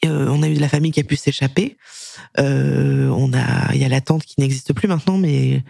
Euh, 0.05 0.27
on 0.29 0.41
a 0.41 0.50
eu 0.50 0.55
de 0.55 0.62
la 0.62 0.69
famille 0.69 0.91
qui 0.91 1.00
a 1.00 1.03
pu 1.03 1.15
s'échapper. 1.15 1.77
Euh, 2.39 3.10
on 3.10 3.33
a, 3.33 3.74
il 3.74 3.81
y 3.81 3.86
a 3.86 3.89
la 3.89 4.01
tante 4.01 4.24
qui 4.24 4.39
n'existe 4.39 4.74
plus 4.74 4.88
maintenant, 4.88 5.17
mais 5.17 5.63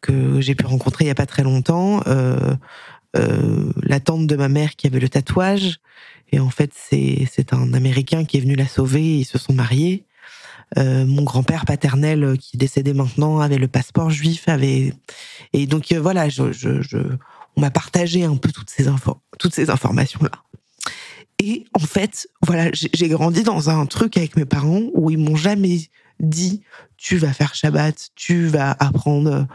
que 0.00 0.40
j'ai 0.40 0.54
pu 0.54 0.66
rencontrer 0.66 1.04
il 1.04 1.08
y 1.08 1.10
a 1.10 1.14
pas 1.14 1.26
très 1.26 1.42
longtemps. 1.42 2.02
Euh, 2.06 2.56
la 3.82 4.00
tante 4.00 4.26
de 4.26 4.36
ma 4.36 4.48
mère 4.48 4.76
qui 4.76 4.86
avait 4.86 5.00
le 5.00 5.08
tatouage. 5.08 5.78
Et 6.30 6.40
en 6.40 6.50
fait, 6.50 6.72
c'est 6.74 7.52
un 7.52 7.72
Américain 7.72 8.24
qui 8.24 8.36
est 8.36 8.40
venu 8.40 8.54
la 8.54 8.66
sauver. 8.66 9.18
Ils 9.20 9.24
se 9.24 9.38
sont 9.38 9.52
mariés. 9.52 10.04
Mon 10.76 11.22
grand-père 11.22 11.64
paternel 11.64 12.36
qui 12.38 12.56
est 12.56 12.58
décédé 12.58 12.92
maintenant 12.92 13.40
avait 13.40 13.56
le 13.56 13.68
passeport 13.68 14.10
juif, 14.10 14.48
avait 14.48 14.92
et 15.54 15.66
donc 15.66 15.90
voilà, 15.94 16.28
je, 16.28 16.52
je, 16.52 16.98
on 17.56 17.62
m'a 17.62 17.70
partagé 17.70 18.24
un 18.24 18.36
peu 18.36 18.52
toutes 18.52 18.68
ces 18.68 18.84
toutes 19.38 19.54
ces 19.54 19.70
informations 19.70 20.20
là. 20.22 20.30
Et 21.40 21.66
en 21.72 21.86
fait, 21.86 22.28
voilà, 22.44 22.70
j'ai 22.72 23.08
grandi 23.08 23.42
dans 23.42 23.70
un 23.70 23.86
truc 23.86 24.16
avec 24.16 24.36
mes 24.36 24.44
parents 24.44 24.82
où 24.92 25.10
ils 25.10 25.18
m'ont 25.18 25.36
jamais 25.36 25.88
dit 26.20 26.62
tu 26.96 27.16
vas 27.16 27.32
faire 27.32 27.54
Shabbat, 27.54 28.10
tu 28.16 28.46
vas 28.46 28.76
apprendre, 28.80 29.46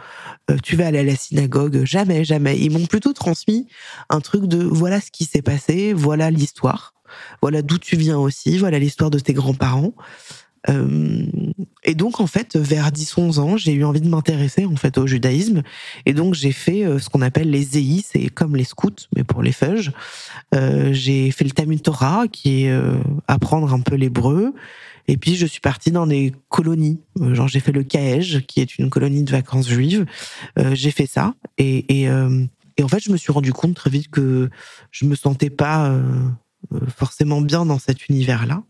euh, 0.50 0.56
tu 0.62 0.76
vas 0.76 0.86
aller 0.86 1.00
à 1.00 1.02
la 1.02 1.16
synagogue. 1.16 1.84
Jamais, 1.84 2.24
jamais. 2.24 2.58
Ils 2.58 2.70
m'ont 2.70 2.86
plutôt 2.86 3.12
transmis 3.12 3.68
un 4.08 4.20
truc 4.20 4.46
de 4.46 4.64
voilà 4.64 5.00
ce 5.00 5.10
qui 5.10 5.26
s'est 5.26 5.42
passé, 5.42 5.92
voilà 5.92 6.30
l'histoire, 6.30 6.94
voilà 7.42 7.60
d'où 7.60 7.78
tu 7.78 7.96
viens 7.96 8.18
aussi, 8.18 8.56
voilà 8.56 8.78
l'histoire 8.78 9.10
de 9.10 9.18
tes 9.18 9.34
grands-parents. 9.34 9.92
Euh, 10.68 11.26
et 11.82 11.94
donc 11.94 12.20
en 12.20 12.26
fait, 12.26 12.56
vers 12.56 12.90
10-11 12.90 13.38
ans, 13.38 13.56
j'ai 13.56 13.72
eu 13.72 13.84
envie 13.84 14.00
de 14.00 14.08
m'intéresser 14.08 14.64
en 14.64 14.76
fait 14.76 14.96
au 14.98 15.06
judaïsme, 15.06 15.62
et 16.06 16.14
donc 16.14 16.34
j'ai 16.34 16.52
fait 16.52 16.84
euh, 16.84 16.98
ce 16.98 17.08
qu'on 17.10 17.22
appelle 17.22 17.50
les 17.50 17.62
ZEI, 17.62 18.02
c'est 18.04 18.28
comme 18.28 18.56
les 18.56 18.64
scouts 18.64 18.90
mais 19.14 19.24
pour 19.24 19.42
les 19.42 19.52
feuges. 19.52 19.92
j'ai 20.52 21.30
fait 21.30 21.44
le 21.44 21.50
Talmud 21.50 21.82
Torah, 21.82 22.26
qui 22.28 22.64
est 22.64 22.78
apprendre 23.28 23.72
un 23.72 23.80
peu 23.80 23.96
l'hébreu. 23.96 24.54
Et 25.06 25.16
puis 25.16 25.36
je 25.36 25.46
suis 25.46 25.60
partie 25.60 25.90
dans 25.90 26.06
des 26.06 26.32
colonies. 26.48 27.00
Euh, 27.20 27.34
genre 27.34 27.48
j'ai 27.48 27.60
fait 27.60 27.72
le 27.72 27.82
Caège, 27.82 28.44
qui 28.46 28.60
est 28.60 28.78
une 28.78 28.90
colonie 28.90 29.22
de 29.22 29.30
vacances 29.30 29.68
juives. 29.68 30.06
Euh, 30.58 30.74
j'ai 30.74 30.90
fait 30.90 31.06
ça 31.06 31.34
et, 31.58 32.00
et, 32.00 32.08
euh, 32.08 32.44
et, 32.76 32.82
en 32.82 32.88
fait 32.88 33.00
je 33.00 33.12
me 33.12 33.16
suis 33.16 33.32
rendu 33.32 33.52
compte 33.52 33.74
très 33.74 33.90
vite 33.90 34.10
que 34.10 34.48
je 34.90 35.04
me 35.04 35.14
sentais 35.14 35.50
pas 35.50 35.88
euh, 35.88 36.30
forcément 36.96 37.40
bien 37.40 37.66
dans 37.66 37.78
cet 37.78 38.08
univers-là. 38.08 38.62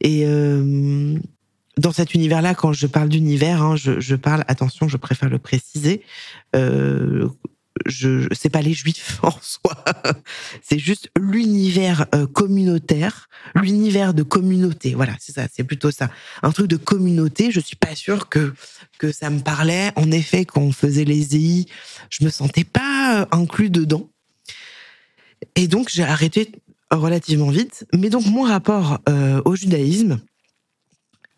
Et 0.00 0.24
dans 1.76 1.92
cet 1.92 2.14
univers-là, 2.14 2.54
quand 2.54 2.72
je 2.72 2.86
parle 2.86 3.08
d'univers, 3.08 3.62
hein, 3.62 3.76
je, 3.76 4.00
je, 4.00 4.14
parle, 4.14 4.44
attention, 4.48 4.88
je 4.88 4.96
préfère 4.96 5.28
le 5.28 5.38
préciser, 5.38 6.02
euh, 6.54 7.28
je 7.86 8.28
c'est 8.32 8.50
pas 8.50 8.62
les 8.62 8.72
juifs 8.72 9.18
en 9.22 9.36
soi, 9.40 9.84
c'est 10.62 10.78
juste 10.78 11.10
l'univers 11.18 12.06
euh, 12.14 12.26
communautaire, 12.26 13.28
l'univers 13.56 14.14
de 14.14 14.22
communauté. 14.22 14.94
Voilà, 14.94 15.14
c'est 15.18 15.32
ça, 15.32 15.46
c'est 15.52 15.64
plutôt 15.64 15.90
ça. 15.90 16.10
Un 16.42 16.52
truc 16.52 16.68
de 16.68 16.76
communauté, 16.76 17.50
je 17.50 17.60
suis 17.60 17.76
pas 17.76 17.94
sûre 17.94 18.28
que 18.28 18.54
que 18.98 19.10
ça 19.10 19.30
me 19.30 19.40
parlait. 19.40 19.90
En 19.96 20.12
effet, 20.12 20.44
quand 20.44 20.60
on 20.60 20.72
faisait 20.72 21.04
les 21.04 21.34
EI, 21.34 21.66
je 22.10 22.24
me 22.24 22.30
sentais 22.30 22.64
pas 22.64 23.22
euh, 23.22 23.26
inclus 23.32 23.70
dedans. 23.70 24.08
Et 25.56 25.66
donc 25.66 25.88
j'ai 25.90 26.04
arrêté 26.04 26.52
relativement 26.96 27.50
vite. 27.50 27.86
Mais 27.94 28.10
donc 28.10 28.26
mon 28.26 28.42
rapport 28.42 28.98
euh, 29.08 29.40
au 29.44 29.54
judaïsme, 29.54 30.20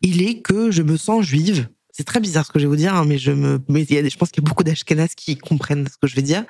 il 0.02 0.22
est 0.22 0.40
que 0.40 0.70
je 0.70 0.82
me 0.82 0.96
sens 0.96 1.24
juive 1.24 1.68
c'est 1.96 2.04
très 2.04 2.20
bizarre 2.20 2.44
ce 2.44 2.52
que 2.52 2.58
je 2.58 2.64
vais 2.64 2.68
vous 2.68 2.76
dire, 2.76 2.94
hein, 2.94 3.06
mais 3.06 3.16
je 3.16 3.32
me, 3.32 3.58
mais 3.68 3.84
y 3.84 3.96
a, 3.96 4.06
je 4.06 4.16
pense 4.18 4.30
qu'il 4.30 4.42
y 4.42 4.46
a 4.46 4.48
beaucoup 4.48 4.64
d'Ashkenaz 4.64 5.14
qui 5.16 5.38
comprennent 5.38 5.88
ce 5.88 5.96
que 5.96 6.06
je 6.06 6.14
vais 6.14 6.20
dire. 6.20 6.44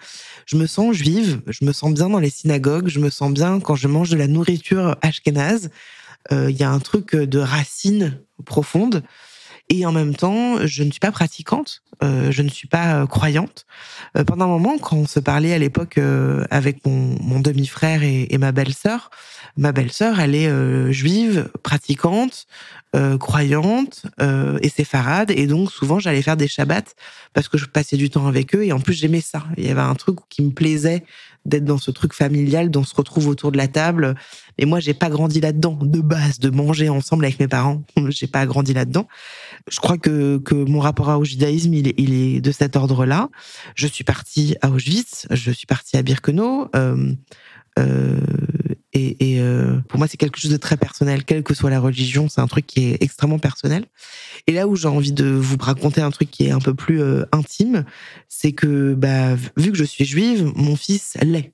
Je 0.45 0.57
me 0.57 0.67
sens 0.67 0.93
juive, 0.97 1.41
je 1.47 1.65
me 1.65 1.73
sens 1.73 1.95
bien 1.95 2.09
dans 2.09 2.19
les 2.19 2.31
synagogues, 2.31 2.89
je 2.89 2.99
me 2.99 3.11
sens 3.11 3.33
bien 3.33 3.61
quand 3.61 3.77
je 3.77 3.87
mange 3.87 4.11
de 4.11 4.17
la 4.17 4.27
nourriture 4.27 4.97
ashkénaze. 5.03 5.71
Euh, 6.33 6.51
il 6.51 6.57
y 6.57 6.65
a 6.65 6.71
un 6.73 6.81
truc 6.81 7.15
de 7.15 7.39
racine 7.39 8.21
profonde. 8.45 9.05
Et 9.69 9.85
en 9.85 9.93
même 9.93 10.15
temps, 10.15 10.65
je 10.65 10.85
ne 10.85 10.91
suis 10.91 11.01
pas 11.01 11.11
pratiquante, 11.11 11.83
euh, 12.03 12.31
je 12.31 12.43
ne 12.43 12.49
suis 12.49 12.69
pas 12.69 13.03
euh, 13.03 13.07
croyante. 13.07 13.67
Euh, 14.17 14.23
pendant 14.23 14.45
un 14.45 14.49
moment, 14.49 14.79
quand 14.79 14.97
on 14.97 15.07
se 15.07 15.19
parlait 15.19 15.55
à 15.55 15.59
l'époque 15.59 15.99
euh, 15.99 16.45
avec 16.51 16.85
mon, 16.87 17.17
mon 17.21 17.41
demi-frère 17.41 18.05
et, 18.05 18.29
et, 18.31 18.39
ma 18.39 18.53
belle-sœur, 18.53 19.11
ma 19.57 19.73
belle-sœur, 19.73 20.21
elle 20.21 20.37
est 20.37 20.49
euh, 20.49 20.93
juive, 20.93 21.51
pratiquante, 21.63 22.47
croyante 23.21 24.07
et 24.63 24.71
séfarade. 24.71 25.31
Et 25.31 25.47
donc, 25.47 25.71
souvent, 25.71 25.99
j'allais 25.99 26.23
faire 26.23 26.39
des 26.39 26.49
shabbats 26.49 26.95
parce 27.35 27.47
que 27.47 27.59
je 27.59 27.67
passais 27.67 27.99
du 27.99 28.09
temps 28.09 28.27
avec 28.27 28.55
eux. 28.55 28.65
Et 28.65 28.73
en 28.73 28.81
plus, 28.81 28.95
j'aimais 28.95 29.21
ça. 29.21 29.45
Il 29.59 29.67
y 29.67 29.69
avait 29.69 29.83
un 29.83 29.95
truc 29.95 30.17
qui 30.31 30.43
me 30.43 30.51
plaisait 30.51 31.05
d'être 31.47 31.65
dans 31.65 31.79
ce 31.79 31.91
truc 31.91 32.13
familial, 32.13 32.71
dont 32.71 32.81
on 32.81 32.85
se 32.85 32.95
retrouve 32.95 33.29
autour 33.29 33.53
de 33.53 33.57
la 33.57 33.69
table. 33.69 34.15
Et 34.59 34.67
moi, 34.67 34.81
j'ai 34.81 34.95
pas 34.95 35.11
grandi 35.11 35.41
là-dedans 35.41 35.79
de 35.81 36.01
base, 36.01 36.39
de 36.39 36.51
manger 36.51 36.89
ensemble 36.89 37.25
avec 37.25 37.41
mes 37.41 37.49
parents. 37.49 37.83
J'ai 38.09 38.27
pas 38.27 38.47
grandi 38.47 38.73
là-dedans. 38.73 39.07
Je 39.69 39.81
crois 39.81 39.99
que, 39.99 40.39
que 40.39 40.55
mon 40.55 40.81
rapport 40.81 41.09
au 41.19 41.25
judaïsme, 41.25 41.75
il 41.75 41.89
est, 41.89 41.95
il 41.99 42.15
est 42.15 42.41
de 42.41 42.53
cet 42.53 42.77
ordre-là. 42.77 43.29
Je 43.75 43.87
suis 43.87 44.05
partie 44.05 44.57
à 44.63 44.71
Auschwitz, 44.71 45.27
je 45.31 45.51
suis 45.51 45.67
partie 45.67 45.97
à 45.97 46.03
Birkenau. 46.03 46.69
Euh, 46.75 47.13
euh, 47.79 48.21
et, 48.97 49.41
euh, 49.41 49.79
pour 49.89 49.99
moi, 49.99 50.09
c'est 50.09 50.17
quelque 50.17 50.39
chose 50.39 50.51
de 50.51 50.57
très 50.57 50.77
personnel, 50.77 51.25
quelle 51.25 51.43
que 51.43 51.55
soit 51.55 51.71
la 51.71 51.81
religion. 51.81 52.29
C'est 52.29 52.41
un 52.41 52.47
truc 52.47 52.67
qui 52.67 52.85
est 52.85 53.03
extrêmement 53.03 53.39
personnel. 53.39 53.85
Et 54.47 54.53
là 54.53 54.67
où 54.67 54.77
j'ai 54.77 54.89
envie 54.89 55.13
de 55.13 55.27
vous 55.27 55.57
raconter 55.61 56.01
un 56.01 56.11
truc 56.11 56.31
qui 56.31 56.47
est 56.47 56.51
un 56.51 56.61
peu 56.61 56.75
plus 56.75 57.03
euh, 57.03 57.25
intime, 57.33 57.85
c'est 58.29 58.53
que 58.53 58.95
bah, 58.95 59.35
vu 59.57 59.71
que 59.71 59.77
je 59.77 59.85
suis 59.85 60.05
juive, 60.05 60.51
mon 60.55 60.77
fils 60.77 61.17
l'est. 61.23 61.53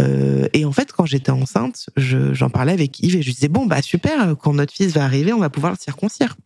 Euh, 0.00 0.48
et 0.52 0.64
en 0.64 0.72
fait, 0.72 0.92
quand 0.92 1.06
j'étais 1.06 1.30
enceinte, 1.30 1.88
j'en 1.96 2.50
parlais 2.50 2.72
avec 2.72 3.00
Yves 3.00 3.16
et 3.16 3.22
je 3.22 3.26
lui 3.26 3.34
disais 3.34 3.48
bon 3.48 3.66
bah 3.66 3.82
super, 3.82 4.36
quand 4.38 4.52
notre 4.52 4.72
fils 4.72 4.92
va 4.92 5.04
arriver, 5.04 5.32
on 5.32 5.40
va 5.40 5.50
pouvoir 5.50 5.72
le 5.72 5.78
circoncire. 5.80 6.36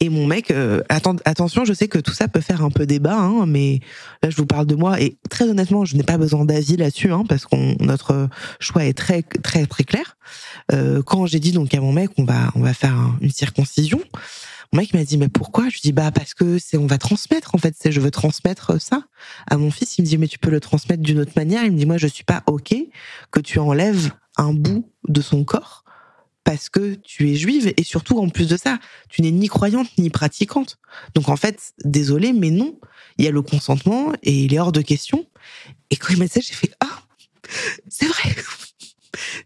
Et 0.00 0.08
mon 0.08 0.26
mec, 0.26 0.50
euh, 0.50 0.82
attention, 0.88 1.64
je 1.64 1.72
sais 1.72 1.88
que 1.88 1.98
tout 1.98 2.12
ça 2.12 2.28
peut 2.28 2.40
faire 2.40 2.62
un 2.62 2.70
peu 2.70 2.84
débat, 2.84 3.16
hein, 3.16 3.46
mais 3.46 3.80
là 4.22 4.30
je 4.30 4.36
vous 4.36 4.44
parle 4.44 4.66
de 4.66 4.74
moi 4.74 5.00
et 5.00 5.16
très 5.30 5.48
honnêtement, 5.48 5.84
je 5.84 5.96
n'ai 5.96 6.02
pas 6.02 6.18
besoin 6.18 6.44
d'avis 6.44 6.76
là-dessus, 6.76 7.12
hein, 7.12 7.24
parce 7.28 7.46
qu'on 7.46 7.76
notre 7.80 8.28
choix 8.58 8.84
est 8.84 8.92
très 8.92 9.22
très 9.22 9.66
très 9.66 9.84
clair. 9.84 10.16
Euh, 10.72 11.02
quand 11.02 11.26
j'ai 11.26 11.38
dit 11.38 11.52
donc 11.52 11.72
à 11.74 11.80
mon 11.80 11.92
mec, 11.92 12.10
on 12.18 12.24
va 12.24 12.50
on 12.54 12.60
va 12.60 12.74
faire 12.74 12.96
une 13.20 13.30
circoncision, 13.30 14.00
mon 14.74 14.80
mec 14.80 14.92
m'a 14.92 15.04
dit 15.04 15.16
mais 15.16 15.28
pourquoi? 15.28 15.68
Je 15.68 15.74
lui 15.74 15.80
dis 15.84 15.92
bah 15.92 16.10
parce 16.10 16.34
que 16.34 16.58
c'est 16.58 16.76
on 16.76 16.86
va 16.86 16.98
transmettre 16.98 17.54
en 17.54 17.58
fait, 17.58 17.76
c'est 17.78 17.92
je 17.92 18.00
veux 18.00 18.10
transmettre 18.10 18.80
ça 18.82 19.04
à 19.48 19.56
mon 19.56 19.70
fils. 19.70 19.98
Il 19.98 20.02
me 20.02 20.06
dit 20.08 20.18
mais 20.18 20.26
tu 20.26 20.40
peux 20.40 20.50
le 20.50 20.58
transmettre 20.58 21.00
d'une 21.00 21.20
autre 21.20 21.32
manière. 21.36 21.64
Il 21.64 21.70
me 21.70 21.78
dit 21.78 21.86
moi 21.86 21.96
je 21.96 22.08
suis 22.08 22.24
pas 22.24 22.42
ok 22.46 22.74
que 23.30 23.38
tu 23.38 23.60
enlèves 23.60 24.10
un 24.36 24.52
bout 24.52 24.90
de 25.06 25.20
son 25.20 25.44
corps 25.44 25.83
parce 26.44 26.68
que 26.68 26.94
tu 26.94 27.30
es 27.30 27.34
juive 27.34 27.72
et 27.76 27.82
surtout 27.82 28.18
en 28.18 28.28
plus 28.28 28.46
de 28.46 28.56
ça, 28.56 28.78
tu 29.08 29.22
n'es 29.22 29.30
ni 29.30 29.48
croyante 29.48 29.88
ni 29.98 30.10
pratiquante. 30.10 30.78
Donc 31.14 31.28
en 31.28 31.36
fait, 31.36 31.72
désolé, 31.84 32.32
mais 32.32 32.50
non, 32.50 32.78
il 33.18 33.24
y 33.24 33.28
a 33.28 33.30
le 33.30 33.42
consentement 33.42 34.12
et 34.22 34.44
il 34.44 34.54
est 34.54 34.58
hors 34.58 34.72
de 34.72 34.82
question. 34.82 35.26
Et 35.90 35.96
quand 35.96 36.12
il 36.12 36.18
m'a 36.18 36.26
dit 36.26 36.32
ça, 36.32 36.40
j'ai 36.40 36.54
fait 36.54 36.72
ah, 36.80 37.02
c'est 37.88 38.06
vrai, 38.06 38.36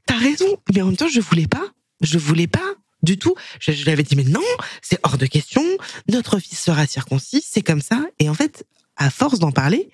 t'as 0.07 0.19
raison, 0.19 0.59
mais 0.75 0.83
en 0.83 0.87
même 0.87 0.97
temps 0.97 1.09
je 1.09 1.21
voulais 1.21 1.47
pas, 1.47 1.67
je 2.01 2.19
voulais 2.19 2.49
pas 2.49 2.75
du 3.03 3.17
tout. 3.17 3.35
Je, 3.61 3.71
je 3.73 3.85
lui 3.85 3.93
avais 3.93 4.03
dit 4.03 4.17
mais 4.17 4.25
non, 4.25 4.41
c'est 4.83 4.99
hors 5.05 5.19
de 5.19 5.27
question, 5.27 5.65
notre 6.09 6.41
fils 6.41 6.59
sera 6.59 6.87
circoncis, 6.87 7.45
c'est 7.49 7.63
comme 7.63 7.81
ça. 7.81 8.05
Et 8.19 8.29
en 8.29 8.35
fait, 8.35 8.67
à 8.97 9.11
force 9.11 9.39
d'en 9.39 9.53
parler, 9.53 9.89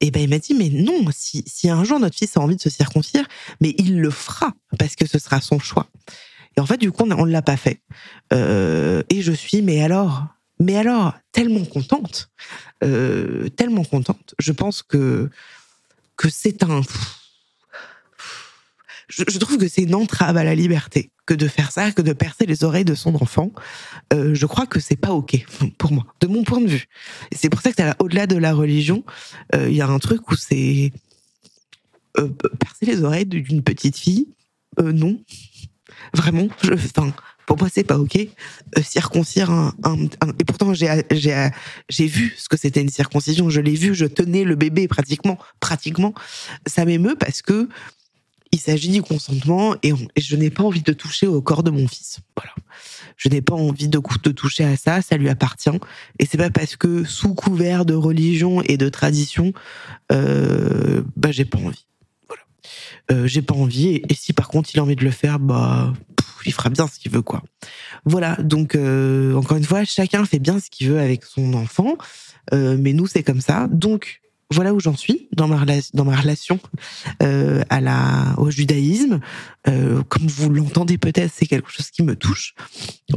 et 0.00 0.10
ben 0.10 0.22
il 0.22 0.28
m'a 0.28 0.38
dit 0.38 0.54
mais 0.54 0.70
non, 0.70 1.04
si, 1.14 1.44
si 1.46 1.68
un 1.68 1.84
jour 1.84 1.98
notre 1.98 2.16
fils 2.16 2.36
a 2.36 2.40
envie 2.40 2.56
de 2.56 2.60
se 2.60 2.70
circoncire, 2.70 3.26
mais 3.60 3.74
il 3.78 4.00
le 4.00 4.10
fera 4.10 4.54
parce 4.78 4.96
que 4.96 5.06
ce 5.06 5.18
sera 5.18 5.40
son 5.40 5.58
choix. 5.58 5.88
Et 6.58 6.60
en 6.60 6.66
fait, 6.66 6.76
du 6.76 6.90
coup, 6.90 7.04
on 7.08 7.24
ne 7.24 7.30
l'a 7.30 7.40
pas 7.40 7.56
fait. 7.56 7.82
Euh, 8.32 9.04
et 9.10 9.22
je 9.22 9.30
suis, 9.30 9.62
mais 9.62 9.80
alors, 9.80 10.26
mais 10.58 10.76
alors, 10.76 11.14
tellement 11.30 11.64
contente, 11.64 12.32
euh, 12.82 13.48
tellement 13.50 13.84
contente. 13.84 14.34
Je 14.40 14.50
pense 14.50 14.82
que 14.82 15.30
que 16.16 16.28
c'est 16.28 16.64
un. 16.64 16.80
Je, 19.08 19.38
trouve 19.38 19.56
que 19.56 19.68
c'est 19.68 19.82
une 19.82 19.94
entrave 19.94 20.36
à 20.36 20.42
la 20.42 20.56
liberté 20.56 21.12
que 21.26 21.32
de 21.32 21.46
faire 21.46 21.70
ça, 21.70 21.92
que 21.92 22.02
de 22.02 22.12
percer 22.12 22.44
les 22.44 22.64
oreilles 22.64 22.84
de 22.84 22.96
son 22.96 23.14
enfant. 23.14 23.52
Euh, 24.12 24.34
je 24.34 24.44
crois 24.44 24.66
que 24.66 24.80
c'est 24.80 24.96
pas 24.96 25.12
ok 25.12 25.46
pour 25.78 25.92
moi, 25.92 26.06
de 26.20 26.26
mon 26.26 26.42
point 26.42 26.60
de 26.60 26.66
vue. 26.66 26.88
C'est 27.30 27.50
pour 27.50 27.60
ça 27.60 27.72
que 27.72 27.82
au-delà 28.00 28.26
de 28.26 28.36
la 28.36 28.52
religion, 28.52 29.04
il 29.54 29.74
y 29.74 29.80
a 29.80 29.86
un 29.86 30.00
truc 30.00 30.28
où 30.28 30.34
c'est 30.34 30.92
percer 32.58 32.84
les 32.84 33.04
oreilles 33.04 33.26
d'une 33.26 33.62
petite 33.62 33.96
fille. 33.96 34.26
non, 34.82 35.20
Vraiment, 36.14 36.48
enfin, 36.72 37.12
pour 37.46 37.58
moi, 37.58 37.68
c'est 37.72 37.84
pas 37.84 37.98
ok. 37.98 38.18
Euh, 38.18 38.82
circoncire 38.82 39.50
un, 39.50 39.72
et 40.38 40.44
pourtant 40.44 40.74
j'ai 40.74 42.06
vu 42.06 42.34
ce 42.36 42.48
que 42.48 42.58
c'était 42.58 42.82
une 42.82 42.90
circoncision. 42.90 43.48
Je 43.48 43.60
l'ai 43.60 43.74
vu, 43.74 43.94
je 43.94 44.04
tenais 44.04 44.44
le 44.44 44.54
bébé 44.54 44.86
pratiquement, 44.86 45.38
pratiquement. 45.58 46.12
Ça 46.66 46.84
m'émeut 46.84 47.16
parce 47.18 47.40
que 47.40 47.68
il 48.52 48.58
s'agit 48.60 48.90
du 48.90 49.02
consentement 49.02 49.76
et, 49.82 49.92
je 50.16 50.36
n'ai 50.36 50.50
pas 50.50 50.62
envie 50.62 50.82
de 50.82 50.92
toucher 50.92 51.26
au 51.26 51.40
corps 51.40 51.62
de 51.62 51.70
mon 51.70 51.88
fils. 51.88 52.20
Voilà. 52.36 52.54
Je 53.16 53.28
n'ai 53.28 53.40
pas 53.40 53.54
envie 53.54 53.88
de, 53.88 53.98
de 53.98 54.30
toucher 54.30 54.64
à 54.64 54.76
ça, 54.76 55.02
ça 55.02 55.16
lui 55.16 55.28
appartient. 55.28 55.70
Et 56.18 56.26
c'est 56.26 56.38
pas 56.38 56.50
parce 56.50 56.76
que 56.76 57.04
sous 57.04 57.34
couvert 57.34 57.84
de 57.84 57.94
religion 57.94 58.62
et 58.62 58.76
de 58.76 58.88
tradition, 58.90 59.52
euh, 60.12 61.02
bah 61.16 61.32
j'ai 61.32 61.44
pas 61.46 61.58
envie. 61.58 61.86
Euh, 63.10 63.26
j'ai 63.26 63.42
pas 63.42 63.54
envie. 63.54 64.00
Et, 64.08 64.14
si 64.14 64.32
par 64.32 64.48
contre 64.48 64.70
il 64.72 64.80
a 64.80 64.82
envie 64.82 64.96
de 64.96 65.04
le 65.04 65.10
faire, 65.10 65.38
bah 65.38 65.92
il 66.46 66.52
fera 66.52 66.70
bien 66.70 66.86
ce 66.86 66.98
qu'il 66.98 67.12
veut 67.12 67.22
quoi. 67.22 67.42
Voilà. 68.04 68.36
Donc 68.36 68.74
euh, 68.74 69.34
encore 69.34 69.56
une 69.56 69.64
fois, 69.64 69.84
chacun 69.84 70.24
fait 70.24 70.38
bien 70.38 70.60
ce 70.60 70.70
qu'il 70.70 70.88
veut 70.88 71.00
avec 71.00 71.24
son 71.24 71.54
enfant, 71.54 71.96
euh, 72.52 72.76
mais 72.78 72.92
nous 72.92 73.06
c'est 73.06 73.22
comme 73.22 73.40
ça. 73.40 73.68
Donc 73.68 74.20
voilà 74.50 74.72
où 74.72 74.80
j'en 74.80 74.96
suis 74.96 75.28
dans 75.32 75.46
ma, 75.46 75.62
dans 75.92 76.04
ma 76.06 76.16
relation 76.16 76.58
à 77.20 77.80
la, 77.82 78.34
au 78.38 78.50
judaïsme. 78.50 79.20
comme 79.64 80.26
vous 80.26 80.48
l'entendez 80.48 80.96
peut-être, 80.96 81.30
c'est 81.34 81.44
quelque 81.44 81.70
chose 81.70 81.90
qui 81.90 82.02
me 82.02 82.16
touche 82.16 82.54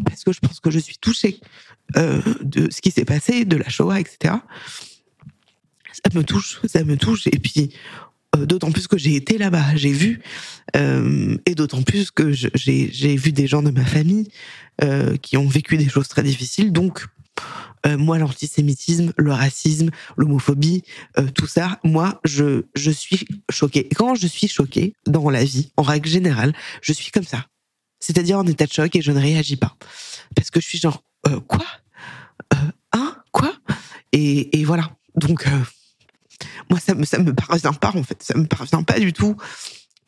parce 0.06 0.26
que 0.26 0.34
je 0.34 0.40
pense 0.42 0.60
que 0.60 0.70
je 0.70 0.80
suis 0.80 0.98
touchée 0.98 1.40
de 1.96 2.70
ce 2.70 2.82
qui 2.82 2.92
s'est 2.92 3.06
passé, 3.06 3.46
de 3.46 3.56
la 3.56 3.70
Shoah, 3.70 4.02
etc. 4.02 4.36
Ça 5.94 6.10
me 6.14 6.24
touche, 6.24 6.60
ça 6.66 6.84
me 6.84 6.98
touche. 6.98 7.28
Et 7.28 7.40
puis 7.40 7.74
d'autant 8.38 8.72
plus 8.72 8.88
que 8.88 8.98
j'ai 8.98 9.16
été 9.16 9.38
là-bas, 9.38 9.76
j'ai 9.76 9.92
vu, 9.92 10.22
euh, 10.76 11.38
et 11.46 11.56
d'autant 11.56 11.82
plus 11.82 12.12
que 12.12 12.32
j'ai 12.32 13.16
vu 13.16 13.32
des 13.32 13.48
gens 13.48 13.62
de 13.62 13.72
ma 13.72 13.86
famille 13.86 14.30
euh, 14.84 15.18
qui 15.18 15.38
ont 15.38 15.48
vécu 15.48 15.78
des 15.78 15.90
choses 15.90 16.08
très 16.08 16.24
difficiles. 16.24 16.72
Donc, 16.72 17.06
moi, 17.98 18.20
l'antisémitisme, 18.20 19.12
le 19.18 19.34
racisme, 19.34 19.90
l'homophobie, 20.16 20.84
tout 21.34 21.48
ça, 21.48 21.80
moi, 21.84 22.22
je, 22.24 22.66
je 22.76 22.92
suis 22.92 23.26
choquée. 23.50 23.90
Quand 23.96 24.14
je 24.14 24.28
suis 24.28 24.48
choquée 24.48 24.94
dans 25.08 25.32
la 25.32 25.44
vie, 25.44 25.72
en 25.78 25.82
règle 25.82 26.08
générale, 26.08 26.54
je 26.84 26.94
suis 26.94 27.10
comme 27.12 27.24
ça. 27.24 27.48
C'est-à-dire 28.00 28.38
en 28.38 28.46
état 28.46 28.68
de 28.68 28.72
choc 28.72 28.96
et 28.96 29.02
je 29.02 29.12
ne 29.12 29.20
réagis 29.20 29.56
pas. 29.56 29.76
Parce 30.36 30.52
que 30.52 30.62
je 30.62 30.68
suis 30.68 30.78
genre, 30.78 31.04
quoi? 31.48 31.66
Hein? 32.92 33.16
Quoi? 33.32 33.52
Et, 34.12 34.60
et 34.60 34.64
voilà. 34.64 34.92
Donc, 35.16 35.48
moi, 36.72 36.80
ça 36.80 36.96
me, 36.96 37.04
ça 37.04 37.20
me 37.20 37.34
parvient 37.34 37.74
pas, 37.74 37.92
en 37.94 38.02
fait. 38.02 38.24
Ça 38.24 38.38
me 38.38 38.46
parvient 38.46 38.82
pas 38.82 38.98
du 38.98 39.12
tout 39.12 39.36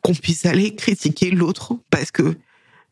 qu'on 0.02 0.14
puisse 0.14 0.46
aller 0.46 0.76
critiquer 0.76 1.30
l'autre 1.30 1.78
parce 1.90 2.10
que 2.10 2.38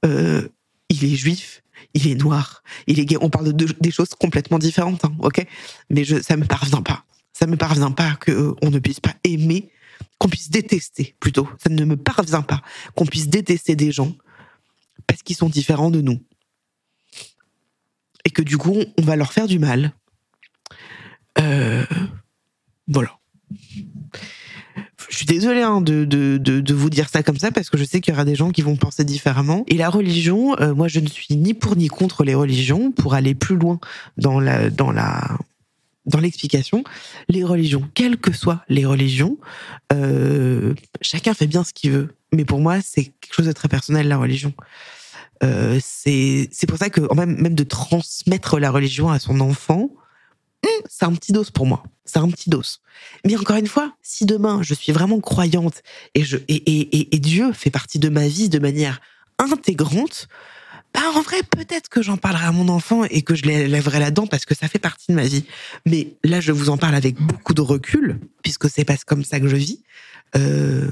euh, 0.06 0.50
il 0.90 1.06
est 1.06 1.16
juif, 1.16 1.64
il 1.94 2.10
est 2.10 2.16
noir, 2.16 2.64
il 2.88 3.00
est 3.00 3.06
gay. 3.06 3.16
On 3.22 3.30
parle 3.30 3.54
de, 3.54 3.66
des 3.80 3.92
choses 3.92 4.10
complètement 4.10 4.60
différentes, 4.60 5.06
hein, 5.06 5.14
ok? 5.20 5.48
Mais 5.90 6.04
je, 6.04 6.22
ça 6.22 6.36
me 6.36 6.44
parvient 6.44 6.82
pas. 6.82 7.06
Ça 7.32 7.48
me 7.48 7.56
parvient 7.56 7.92
pas 7.92 8.16
que 8.16 8.32
euh, 8.32 8.54
on 8.62 8.72
ne 8.72 8.80
puisse 8.80 9.00
pas 9.00 9.16
aimer, 9.24 9.70
qu'on 10.18 10.28
puisse 10.28 10.50
détester 10.50 11.16
plutôt. 11.22 11.48
Ça 11.64 11.70
ne 11.70 11.86
me 11.86 11.96
parvient 11.96 12.42
pas 12.42 12.62
qu'on 12.96 13.06
puisse 13.06 13.30
détester 13.30 13.78
des 13.78 13.94
gens 13.94 14.14
parce 15.08 15.24
qu'ils 15.24 15.38
sont 15.38 15.50
différents 15.50 15.92
de 15.92 16.02
nous 16.02 16.20
et 18.26 18.32
que 18.32 18.42
du 18.42 18.58
coup 18.58 18.84
on 18.98 19.02
va 19.02 19.16
leur 19.16 19.32
faire 19.32 19.48
du 19.48 19.60
mal. 19.60 19.94
Euh, 21.40 21.86
voilà. 22.88 23.21
Je 25.10 25.18
suis 25.18 25.26
désolée 25.26 25.62
hein, 25.62 25.82
de, 25.82 26.74
vous 26.74 26.90
dire 26.90 27.10
ça 27.10 27.24
comme 27.24 27.38
ça 27.38 27.52
parce 27.52 27.70
que 27.70 27.78
je 27.78 27.84
sais 27.84 28.02
qu'il 28.02 28.14
y 28.14 28.16
aura 28.16 28.26
des 28.26 28.36
gens 28.36 28.52
qui 28.52 28.62
vont 28.62 28.76
penser 28.76 29.04
différemment. 29.04 29.64
Et 29.68 29.76
la 29.76 29.90
religion, 29.90 30.56
euh, 30.60 30.74
moi 30.74 30.88
je 30.88 31.00
ne 31.00 31.08
suis 31.08 31.36
ni 31.36 31.54
pour 31.54 31.76
ni 31.76 31.88
contre 31.88 32.24
les 32.24 32.36
religions. 32.36 32.92
Pour 32.92 33.14
aller 33.14 33.36
plus 33.36 33.56
loin 33.56 33.80
dans 34.18 34.40
l'explication, 36.20 36.84
les 37.30 37.44
religions, 37.44 37.84
quelles 37.94 38.18
que 38.18 38.32
soient 38.32 38.64
les 38.70 38.86
religions, 38.86 39.38
euh, 39.92 40.74
chacun 41.02 41.34
fait 41.34 41.48
bien 41.48 41.64
ce 41.64 41.74
qu'il 41.74 41.92
veut. 41.92 42.16
Mais 42.32 42.46
pour 42.46 42.60
moi, 42.60 42.80
c'est 42.82 43.12
quelque 43.20 43.34
chose 43.34 43.48
de 43.48 43.52
très 43.52 43.68
personnel 43.68 44.08
la 44.08 44.18
religion. 44.18 44.54
Euh, 45.44 45.80
c'est 45.82 46.48
pour 46.68 46.78
ça 46.78 46.90
que 46.90 47.02
même 47.14 47.56
de 47.56 47.64
transmettre 47.64 48.60
la 48.60 48.72
religion 48.72 49.10
à 49.10 49.20
son 49.20 49.40
enfant, 49.40 49.90
c'est 50.90 51.06
un 51.06 51.14
petit 51.14 51.32
dos 51.32 51.46
pour 51.54 51.66
moi. 51.66 51.84
C'est 52.06 52.20
un 52.20 52.30
petit 52.30 52.50
dos. 52.50 52.62
Mais 53.26 53.36
encore 53.38 53.58
une 53.58 53.68
fois, 53.68 53.94
si 54.02 54.26
demain 54.26 54.62
je 54.62 54.74
suis 54.74 54.92
vraiment 54.92 55.20
croyante 55.20 55.82
et, 56.16 56.24
je, 56.24 56.38
Dieu 57.18 57.54
fait 57.54 57.70
partie 57.70 58.00
de 58.00 58.10
ma 58.10 58.28
vie 58.28 58.50
de 58.50 58.60
manière 58.60 59.02
intégrante, 59.40 60.28
bah 60.94 61.02
en 61.16 61.22
vrai, 61.22 61.42
peut-être 61.44 61.88
que 61.90 62.02
j'en 62.02 62.18
parlerai 62.18 62.46
à 62.46 62.52
mon 62.52 62.68
enfant 62.68 63.06
et 63.06 63.22
que 63.22 63.34
je 63.34 63.46
lèverai 63.46 64.00
là-dedans 64.00 64.28
parce 64.28 64.46
que 64.46 64.54
ça 64.54 64.68
fait 64.68 64.80
partie 64.80 65.12
de 65.12 65.16
ma 65.16 65.24
vie. 65.24 65.46
Mais 65.86 66.16
là, 66.24 66.42
je 66.42 66.52
vous 66.52 66.70
en 66.70 66.78
parle 66.78 66.96
avec 66.96 67.16
beaucoup 67.16 67.54
de 67.54 67.62
recul, 67.62 68.20
puisque 68.44 68.70
c'est 68.70 68.84
pas 68.84 68.98
comme 68.98 69.24
ça 69.24 69.40
que 69.40 69.48
je 69.48 69.56
vis. 69.56 69.84
Euh, 70.36 70.90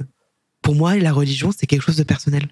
pour 0.62 0.76
moi, 0.76 0.96
la 0.96 1.12
religion, 1.12 1.52
c'est 1.56 1.68
quelque 1.68 1.82
chose 1.82 1.98
de 1.98 2.04
personnel. 2.04 2.48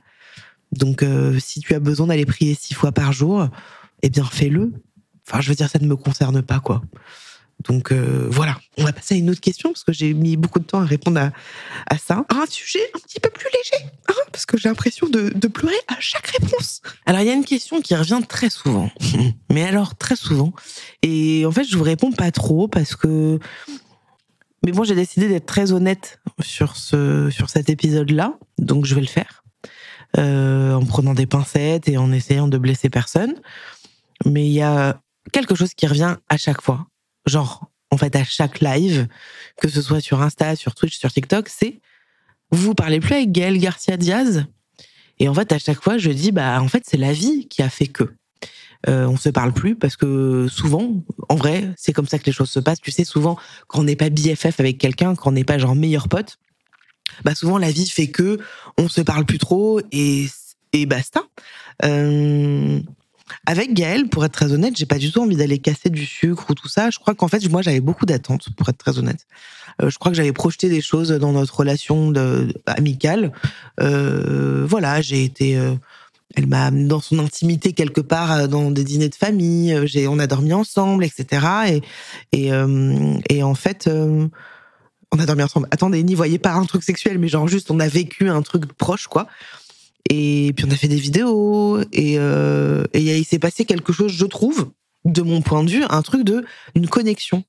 Donc, 0.73 1.03
euh, 1.03 1.39
si 1.39 1.61
tu 1.61 1.73
as 1.73 1.79
besoin 1.79 2.07
d'aller 2.07 2.25
prier 2.25 2.53
six 2.59 2.73
fois 2.73 2.91
par 2.91 3.13
jour, 3.13 3.47
eh 4.01 4.09
bien, 4.09 4.25
fais-le. 4.25 4.73
Enfin, 5.27 5.41
je 5.41 5.49
veux 5.49 5.55
dire, 5.55 5.69
ça 5.69 5.79
ne 5.79 5.87
me 5.87 5.95
concerne 5.95 6.41
pas, 6.41 6.59
quoi. 6.59 6.81
Donc 7.67 7.91
euh, 7.91 8.27
voilà, 8.29 8.57
on 8.77 8.83
va 8.83 8.93
passer 8.93 9.15
à 9.15 9.17
une 9.17 9.31
autre 9.31 9.41
question 9.41 9.71
parce 9.71 9.83
que 9.83 9.91
j'ai 9.91 10.13
mis 10.13 10.37
beaucoup 10.37 10.59
de 10.59 10.65
temps 10.65 10.79
à 10.79 10.85
répondre 10.85 11.19
à, 11.19 11.97
ça. 11.97 12.23
Un 12.29 12.45
sujet 12.47 12.79
un 12.93 12.99
petit 12.99 13.19
peu 13.19 13.29
plus 13.31 13.47
léger, 13.51 13.91
hein, 14.09 14.13
parce 14.31 14.45
que 14.45 14.57
j'ai 14.57 14.69
l'impression 14.69 15.09
de, 15.09 15.29
de 15.29 15.47
pleurer 15.47 15.79
à 15.87 15.95
chaque 15.99 16.27
réponse. 16.27 16.81
Alors 17.07 17.21
il 17.21 17.27
y 17.27 17.31
a 17.31 17.33
une 17.33 17.45
question 17.45 17.81
qui 17.81 17.95
revient 17.95 18.21
très 18.27 18.51
souvent, 18.51 18.91
mais 19.51 19.63
alors 19.63 19.95
très 19.95 20.15
souvent, 20.15 20.53
et 21.01 21.45
en 21.47 21.51
fait 21.51 21.63
je 21.63 21.75
vous 21.77 21.83
réponds 21.83 22.11
pas 22.11 22.31
trop 22.31 22.67
parce 22.67 22.95
que 22.95 23.39
mais 24.63 24.71
bon, 24.71 24.83
j'ai 24.83 24.95
décidé 24.95 25.27
d'être 25.27 25.45
très 25.45 25.71
honnête 25.71 26.19
sur 26.41 26.77
ce 26.77 27.29
sur 27.31 27.49
cet 27.49 27.69
épisode-là, 27.69 28.37
donc 28.59 28.85
je 28.85 28.93
vais 28.93 29.01
le 29.01 29.07
faire 29.07 29.43
euh, 30.17 30.73
en 30.73 30.85
prenant 30.85 31.15
des 31.15 31.25
pincettes 31.25 31.89
et 31.89 31.97
en 31.97 32.11
essayant 32.11 32.47
de 32.47 32.57
blesser 32.57 32.89
personne. 32.89 33.33
Mais 34.25 34.45
il 34.45 34.53
y 34.53 34.61
a 34.61 34.99
quelque 35.31 35.55
chose 35.55 35.73
qui 35.73 35.87
revient 35.87 36.15
à 36.29 36.37
chaque 36.37 36.61
fois, 36.61 36.87
genre 37.25 37.69
en 37.91 37.97
fait 37.97 38.15
à 38.15 38.23
chaque 38.23 38.61
live, 38.61 39.07
que 39.61 39.69
ce 39.69 39.81
soit 39.81 40.01
sur 40.01 40.21
Insta, 40.21 40.55
sur 40.55 40.75
Twitch, 40.75 40.97
sur 40.97 41.11
TikTok, 41.11 41.49
c'est 41.49 41.79
vous 42.51 42.73
parlez 42.73 42.99
plus 42.99 43.15
avec 43.15 43.31
Gaël 43.31 43.57
Garcia 43.57 43.97
Diaz? 43.97 44.45
Et 45.19 45.27
en 45.27 45.33
fait 45.33 45.51
à 45.51 45.59
chaque 45.59 45.81
fois 45.81 45.97
je 45.97 46.11
dis 46.11 46.31
bah 46.31 46.61
en 46.61 46.67
fait 46.67 46.83
c'est 46.85 46.97
la 46.97 47.13
vie 47.13 47.47
qui 47.47 47.61
a 47.61 47.69
fait 47.69 47.87
que. 47.87 48.13
Euh, 48.87 49.07
on 49.07 49.17
se 49.17 49.29
parle 49.29 49.53
plus 49.53 49.75
parce 49.75 49.97
que 49.97 50.47
souvent, 50.49 51.03
en 51.29 51.35
vrai, 51.35 51.71
c'est 51.77 51.93
comme 51.93 52.05
ça 52.05 52.19
que 52.19 52.25
les 52.25 52.31
choses 52.31 52.51
se 52.51 52.59
passent. 52.59 52.79
Tu 52.79 52.91
sais, 52.91 53.05
souvent, 53.05 53.35
quand 53.65 53.79
on 53.79 53.83
n'est 53.83 53.95
pas 53.95 54.11
BFF 54.11 54.59
avec 54.59 54.77
quelqu'un, 54.77 55.15
quand 55.15 55.31
on 55.31 55.33
n'est 55.33 55.43
pas 55.43 55.57
genre 55.57 55.75
meilleur 55.75 56.07
pote, 56.07 56.37
bah 57.23 57.35
souvent 57.35 57.57
la 57.57 57.71
vie 57.71 57.87
fait 57.87 58.07
que 58.07 58.39
on 58.77 58.87
se 58.87 59.01
parle 59.01 59.25
plus 59.25 59.39
trop 59.39 59.81
et 59.91 60.27
et 60.73 60.85
basta. 60.85 61.21
Euh, 61.85 62.79
avec 63.45 63.73
Gaël, 63.73 64.07
pour 64.07 64.25
être 64.25 64.31
très 64.31 64.51
honnête, 64.51 64.75
j'ai 64.77 64.85
pas 64.85 64.97
du 64.97 65.11
tout 65.11 65.21
envie 65.21 65.35
d'aller 65.35 65.59
casser 65.59 65.89
du 65.89 66.05
sucre 66.05 66.45
ou 66.49 66.53
tout 66.53 66.67
ça. 66.67 66.89
Je 66.89 66.99
crois 66.99 67.15
qu'en 67.15 67.27
fait, 67.27 67.47
moi, 67.49 67.61
j'avais 67.61 67.79
beaucoup 67.79 68.05
d'attentes, 68.05 68.49
pour 68.55 68.69
être 68.69 68.77
très 68.77 68.97
honnête. 68.97 69.25
Euh, 69.81 69.89
je 69.89 69.97
crois 69.97 70.11
que 70.11 70.17
j'avais 70.17 70.33
projeté 70.33 70.69
des 70.69 70.81
choses 70.81 71.09
dans 71.09 71.31
notre 71.31 71.55
relation 71.55 72.13
amicale. 72.65 73.31
Euh, 73.79 74.65
voilà, 74.67 75.01
j'ai 75.01 75.23
été. 75.23 75.57
Euh, 75.57 75.75
elle 76.35 76.47
m'a 76.47 76.65
amené 76.65 76.85
dans 76.85 76.99
son 76.99 77.19
intimité 77.19 77.73
quelque 77.73 78.01
part, 78.01 78.47
dans 78.47 78.69
des 78.69 78.83
dîners 78.83 79.09
de 79.09 79.15
famille. 79.15 79.79
J'ai, 79.85 80.07
on 80.07 80.19
a 80.19 80.27
dormi 80.27 80.53
ensemble, 80.53 81.05
etc. 81.05 81.81
Et 82.31 82.51
et, 83.29 83.43
en 83.43 83.55
fait. 83.55 83.89
on 83.89 85.19
a 85.19 85.25
dormi 85.25 85.43
ensemble. 85.43 85.67
Attendez, 85.71 86.03
n'y 86.03 86.15
voyez 86.15 86.37
pas 86.37 86.53
un 86.53 86.65
truc 86.65 86.83
sexuel, 86.83 87.17
mais 87.17 87.29
genre 87.29 87.47
juste 87.47 87.71
on 87.71 87.79
a 87.79 87.87
vécu 87.87 88.29
un 88.29 88.41
truc 88.41 88.65
proche, 88.73 89.07
quoi. 89.07 89.27
Et 90.09 90.53
puis 90.55 90.65
on 90.65 90.71
a 90.71 90.75
fait 90.75 90.87
des 90.87 90.99
vidéos 90.99 91.79
et, 91.91 92.17
euh, 92.17 92.83
il 92.93 93.25
s'est 93.25 93.39
passé 93.39 93.65
quelque 93.65 93.91
chose, 93.91 94.13
je 94.13 94.25
trouve, 94.25 94.71
de 95.05 95.21
mon 95.21 95.41
point 95.41 95.63
de 95.63 95.69
vue, 95.69 95.83
un 95.89 96.01
truc 96.01 96.23
de 96.23 96.45
une 96.75 96.87
connexion. 96.87 97.43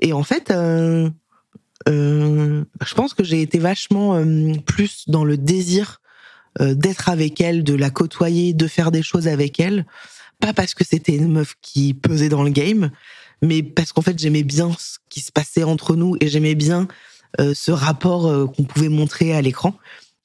Et 0.00 0.12
en 0.12 0.24
fait, 0.24 0.50
euh, 0.50 1.08
euh, 1.88 2.64
je 2.84 2.94
pense 2.94 3.14
que 3.14 3.22
j'ai 3.22 3.42
été 3.42 3.58
vachement 3.58 4.22
plus 4.66 5.04
dans 5.08 5.24
le 5.24 5.36
désir 5.36 6.00
d'être 6.60 7.08
avec 7.08 7.40
elle, 7.40 7.64
de 7.64 7.74
la 7.74 7.90
côtoyer, 7.90 8.52
de 8.54 8.68
faire 8.68 8.92
des 8.92 9.02
choses 9.02 9.26
avec 9.26 9.58
elle. 9.58 9.86
Pas 10.40 10.52
parce 10.52 10.74
que 10.74 10.84
c'était 10.84 11.16
une 11.16 11.32
meuf 11.32 11.54
qui 11.62 11.94
pesait 11.94 12.28
dans 12.28 12.44
le 12.44 12.50
game, 12.50 12.90
mais 13.42 13.62
parce 13.62 13.92
qu'en 13.92 14.02
fait 14.02 14.18
j'aimais 14.18 14.44
bien 14.44 14.70
ce 14.78 14.98
qui 15.08 15.20
se 15.20 15.32
passait 15.32 15.64
entre 15.64 15.96
nous 15.96 16.16
et 16.20 16.28
j'aimais 16.28 16.54
bien 16.54 16.86
ce 17.38 17.72
rapport 17.72 18.52
qu'on 18.52 18.62
pouvait 18.62 18.88
montrer 18.88 19.34
à 19.34 19.42
l'écran 19.42 19.76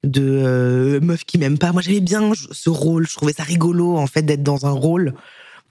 de 0.04 0.22
euh, 0.24 1.00
meuf 1.02 1.26
qui 1.26 1.38
m'aime 1.38 1.58
pas. 1.58 1.72
Moi 1.72 1.82
j'aimais 1.82 2.00
bien 2.00 2.32
ce 2.36 2.70
rôle, 2.70 3.08
je 3.08 3.16
trouvais 3.16 3.34
ça 3.34 3.44
rigolo 3.44 3.98
en 3.98 4.08
fait 4.08 4.22
d'être 4.22 4.44
dans 4.44 4.66
un 4.66 4.72
rôle 4.72 5.14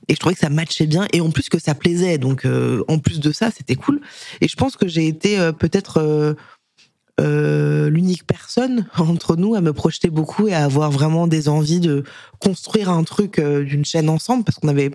et 0.06 0.14
je 0.14 0.18
trouvais 0.18 0.34
que 0.34 0.40
ça 0.40 0.50
matchait 0.50 0.86
bien 0.86 1.06
et 1.12 1.20
en 1.20 1.30
plus 1.30 1.48
que 1.48 1.58
ça 1.58 1.74
plaisait. 1.74 2.18
Donc 2.18 2.44
euh, 2.44 2.84
en 2.88 2.98
plus 2.98 3.20
de 3.20 3.32
ça, 3.32 3.50
c'était 3.50 3.74
cool. 3.74 4.00
Et 4.40 4.48
je 4.48 4.56
pense 4.56 4.76
que 4.76 4.86
j'ai 4.86 5.06
été 5.06 5.38
euh, 5.38 5.52
peut-être 5.52 6.36
euh, 7.20 7.90
l'unique 7.90 8.26
personne 8.26 8.86
entre 8.98 9.36
nous 9.36 9.54
à 9.54 9.60
me 9.60 9.72
projeter 9.72 10.08
beaucoup 10.08 10.48
et 10.48 10.54
à 10.54 10.64
avoir 10.64 10.90
vraiment 10.90 11.26
des 11.26 11.48
envies 11.48 11.80
de 11.80 12.04
construire 12.38 12.90
un 12.90 13.04
truc 13.04 13.40
d'une 13.40 13.84
chaîne 13.84 14.08
ensemble 14.08 14.44
parce 14.44 14.58
qu'on 14.58 14.68
avait 14.68 14.92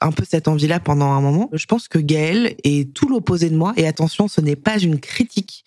un 0.00 0.12
peu 0.12 0.24
cette 0.28 0.48
envie-là 0.48 0.80
pendant 0.80 1.12
un 1.12 1.20
moment. 1.20 1.48
Je 1.52 1.66
pense 1.66 1.88
que 1.88 1.98
Gaël 1.98 2.54
est 2.64 2.92
tout 2.92 3.08
l'opposé 3.08 3.48
de 3.48 3.56
moi 3.56 3.72
et 3.76 3.86
attention, 3.86 4.28
ce 4.28 4.40
n'est 4.40 4.56
pas 4.56 4.78
une 4.78 5.00
critique. 5.00 5.64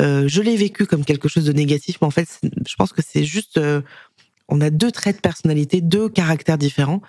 Euh, 0.00 0.28
je 0.28 0.42
l'ai 0.42 0.56
vécu 0.56 0.86
comme 0.86 1.04
quelque 1.04 1.28
chose 1.28 1.44
de 1.44 1.52
négatif, 1.52 1.98
mais 2.00 2.06
en 2.06 2.10
fait, 2.10 2.28
je 2.42 2.74
pense 2.76 2.92
que 2.92 3.02
c'est 3.06 3.24
juste, 3.24 3.58
euh, 3.58 3.80
on 4.48 4.60
a 4.60 4.70
deux 4.70 4.90
traits 4.90 5.16
de 5.16 5.20
personnalité, 5.20 5.80
deux 5.80 6.08
caractères 6.08 6.58
différents. 6.58 7.02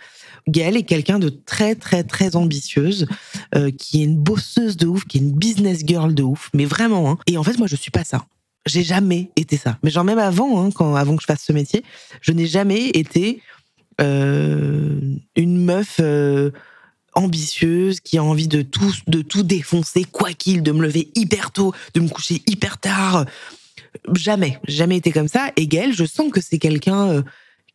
Gaëlle 0.48 0.78
est 0.78 0.84
quelqu'un 0.84 1.20
de 1.20 1.30
très 1.30 1.76
très 1.76 2.04
très 2.04 2.36
ambitieuse, 2.36 3.08
euh, 3.56 3.72
qui 3.72 4.02
est 4.02 4.06
une 4.06 4.18
bosseuse 4.18 4.78
de 4.78 4.88
ouf, 4.88 5.06
qui 5.06 5.18
est 5.18 5.22
une 5.22 5.34
business 5.34 5.82
girl 5.86 6.14
de 6.14 6.24
ouf, 6.24 6.50
mais 6.54 6.66
vraiment. 6.66 7.12
Hein. 7.12 7.18
Et 7.28 7.38
en 7.38 7.44
fait, 7.44 7.58
moi, 7.58 7.68
je 7.68 7.76
suis 7.76 7.92
pas 7.92 8.04
ça. 8.04 8.26
J'ai 8.66 8.84
jamais 8.84 9.32
été 9.36 9.58
ça. 9.58 9.78
Mais 9.84 9.90
genre 9.90 10.04
même 10.04 10.20
avant, 10.20 10.64
hein, 10.64 10.70
quand 10.74 10.96
avant 10.96 11.16
que 11.16 11.22
je 11.22 11.28
fasse 11.28 11.44
ce 11.44 11.54
métier, 11.54 11.84
je 12.22 12.32
n'ai 12.32 12.46
jamais 12.46 12.90
été 12.90 13.42
une 14.02 15.66
meuf 15.66 16.00
ambitieuse 17.20 18.00
qui 18.00 18.18
a 18.18 18.24
envie 18.24 18.48
de 18.48 18.62
tout 18.62 18.94
de 19.08 19.22
tout 19.22 19.44
défoncer 19.44 20.04
quoi 20.04 20.34
qu'il, 20.34 20.64
de 20.64 20.72
me 20.72 20.82
lever 20.82 21.12
hyper 21.16 21.52
tôt, 21.52 21.74
de 21.94 22.00
me 22.00 22.10
coucher 22.10 22.42
hyper 22.48 22.78
tard. 22.78 23.26
Jamais, 24.14 24.60
jamais 24.68 24.98
été 24.98 25.12
comme 25.12 25.28
ça. 25.28 25.52
Et 25.56 25.68
Gaëlle, 25.68 25.94
je 25.94 26.06
sens 26.06 26.32
que 26.32 26.42
c'est 26.42 26.60
quelqu'un 26.60 27.10
euh, 27.10 27.22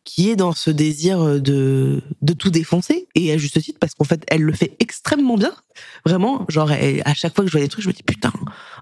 qui 0.05 0.29
est 0.29 0.35
dans 0.35 0.53
ce 0.53 0.69
désir 0.69 1.19
euh, 1.19 1.39
de 1.39 2.01
de 2.21 2.33
tout 2.33 2.51
défoncer 2.51 3.07
et 3.15 3.33
à 3.33 3.37
juste 3.37 3.61
titre 3.61 3.79
parce 3.79 3.95
qu'en 3.95 4.05
fait 4.05 4.23
elle 4.27 4.43
le 4.43 4.53
fait 4.53 4.75
extrêmement 4.79 5.35
bien 5.35 5.53
vraiment 6.05 6.45
genre 6.47 6.71
à 6.71 7.13
chaque 7.15 7.35
fois 7.35 7.43
que 7.43 7.49
je 7.49 7.57
vois 7.57 7.61
des 7.61 7.67
trucs 7.67 7.83
je 7.83 7.89
me 7.89 7.93
dis 7.93 8.03
putain 8.03 8.31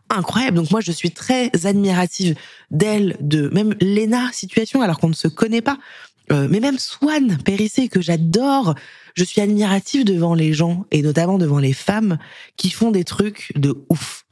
incroyable 0.10 0.58
donc 0.58 0.70
moi 0.70 0.82
je 0.82 0.92
suis 0.92 1.12
très 1.12 1.50
admirative 1.66 2.36
d'elle 2.72 3.16
de 3.22 3.48
même 3.50 3.74
Lena 3.80 4.32
situation 4.34 4.82
alors 4.82 5.00
qu'on 5.00 5.10
ne 5.10 5.16
se 5.16 5.30
connaît 5.30 5.62
pas 5.62 5.80
Euh, 6.32 6.48
mais 6.50 6.62
même 6.62 6.80
Swan 6.80 7.38
Périssé 7.44 7.90
que 7.90 8.02
j'adore 8.02 8.76
je 9.14 9.24
suis 9.24 9.42
admirative 9.42 10.06
devant 10.06 10.34
les 10.34 10.54
gens 10.54 10.86
et 10.92 11.02
notamment 11.02 11.38
devant 11.38 11.60
les 11.60 11.74
femmes 11.74 12.18
qui 12.58 12.70
font 12.70 12.92
des 12.92 13.04
trucs 13.04 13.52
de 13.56 13.76
ouf 13.90 14.26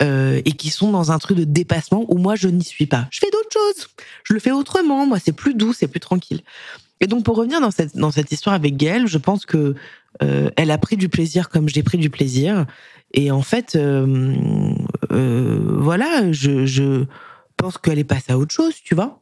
euh, 0.00 0.40
et 0.44 0.52
qui 0.52 0.70
sont 0.70 0.90
dans 0.90 1.12
un 1.12 1.18
truc 1.18 1.36
de 1.38 1.44
dépassement 1.44 2.06
où 2.08 2.18
moi 2.18 2.34
je 2.34 2.48
n'y 2.48 2.64
suis 2.64 2.86
pas. 2.86 3.08
Je 3.10 3.20
fais 3.20 3.30
d'autres 3.30 3.52
choses, 3.52 3.88
je 4.24 4.34
le 4.34 4.40
fais 4.40 4.52
autrement. 4.52 5.06
Moi, 5.06 5.18
c'est 5.18 5.32
plus 5.32 5.54
doux, 5.54 5.72
c'est 5.72 5.88
plus 5.88 6.00
tranquille. 6.00 6.42
Et 7.00 7.06
donc 7.06 7.24
pour 7.24 7.36
revenir 7.36 7.60
dans 7.60 7.70
cette 7.70 7.96
dans 7.96 8.10
cette 8.10 8.30
histoire 8.30 8.54
avec 8.54 8.76
Gaëlle, 8.76 9.06
je 9.06 9.18
pense 9.18 9.44
que 9.44 9.74
euh, 10.22 10.50
elle 10.56 10.70
a 10.70 10.78
pris 10.78 10.96
du 10.96 11.08
plaisir 11.08 11.48
comme 11.48 11.68
j'ai 11.68 11.82
pris 11.82 11.98
du 11.98 12.10
plaisir. 12.10 12.66
Et 13.14 13.30
en 13.30 13.42
fait, 13.42 13.76
euh, 13.76 14.34
euh, 15.10 15.76
voilà, 15.78 16.32
je, 16.32 16.64
je 16.64 17.04
pense 17.56 17.78
qu'elle 17.78 17.98
est 17.98 18.04
passée 18.04 18.32
à 18.32 18.38
autre 18.38 18.54
chose, 18.54 18.74
tu 18.82 18.94
vois. 18.94 19.20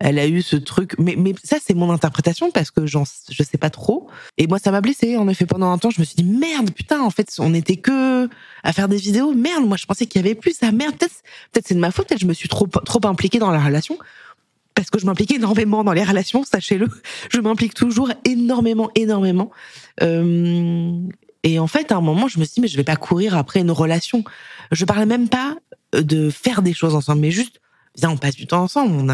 Elle 0.00 0.18
a 0.20 0.28
eu 0.28 0.42
ce 0.42 0.54
truc, 0.54 0.94
mais, 0.98 1.16
mais 1.16 1.34
ça 1.42 1.56
c'est 1.64 1.74
mon 1.74 1.90
interprétation 1.90 2.52
parce 2.52 2.70
que 2.70 2.86
j'en, 2.86 3.02
je 3.30 3.42
sais 3.42 3.58
pas 3.58 3.70
trop. 3.70 4.08
Et 4.36 4.46
moi 4.46 4.58
ça 4.58 4.70
m'a 4.70 4.80
blessée. 4.80 5.16
En 5.16 5.28
effet, 5.28 5.44
pendant 5.44 5.70
un 5.72 5.78
temps, 5.78 5.90
je 5.90 6.00
me 6.00 6.04
suis 6.04 6.14
dit 6.14 6.24
merde, 6.24 6.70
putain, 6.70 7.02
en 7.02 7.10
fait, 7.10 7.34
on 7.38 7.52
était 7.52 7.76
que 7.76 8.28
à 8.62 8.72
faire 8.72 8.88
des 8.88 8.96
vidéos. 8.96 9.34
Merde, 9.34 9.66
moi 9.66 9.76
je 9.76 9.86
pensais 9.86 10.06
qu'il 10.06 10.22
y 10.22 10.24
avait 10.24 10.36
plus. 10.36 10.56
Ah 10.62 10.70
merde, 10.70 10.94
peut-être, 10.96 11.16
peut-être 11.52 11.66
c'est 11.66 11.74
de 11.74 11.80
ma 11.80 11.90
faute. 11.90 12.08
Peut-être 12.08 12.20
je 12.20 12.26
me 12.26 12.34
suis 12.34 12.48
trop 12.48 12.66
trop 12.66 13.00
impliquée 13.06 13.38
dans 13.38 13.50
la 13.50 13.60
relation 13.60 13.98
parce 14.78 14.90
que 14.90 15.00
je 15.00 15.06
m'implique 15.06 15.32
énormément 15.32 15.82
dans 15.82 15.92
les 15.92 16.04
relations, 16.04 16.44
sachez-le. 16.44 16.88
Je 17.30 17.40
m'implique 17.40 17.74
toujours 17.74 18.12
énormément, 18.24 18.92
énormément. 18.94 19.50
Euh, 20.02 20.92
et 21.42 21.58
en 21.58 21.66
fait, 21.66 21.90
à 21.90 21.96
un 21.96 22.00
moment, 22.00 22.28
je 22.28 22.38
me 22.38 22.44
suis 22.44 22.54
dit, 22.54 22.60
mais 22.60 22.68
je 22.68 22.76
vais 22.76 22.84
pas 22.84 22.94
courir 22.94 23.36
après 23.36 23.58
une 23.58 23.72
relation. 23.72 24.22
Je 24.70 24.84
parlais 24.84 25.06
même 25.06 25.28
pas 25.28 25.56
de 25.92 26.30
faire 26.30 26.62
des 26.62 26.74
choses 26.74 26.94
ensemble, 26.94 27.22
mais 27.22 27.32
juste, 27.32 27.60
on 28.06 28.16
passe 28.16 28.36
du 28.36 28.46
temps 28.46 28.62
ensemble. 28.62 29.10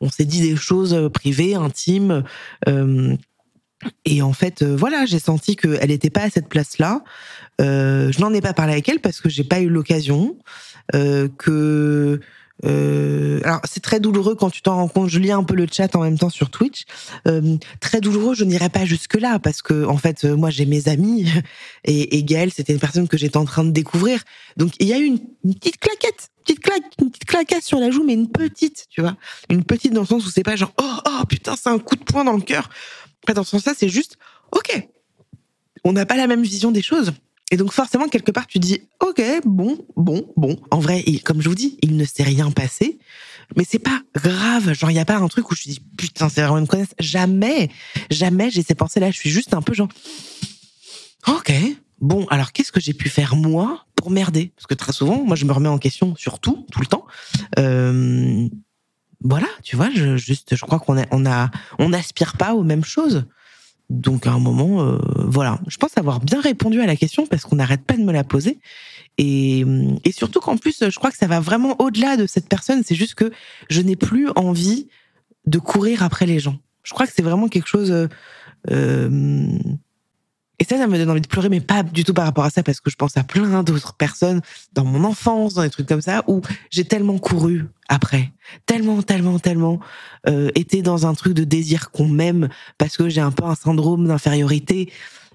On 0.00 0.10
s'est, 0.10 0.24
dit 0.24 0.40
des 0.40 0.56
choses 0.56 1.10
privées, 1.12 1.54
intimes. 1.54 2.24
euh, 2.68 3.16
et 4.04 4.22
en 4.22 4.32
fait, 4.32 4.62
euh, 4.62 4.76
voilà, 4.76 5.06
j'ai 5.06 5.18
senti 5.18 5.56
qu'elle 5.56 5.88
n'était 5.88 6.10
pas 6.10 6.22
à 6.22 6.30
cette 6.30 6.48
place-là. 6.48 7.02
Euh, 7.60 8.12
je 8.12 8.20
n'en 8.20 8.32
ai 8.32 8.40
pas 8.40 8.52
parlé 8.52 8.72
avec 8.72 8.88
elle 8.88 9.00
parce 9.00 9.20
que 9.20 9.28
j'ai 9.28 9.44
pas 9.44 9.60
eu 9.60 9.68
l'occasion. 9.68 10.36
Euh, 10.94 11.28
que 11.38 12.20
euh, 12.64 13.40
alors 13.44 13.60
c'est 13.64 13.82
très 13.82 14.00
douloureux 14.00 14.34
quand 14.34 14.50
tu 14.50 14.62
t'en 14.62 14.76
rends 14.76 14.88
compte. 14.88 15.08
Je 15.08 15.18
lis 15.18 15.32
un 15.32 15.42
peu 15.42 15.54
le 15.54 15.66
chat 15.70 15.94
en 15.96 16.02
même 16.02 16.18
temps 16.18 16.30
sur 16.30 16.50
Twitch. 16.50 16.84
Euh, 17.26 17.56
très 17.80 18.00
douloureux. 18.00 18.34
Je 18.34 18.44
n'irai 18.44 18.68
pas 18.68 18.84
jusque 18.84 19.14
là 19.14 19.38
parce 19.38 19.62
que 19.62 19.84
en 19.84 19.96
fait, 19.96 20.24
euh, 20.24 20.36
moi 20.36 20.50
j'ai 20.50 20.66
mes 20.66 20.88
amis 20.88 21.26
et, 21.84 22.18
et 22.18 22.50
c'était 22.50 22.72
une 22.72 22.80
personne 22.80 23.08
que 23.08 23.16
j'étais 23.16 23.36
en 23.36 23.44
train 23.44 23.64
de 23.64 23.70
découvrir. 23.70 24.22
Donc 24.56 24.72
il 24.78 24.86
y 24.86 24.92
a 24.92 24.98
eu 24.98 25.04
une, 25.04 25.18
une 25.44 25.54
petite 25.54 25.78
claquette, 25.78 26.30
petite 26.44 26.60
claque, 26.60 26.82
une 27.00 27.10
petite 27.10 27.24
claquette 27.24 27.64
sur 27.64 27.78
la 27.78 27.90
joue, 27.90 28.04
mais 28.04 28.14
une 28.14 28.30
petite, 28.30 28.86
tu 28.90 29.00
vois, 29.00 29.16
une 29.50 29.64
petite 29.64 29.92
dans 29.92 30.02
le 30.02 30.06
sens 30.06 30.26
où 30.26 30.30
c'est 30.30 30.42
pas 30.42 30.56
genre 30.56 30.72
oh 30.80 30.96
oh 31.06 31.24
putain 31.28 31.54
c'est 31.56 31.68
un 31.68 31.78
coup 31.78 31.96
de 31.96 32.04
poing 32.04 32.24
dans 32.24 32.34
le 32.34 32.42
cœur. 32.42 32.70
Pas 33.26 33.34
dans 33.34 33.44
ce 33.44 33.50
sens-là, 33.50 33.74
c'est 33.76 33.88
juste 33.88 34.18
ok. 34.52 34.88
On 35.84 35.92
n'a 35.92 36.06
pas 36.06 36.16
la 36.16 36.26
même 36.26 36.42
vision 36.42 36.70
des 36.70 36.82
choses. 36.82 37.12
Et 37.52 37.56
donc 37.58 37.70
forcément, 37.70 38.08
quelque 38.08 38.32
part, 38.32 38.46
tu 38.46 38.58
dis, 38.58 38.80
ok, 39.00 39.22
bon, 39.44 39.78
bon, 39.94 40.26
bon. 40.36 40.56
En 40.70 40.80
vrai, 40.80 41.04
comme 41.22 41.42
je 41.42 41.50
vous 41.50 41.54
dis, 41.54 41.78
il 41.82 41.98
ne 41.98 42.04
s'est 42.06 42.22
rien 42.22 42.50
passé, 42.50 42.98
mais 43.56 43.64
c'est 43.68 43.78
pas 43.78 44.00
grave. 44.14 44.72
Genre, 44.72 44.90
il 44.90 44.94
y 44.94 44.98
a 44.98 45.04
pas 45.04 45.18
un 45.18 45.28
truc 45.28 45.50
où 45.50 45.54
je 45.54 45.64
dis, 45.64 45.80
putain, 45.98 46.30
c'est 46.30 46.40
vraiment 46.40 46.56
une 46.56 46.66
connaisse. 46.66 46.94
Jamais, 46.98 47.68
jamais 48.10 48.50
j'ai 48.50 48.62
ces 48.62 48.74
pensées-là. 48.74 49.10
Je 49.10 49.18
suis 49.18 49.28
juste 49.28 49.52
un 49.52 49.60
peu 49.60 49.74
genre, 49.74 49.90
ok, 51.28 51.52
bon, 52.00 52.26
alors 52.30 52.52
qu'est-ce 52.52 52.72
que 52.72 52.80
j'ai 52.80 52.94
pu 52.94 53.10
faire 53.10 53.36
moi 53.36 53.84
pour 53.96 54.10
merder? 54.10 54.54
Parce 54.56 54.66
que 54.66 54.74
très 54.74 54.94
souvent, 54.94 55.22
moi, 55.22 55.36
je 55.36 55.44
me 55.44 55.52
remets 55.52 55.68
en 55.68 55.78
question 55.78 56.16
sur 56.16 56.38
tout, 56.38 56.66
tout 56.72 56.80
le 56.80 56.86
temps. 56.86 57.04
Euh, 57.58 58.48
voilà, 59.20 59.48
tu 59.62 59.76
vois, 59.76 59.90
je, 59.94 60.16
juste, 60.16 60.56
je 60.56 60.64
crois 60.64 60.80
qu'on 60.80 60.96
on 61.10 61.88
n'aspire 61.90 62.38
pas 62.38 62.54
aux 62.54 62.64
mêmes 62.64 62.84
choses. 62.84 63.26
Donc 63.90 64.26
à 64.26 64.32
un 64.32 64.38
moment, 64.38 64.82
euh, 64.82 64.98
voilà, 65.26 65.60
je 65.66 65.76
pense 65.76 65.96
avoir 65.96 66.20
bien 66.20 66.40
répondu 66.40 66.80
à 66.80 66.86
la 66.86 66.96
question 66.96 67.26
parce 67.26 67.44
qu'on 67.44 67.56
n'arrête 67.56 67.84
pas 67.84 67.96
de 67.96 68.02
me 68.02 68.12
la 68.12 68.24
poser. 68.24 68.58
Et, 69.18 69.64
et 70.04 70.12
surtout 70.12 70.40
qu'en 70.40 70.56
plus, 70.56 70.82
je 70.88 70.98
crois 70.98 71.10
que 71.10 71.18
ça 71.18 71.26
va 71.26 71.40
vraiment 71.40 71.76
au-delà 71.80 72.16
de 72.16 72.26
cette 72.26 72.48
personne. 72.48 72.82
C'est 72.84 72.94
juste 72.94 73.14
que 73.14 73.30
je 73.68 73.82
n'ai 73.82 73.96
plus 73.96 74.28
envie 74.36 74.88
de 75.46 75.58
courir 75.58 76.02
après 76.02 76.26
les 76.26 76.38
gens. 76.38 76.58
Je 76.82 76.92
crois 76.92 77.06
que 77.06 77.12
c'est 77.14 77.22
vraiment 77.22 77.48
quelque 77.48 77.68
chose. 77.68 77.90
Euh, 77.90 78.08
euh 78.70 79.58
et 80.62 80.64
ça, 80.64 80.78
ça 80.78 80.86
me 80.86 80.96
donne 80.96 81.10
envie 81.10 81.20
de 81.20 81.26
pleurer, 81.26 81.48
mais 81.48 81.60
pas 81.60 81.82
du 81.82 82.04
tout 82.04 82.14
par 82.14 82.24
rapport 82.24 82.44
à 82.44 82.50
ça, 82.50 82.62
parce 82.62 82.78
que 82.78 82.88
je 82.88 82.94
pense 82.94 83.16
à 83.16 83.24
plein 83.24 83.64
d'autres 83.64 83.94
personnes 83.94 84.40
dans 84.74 84.84
mon 84.84 85.02
enfance, 85.02 85.54
dans 85.54 85.62
des 85.62 85.70
trucs 85.70 85.88
comme 85.88 86.00
ça, 86.00 86.22
où 86.28 86.40
j'ai 86.70 86.84
tellement 86.84 87.18
couru 87.18 87.66
après, 87.88 88.30
tellement, 88.64 89.02
tellement, 89.02 89.40
tellement 89.40 89.80
euh, 90.28 90.52
été 90.54 90.80
dans 90.80 91.04
un 91.04 91.14
truc 91.14 91.34
de 91.34 91.42
désir 91.42 91.90
qu'on 91.90 92.06
m'aime, 92.06 92.48
parce 92.78 92.96
que 92.96 93.08
j'ai 93.08 93.20
un 93.20 93.32
peu 93.32 93.44
un 93.44 93.56
syndrome 93.56 94.06
d'infériorité 94.06 94.92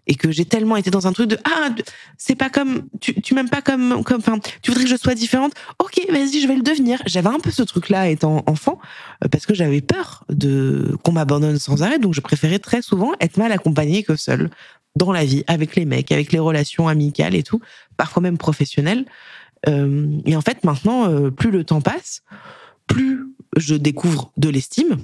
et 0.07 0.15
que 0.15 0.31
j'ai 0.31 0.45
tellement 0.45 0.75
été 0.77 0.89
dans 0.89 1.05
un 1.07 1.13
truc 1.13 1.29
de 1.29 1.37
ah 1.43 1.69
c'est 2.17 2.35
pas 2.35 2.49
comme 2.49 2.87
tu 2.99 3.21
tu 3.21 3.35
m'aimes 3.35 3.49
pas 3.49 3.61
comme 3.61 4.03
comme 4.03 4.19
enfin 4.19 4.39
tu 4.61 4.71
voudrais 4.71 4.85
que 4.85 4.89
je 4.89 4.95
sois 4.95 5.15
différente? 5.15 5.53
Ok 5.79 6.01
vas-y 6.09 6.41
je 6.41 6.47
vais 6.47 6.55
le 6.55 6.63
devenir 6.63 7.01
j'avais 7.05 7.29
un 7.29 7.39
peu 7.39 7.51
ce 7.51 7.63
truc 7.63 7.89
là 7.89 8.09
étant 8.09 8.43
enfant 8.47 8.79
euh, 9.23 9.27
parce 9.27 9.45
que 9.45 9.53
j'avais 9.53 9.81
peur 9.81 10.25
de 10.29 10.97
qu'on 11.03 11.11
m'abandonne 11.11 11.59
sans 11.59 11.83
arrêt 11.83 11.99
donc 11.99 12.13
je 12.13 12.21
préférais 12.21 12.59
très 12.59 12.81
souvent 12.81 13.11
être 13.19 13.37
mal 13.37 13.51
accompagnée 13.51 14.03
que 14.03 14.15
seule 14.15 14.49
dans 14.97 15.11
la 15.11 15.23
vie, 15.23 15.43
avec 15.47 15.75
les 15.75 15.85
mecs, 15.85 16.11
avec 16.11 16.33
les 16.33 16.39
relations 16.39 16.87
amicales 16.87 17.35
et 17.35 17.43
tout, 17.43 17.61
parfois 17.95 18.21
même 18.21 18.37
professionnelles. 18.37 19.05
Euh, 19.67 20.19
et 20.25 20.35
en 20.35 20.41
fait, 20.41 20.63
maintenant, 20.63 21.09
euh, 21.09 21.29
plus 21.29 21.51
le 21.51 21.63
temps 21.63 21.81
passe, 21.81 22.23
plus 22.87 23.27
je 23.55 23.75
découvre 23.75 24.31
de 24.37 24.49
l'estime. 24.49 24.97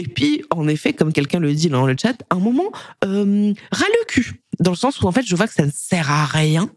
Et 0.00 0.04
puis, 0.04 0.42
en 0.48 0.66
effet, 0.66 0.94
comme 0.94 1.12
quelqu'un 1.12 1.40
le 1.40 1.52
dit 1.52 1.68
dans 1.68 1.84
le 1.84 1.94
chat, 2.00 2.16
un 2.30 2.38
moment, 2.38 2.72
euh, 3.04 3.52
ras 3.70 3.84
le 3.84 4.06
cul, 4.06 4.40
dans 4.58 4.70
le 4.70 4.76
sens 4.76 4.98
où 5.02 5.06
en 5.06 5.12
fait, 5.12 5.26
je 5.26 5.36
vois 5.36 5.46
que 5.46 5.52
ça 5.52 5.66
ne 5.66 5.70
sert 5.70 6.10
à 6.10 6.24
rien 6.24 6.70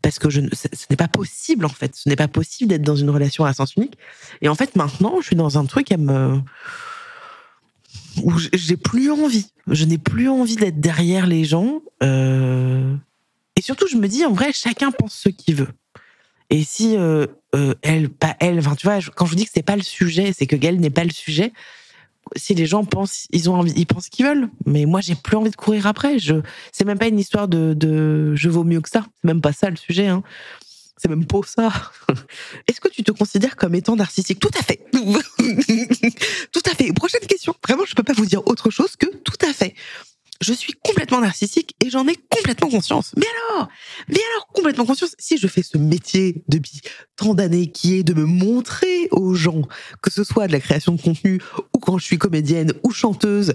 parce 0.00 0.18
que 0.18 0.30
je, 0.30 0.40
ce, 0.54 0.68
ce 0.72 0.86
n'est 0.88 0.96
pas 0.96 1.06
possible 1.06 1.66
en 1.66 1.68
fait, 1.68 1.94
ce 1.94 2.08
n'est 2.08 2.16
pas 2.16 2.28
possible 2.28 2.70
d'être 2.70 2.82
dans 2.82 2.96
une 2.96 3.10
relation 3.10 3.44
à 3.44 3.52
sens 3.52 3.76
unique. 3.76 3.98
Et 4.40 4.48
en 4.48 4.54
fait, 4.54 4.74
maintenant, 4.74 5.20
je 5.20 5.26
suis 5.26 5.36
dans 5.36 5.58
un 5.58 5.66
truc 5.66 5.92
à 5.92 5.98
me 5.98 6.40
où 8.22 8.32
j'ai 8.54 8.78
plus 8.78 9.10
envie. 9.10 9.48
Je 9.66 9.84
n'ai 9.84 9.98
plus 9.98 10.30
envie 10.30 10.56
d'être 10.56 10.80
derrière 10.80 11.26
les 11.26 11.44
gens. 11.44 11.82
Euh, 12.02 12.96
et 13.54 13.60
surtout, 13.60 13.86
je 13.86 13.96
me 13.96 14.08
dis, 14.08 14.24
en 14.24 14.32
vrai, 14.32 14.50
chacun 14.54 14.92
pense 14.92 15.12
ce 15.14 15.28
qu'il 15.28 15.56
veut. 15.56 15.68
Et 16.48 16.64
si 16.64 16.96
euh, 16.96 17.26
euh, 17.54 17.74
elle, 17.82 18.08
pas 18.08 18.36
elle, 18.40 18.58
enfin, 18.58 18.76
tu 18.76 18.86
vois, 18.86 18.98
quand 19.14 19.26
je 19.26 19.30
vous 19.30 19.36
dis 19.36 19.44
que 19.44 19.50
c'est 19.54 19.62
pas 19.62 19.76
le 19.76 19.82
sujet, 19.82 20.32
c'est 20.36 20.46
que 20.46 20.56
Gaël 20.56 20.80
n'est 20.80 20.90
pas 20.90 21.04
le 21.04 21.10
sujet. 21.10 21.52
Si 22.36 22.54
les 22.54 22.66
gens 22.66 22.84
pensent, 22.84 23.26
ils 23.30 23.50
ont 23.50 23.54
envie, 23.54 23.72
ils 23.76 23.86
pensent 23.86 24.06
ce 24.06 24.10
qu'ils 24.10 24.26
veulent. 24.26 24.48
Mais 24.64 24.86
moi, 24.86 25.00
j'ai 25.00 25.14
plus 25.14 25.36
envie 25.36 25.50
de 25.50 25.56
courir 25.56 25.86
après. 25.86 26.18
Je, 26.18 26.36
c'est 26.72 26.84
même 26.84 26.98
pas 26.98 27.08
une 27.08 27.18
histoire 27.18 27.48
de, 27.48 27.74
de, 27.74 28.34
je 28.34 28.48
vaux 28.48 28.64
mieux 28.64 28.80
que 28.80 28.88
ça. 28.88 29.04
C'est 29.20 29.26
même 29.26 29.40
pas 29.40 29.52
ça 29.52 29.70
le 29.70 29.76
sujet. 29.76 30.06
Hein. 30.06 30.22
C'est 30.96 31.08
même 31.08 31.26
pas 31.26 31.40
ça. 31.44 31.72
Est-ce 32.68 32.80
que 32.80 32.88
tu 32.88 33.02
te 33.02 33.10
considères 33.10 33.56
comme 33.56 33.74
étant 33.74 33.96
narcissique? 33.96 34.38
Tout 34.38 34.50
à 34.58 34.62
fait. 34.62 34.80
tout 36.52 36.62
à 36.64 36.74
fait. 36.74 36.92
Prochaine 36.92 37.26
question. 37.26 37.54
Vraiment, 37.66 37.84
je 37.86 37.94
peux 37.94 38.04
pas 38.04 38.12
vous 38.12 38.26
dire 38.26 38.46
autre 38.46 38.70
chose 38.70 38.94
que 38.96 39.06
tout 39.06 39.46
à 39.46 39.52
fait. 39.52 39.74
Je 40.42 40.52
suis 40.52 40.74
complètement 40.84 41.20
narcissique 41.20 41.74
et 41.84 41.88
j'en 41.88 42.06
ai 42.08 42.16
complètement 42.28 42.68
conscience. 42.68 43.12
Mais 43.16 43.26
alors 43.50 43.68
Mais 44.08 44.20
alors, 44.32 44.46
complètement 44.48 44.84
conscience. 44.84 45.14
Si 45.18 45.38
je 45.38 45.46
fais 45.46 45.62
ce 45.62 45.78
métier 45.78 46.42
depuis 46.48 46.80
tant 47.16 47.34
d'années 47.34 47.70
qui 47.70 47.96
est 47.96 48.02
de 48.02 48.14
me 48.14 48.24
montrer 48.24 49.08
aux 49.12 49.34
gens, 49.34 49.62
que 50.02 50.10
ce 50.12 50.24
soit 50.24 50.48
de 50.48 50.52
la 50.52 50.60
création 50.60 50.92
de 50.92 51.00
contenu 51.00 51.40
ou 51.74 51.78
quand 51.78 51.98
je 51.98 52.04
suis 52.04 52.18
comédienne 52.18 52.72
ou 52.82 52.90
chanteuse, 52.90 53.54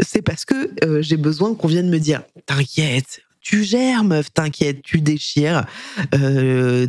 c'est 0.00 0.22
parce 0.22 0.44
que 0.44 0.70
euh, 0.84 1.02
j'ai 1.02 1.16
besoin 1.16 1.54
qu'on 1.54 1.68
vienne 1.68 1.90
me 1.90 1.98
dire, 1.98 2.22
t'inquiète, 2.46 3.20
tu 3.40 3.64
gères, 3.64 4.04
meuf, 4.04 4.32
t'inquiète, 4.32 4.82
tu 4.82 5.00
déchires. 5.00 5.66
Euh, 6.14 6.86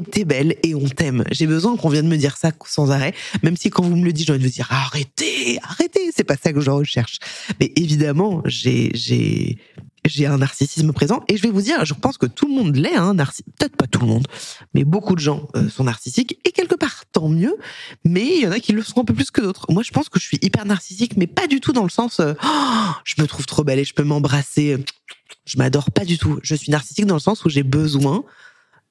t'es 0.00 0.24
belle 0.24 0.56
et 0.62 0.74
on 0.74 0.88
t'aime. 0.88 1.24
J'ai 1.30 1.46
besoin 1.46 1.76
qu'on 1.76 1.88
vienne 1.88 2.08
me 2.08 2.16
dire 2.16 2.36
ça 2.36 2.52
sans 2.66 2.90
arrêt, 2.90 3.14
même 3.42 3.56
si 3.56 3.70
quand 3.70 3.82
vous 3.82 3.96
me 3.96 4.04
le 4.04 4.12
dites, 4.12 4.26
j'ai 4.26 4.32
envie 4.32 4.44
de 4.44 4.48
dire 4.48 4.68
arrêtez, 4.70 5.58
arrêtez, 5.62 6.10
c'est 6.14 6.24
pas 6.24 6.36
ça 6.36 6.52
que 6.52 6.60
je 6.60 6.70
recherche. 6.70 7.18
Mais 7.60 7.72
évidemment, 7.76 8.42
j'ai 8.44 8.90
j'ai 8.94 9.58
j'ai 10.04 10.26
un 10.26 10.38
narcissisme 10.38 10.92
présent 10.92 11.22
et 11.28 11.36
je 11.36 11.42
vais 11.42 11.50
vous 11.50 11.62
dire, 11.62 11.84
je 11.84 11.94
pense 11.94 12.18
que 12.18 12.26
tout 12.26 12.46
le 12.46 12.54
monde 12.54 12.76
l'est, 12.76 12.94
hein, 12.94 13.14
peut-être 13.14 13.76
pas 13.76 13.86
tout 13.86 14.00
le 14.00 14.06
monde, 14.06 14.26
mais 14.74 14.84
beaucoup 14.84 15.14
de 15.14 15.20
gens 15.20 15.48
euh, 15.54 15.68
sont 15.68 15.84
narcissiques 15.84 16.38
et 16.44 16.50
quelque 16.50 16.74
part 16.74 17.04
tant 17.12 17.28
mieux, 17.28 17.56
mais 18.04 18.26
il 18.26 18.42
y 18.42 18.46
en 18.46 18.52
a 18.52 18.58
qui 18.58 18.72
le 18.72 18.82
sont 18.82 19.00
un 19.00 19.04
peu 19.04 19.14
plus 19.14 19.30
que 19.30 19.40
d'autres. 19.40 19.66
Moi, 19.70 19.82
je 19.84 19.92
pense 19.92 20.08
que 20.08 20.18
je 20.18 20.24
suis 20.24 20.38
hyper 20.42 20.64
narcissique, 20.64 21.16
mais 21.16 21.28
pas 21.28 21.46
du 21.46 21.60
tout 21.60 21.72
dans 21.72 21.84
le 21.84 21.90
sens, 21.90 22.18
euh, 22.18 22.34
oh, 22.44 22.90
je 23.04 23.20
me 23.20 23.26
trouve 23.26 23.46
trop 23.46 23.62
belle 23.62 23.78
et 23.78 23.84
je 23.84 23.94
peux 23.94 24.04
m'embrasser. 24.04 24.76
Je 25.44 25.58
m'adore 25.58 25.90
pas 25.90 26.04
du 26.04 26.18
tout. 26.18 26.38
Je 26.42 26.54
suis 26.54 26.70
narcissique 26.70 27.06
dans 27.06 27.16
le 27.16 27.20
sens 27.20 27.44
où 27.44 27.48
j'ai 27.48 27.64
besoin 27.64 28.24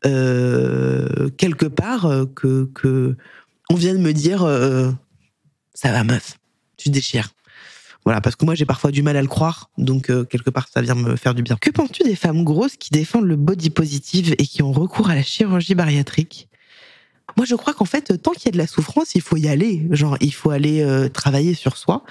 euh, 0.05 1.29
quelque 1.37 1.65
part 1.65 2.05
euh, 2.05 2.25
que 2.25 2.69
que 2.73 3.15
on 3.69 3.75
vienne 3.75 4.01
me 4.01 4.13
dire 4.13 4.43
euh, 4.43 4.91
ça 5.73 5.91
va 5.91 6.03
meuf, 6.03 6.37
tu 6.77 6.89
déchires. 6.89 7.29
Voilà, 8.03 8.19
parce 8.19 8.35
que 8.35 8.45
moi 8.45 8.55
j'ai 8.55 8.65
parfois 8.65 8.89
du 8.89 9.03
mal 9.03 9.15
à 9.15 9.21
le 9.21 9.27
croire, 9.27 9.69
donc 9.77 10.07
quelque 10.27 10.49
part 10.49 10.67
ça 10.67 10.81
vient 10.81 10.95
me 10.95 11.15
faire 11.15 11.35
du 11.35 11.43
bien. 11.43 11.55
Que 11.55 11.69
penses-tu 11.69 12.01
des 12.01 12.15
femmes 12.15 12.43
grosses 12.43 12.75
qui 12.75 12.89
défendent 12.89 13.27
le 13.27 13.35
body 13.35 13.69
positive 13.69 14.33
et 14.39 14.45
qui 14.47 14.63
ont 14.63 14.71
recours 14.71 15.11
à 15.11 15.15
la 15.15 15.21
chirurgie 15.21 15.75
bariatrique? 15.75 16.49
Moi, 17.37 17.45
je 17.45 17.55
crois 17.55 17.73
qu'en 17.73 17.85
fait, 17.85 18.21
tant 18.21 18.31
qu'il 18.31 18.45
y 18.45 18.49
a 18.49 18.51
de 18.51 18.57
la 18.57 18.67
souffrance, 18.67 19.15
il 19.15 19.21
faut 19.21 19.37
y 19.37 19.47
aller. 19.47 19.87
Genre, 19.91 20.17
il 20.21 20.33
faut 20.33 20.51
aller 20.51 20.81
euh, 20.81 21.09
travailler 21.09 21.53
sur 21.53 21.77
soi. 21.77 22.03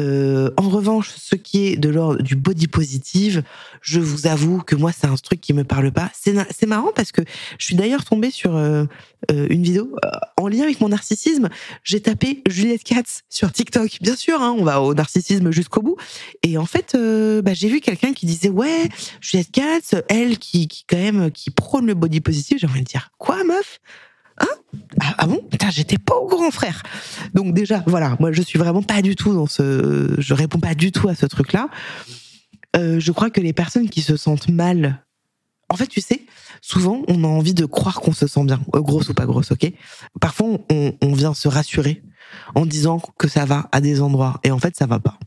Euh, 0.00 0.50
en 0.56 0.68
revanche, 0.68 1.10
ce 1.16 1.36
qui 1.36 1.66
est 1.66 1.76
de 1.76 1.88
l'ordre 1.88 2.22
du 2.22 2.36
body 2.36 2.66
positive, 2.66 3.42
je 3.80 4.00
vous 4.00 4.26
avoue 4.26 4.62
que 4.62 4.74
moi, 4.76 4.92
c'est 4.92 5.06
un 5.06 5.14
truc 5.16 5.40
qui 5.40 5.52
me 5.52 5.64
parle 5.64 5.92
pas. 5.92 6.10
C'est 6.14 6.66
marrant 6.66 6.92
parce 6.94 7.12
que 7.12 7.22
je 7.58 7.64
suis 7.64 7.74
d'ailleurs 7.74 8.04
tombée 8.04 8.30
sur 8.30 8.56
euh, 8.56 8.84
une 9.30 9.62
vidéo 9.62 9.94
en 10.36 10.48
lien 10.48 10.64
avec 10.64 10.80
mon 10.80 10.88
narcissisme. 10.88 11.48
J'ai 11.82 12.00
tapé 12.00 12.42
Juliette 12.48 12.84
Katz 12.84 13.22
sur 13.28 13.52
TikTok. 13.52 13.98
Bien 14.00 14.16
sûr, 14.16 14.40
hein, 14.40 14.54
on 14.58 14.64
va 14.64 14.80
au 14.80 14.94
narcissisme 14.94 15.50
jusqu'au 15.50 15.82
bout. 15.82 15.96
Et 16.42 16.58
en 16.58 16.66
fait, 16.66 16.96
bah, 17.42 17.54
j'ai 17.54 17.68
vu 17.68 17.80
quelqu'un 17.80 18.12
qui 18.12 18.26
disait 18.26 18.50
ouais, 18.50 18.88
Juliette 19.20 19.50
Katz, 19.52 19.94
elle 20.08 20.38
qui, 20.38 20.68
qui 20.68 20.84
quand 20.88 20.96
même 20.96 21.30
qui 21.30 21.50
prône 21.50 21.86
le 21.86 21.94
body 21.94 22.20
positive. 22.20 22.58
J'ai 22.58 22.66
envie 22.66 22.80
de 22.80 22.86
dire 22.86 23.10
quoi, 23.18 23.44
meuf? 23.44 23.80
Ah, 25.00 25.14
ah, 25.18 25.26
bon? 25.26 25.40
J'étais 25.70 25.98
pas 25.98 26.14
au 26.14 26.26
grand 26.26 26.50
frère. 26.50 26.82
Donc 27.34 27.54
déjà, 27.54 27.82
voilà, 27.86 28.16
moi 28.20 28.32
je 28.32 28.42
suis 28.42 28.58
vraiment 28.58 28.82
pas 28.82 29.02
du 29.02 29.16
tout 29.16 29.34
dans 29.34 29.46
ce, 29.46 30.14
je 30.18 30.34
réponds 30.34 30.60
pas 30.60 30.74
du 30.74 30.92
tout 30.92 31.08
à 31.08 31.14
ce 31.14 31.26
truc-là. 31.26 31.68
Euh, 32.76 33.00
je 33.00 33.12
crois 33.12 33.30
que 33.30 33.40
les 33.40 33.52
personnes 33.52 33.88
qui 33.88 34.02
se 34.02 34.16
sentent 34.16 34.48
mal, 34.48 35.04
en 35.68 35.76
fait, 35.76 35.86
tu 35.86 36.00
sais, 36.00 36.22
souvent 36.60 37.02
on 37.08 37.24
a 37.24 37.26
envie 37.26 37.54
de 37.54 37.66
croire 37.66 38.00
qu'on 38.00 38.12
se 38.12 38.26
sent 38.26 38.44
bien, 38.44 38.60
euh, 38.74 38.80
grosse 38.80 39.08
ou 39.08 39.14
pas 39.14 39.26
grosse, 39.26 39.50
ok? 39.52 39.72
Parfois 40.20 40.58
on, 40.70 40.92
on 41.00 41.12
vient 41.12 41.34
se 41.34 41.48
rassurer 41.48 42.02
en 42.54 42.66
disant 42.66 43.00
que 43.18 43.28
ça 43.28 43.44
va 43.44 43.68
à 43.72 43.80
des 43.80 44.00
endroits 44.00 44.40
et 44.44 44.50
en 44.50 44.58
fait 44.58 44.76
ça 44.76 44.86
va 44.86 44.98
pas. 44.98 45.18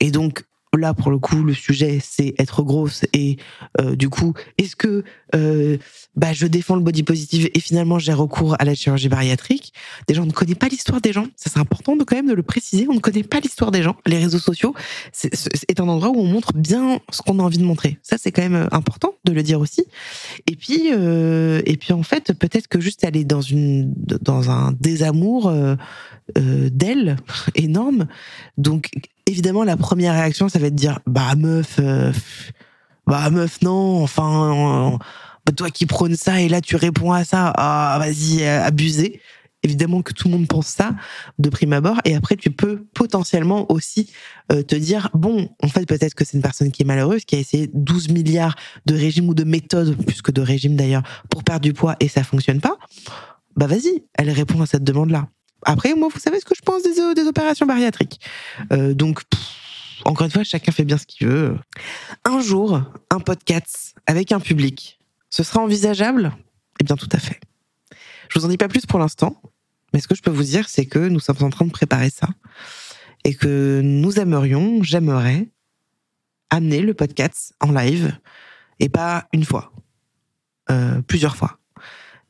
Et 0.00 0.10
donc 0.10 0.44
là 0.78 0.94
pour 0.94 1.10
le 1.10 1.18
coup 1.18 1.42
le 1.42 1.52
sujet 1.52 1.98
c'est 2.02 2.34
être 2.38 2.62
grosse 2.62 3.04
et 3.12 3.36
euh, 3.80 3.94
du 3.94 4.08
coup 4.08 4.32
est-ce 4.56 4.74
que 4.74 5.04
euh, 5.34 5.76
bah 6.16 6.32
je 6.32 6.46
défends 6.46 6.76
le 6.76 6.82
body 6.82 7.02
positive 7.02 7.50
et 7.52 7.60
finalement 7.60 7.98
j'ai 7.98 8.14
recours 8.14 8.56
à 8.58 8.64
la 8.64 8.74
chirurgie 8.74 9.08
bariatrique? 9.08 9.74
Déjà 10.08 10.22
on 10.22 10.26
ne 10.26 10.32
connaît 10.32 10.54
pas 10.54 10.68
l'histoire 10.68 11.00
des 11.00 11.12
gens. 11.12 11.26
Ça 11.36 11.50
c'est 11.52 11.58
important 11.58 11.96
de 11.96 12.04
quand 12.04 12.16
même 12.16 12.28
de 12.28 12.34
le 12.34 12.42
préciser. 12.42 12.86
On 12.88 12.94
ne 12.94 13.00
connaît 13.00 13.22
pas 13.22 13.40
l'histoire 13.40 13.70
des 13.70 13.82
gens. 13.82 13.96
Les 14.06 14.18
réseaux 14.18 14.38
sociaux 14.38 14.74
c'est 15.12 15.80
un 15.80 15.88
endroit 15.88 16.10
où 16.10 16.18
on 16.18 16.26
montre 16.26 16.54
bien 16.54 17.00
ce 17.10 17.20
qu'on 17.22 17.38
a 17.38 17.42
envie 17.42 17.58
de 17.58 17.64
montrer. 17.64 17.98
Ça 18.02 18.16
c'est 18.18 18.32
quand 18.32 18.42
même 18.42 18.54
euh, 18.54 18.68
important 18.72 19.14
de 19.24 19.32
le 19.32 19.42
dire 19.42 19.60
aussi. 19.60 19.84
Et 20.46 20.56
puis 20.56 20.88
et 20.88 21.76
puis 21.76 21.92
en 21.92 22.02
fait 22.02 22.32
peut-être 22.32 22.68
que 22.68 22.80
juste 22.80 23.04
aller 23.04 23.24
dans 23.24 23.42
une 23.42 23.92
dans 23.94 24.50
un 24.50 24.72
désamour 24.72 25.52
d'elle 26.36 27.16
énorme 27.54 28.06
donc 28.58 28.90
évidemment, 29.26 29.64
la 29.64 29.76
première 29.76 30.14
réaction, 30.14 30.48
ça 30.48 30.58
va 30.58 30.66
être 30.66 30.74
de 30.74 30.78
dire, 30.78 31.00
bah 31.06 31.34
meuf, 31.36 31.76
euh, 31.78 32.12
bah 33.06 33.30
meuf, 33.30 33.62
non, 33.62 34.02
enfin, 34.02 34.92
euh, 35.48 35.52
toi 35.56 35.70
qui 35.70 35.86
prônes 35.86 36.16
ça 36.16 36.40
et 36.40 36.48
là 36.48 36.60
tu 36.60 36.76
réponds 36.76 37.12
à 37.12 37.24
ça, 37.24 37.52
ah 37.56 37.96
vas-y, 37.98 38.42
euh, 38.42 38.62
abusé. 38.62 39.20
Évidemment 39.64 40.02
que 40.02 40.12
tout 40.12 40.26
le 40.26 40.36
monde 40.36 40.48
pense 40.48 40.66
ça 40.66 40.92
de 41.38 41.48
prime 41.48 41.72
abord, 41.72 42.00
et 42.04 42.16
après 42.16 42.34
tu 42.34 42.50
peux 42.50 42.84
potentiellement 42.94 43.70
aussi 43.70 44.12
te 44.48 44.74
dire 44.74 45.08
bon, 45.14 45.50
en 45.62 45.68
fait 45.68 45.86
peut-être 45.86 46.14
que 46.14 46.24
c'est 46.24 46.36
une 46.36 46.42
personne 46.42 46.72
qui 46.72 46.82
est 46.82 46.84
malheureuse, 46.84 47.24
qui 47.24 47.36
a 47.36 47.38
essayé 47.38 47.70
12 47.72 48.08
milliards 48.08 48.56
de 48.86 48.96
régimes 48.96 49.28
ou 49.28 49.34
de 49.34 49.44
méthodes, 49.44 49.96
plus 50.04 50.20
que 50.20 50.32
de 50.32 50.42
régimes 50.42 50.74
d'ailleurs, 50.74 51.04
pour 51.30 51.44
perdre 51.44 51.60
du 51.60 51.74
poids 51.74 51.94
et 52.00 52.08
ça 52.08 52.24
fonctionne 52.24 52.60
pas. 52.60 52.76
Bah 53.54 53.68
vas-y, 53.68 54.02
elle 54.14 54.30
répond 54.30 54.60
à 54.62 54.66
cette 54.66 54.82
demande-là. 54.82 55.28
Après, 55.64 55.94
moi, 55.94 56.08
vous 56.12 56.20
savez 56.20 56.40
ce 56.40 56.44
que 56.44 56.54
je 56.56 56.62
pense 56.62 56.82
des, 56.82 57.14
des 57.14 57.28
opérations 57.28 57.66
bariatriques. 57.66 58.20
Euh, 58.72 58.94
donc, 58.94 59.22
encore 60.04 60.24
une 60.24 60.30
fois, 60.30 60.44
chacun 60.44 60.72
fait 60.72 60.84
bien 60.84 60.98
ce 60.98 61.06
qu'il 61.06 61.26
veut. 61.28 61.56
Un 62.24 62.40
jour, 62.40 62.82
un 63.10 63.20
podcast 63.20 63.94
avec 64.06 64.32
un 64.32 64.40
public, 64.40 64.98
ce 65.30 65.42
sera 65.42 65.60
envisageable? 65.60 66.32
Eh 66.80 66.84
bien, 66.84 66.96
tout 66.96 67.08
à 67.12 67.18
fait. 67.18 67.40
Je 68.28 68.38
vous 68.38 68.44
en 68.44 68.48
dis 68.48 68.56
pas 68.56 68.68
plus 68.68 68.86
pour 68.86 68.98
l'instant, 68.98 69.40
mais 69.92 70.00
ce 70.00 70.08
que 70.08 70.14
je 70.14 70.22
peux 70.22 70.30
vous 70.30 70.42
dire, 70.42 70.68
c'est 70.68 70.86
que 70.86 70.98
nous 70.98 71.20
sommes 71.20 71.42
en 71.42 71.50
train 71.50 71.66
de 71.66 71.70
préparer 71.70 72.10
ça 72.10 72.28
et 73.24 73.34
que 73.34 73.80
nous 73.84 74.18
aimerions, 74.18 74.82
j'aimerais, 74.82 75.48
amener 76.50 76.80
le 76.80 76.94
podcast 76.94 77.54
en 77.60 77.72
live 77.72 78.16
et 78.80 78.88
pas 78.88 79.28
une 79.32 79.44
fois, 79.44 79.72
euh, 80.70 81.00
plusieurs 81.02 81.36
fois. 81.36 81.58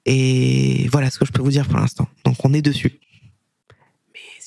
Et 0.04 0.88
voilà 0.90 1.10
ce 1.10 1.18
que 1.18 1.24
je 1.24 1.32
peux 1.32 1.42
vous 1.42 1.50
dire 1.50 1.66
pour 1.66 1.78
l'instant. 1.78 2.08
Donc 2.24 2.36
on 2.44 2.52
est 2.52 2.62
dessus. 2.62 3.00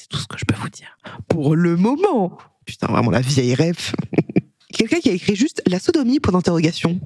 Tout 0.09 0.17
ce 0.17 0.27
que 0.27 0.37
je 0.37 0.45
peux 0.45 0.55
vous 0.55 0.69
dire. 0.69 0.97
Pour 1.27 1.55
le 1.55 1.75
moment. 1.75 2.37
Putain, 2.65 2.87
vraiment 2.87 3.11
la 3.11 3.21
vieille 3.21 3.55
rêve. 3.55 3.91
Quelqu'un 4.73 4.99
qui 4.99 5.09
a 5.09 5.13
écrit 5.13 5.35
juste 5.35 5.61
la 5.67 5.79
sodomie 5.79 6.19
pour 6.19 6.33
d'interrogation. 6.33 6.99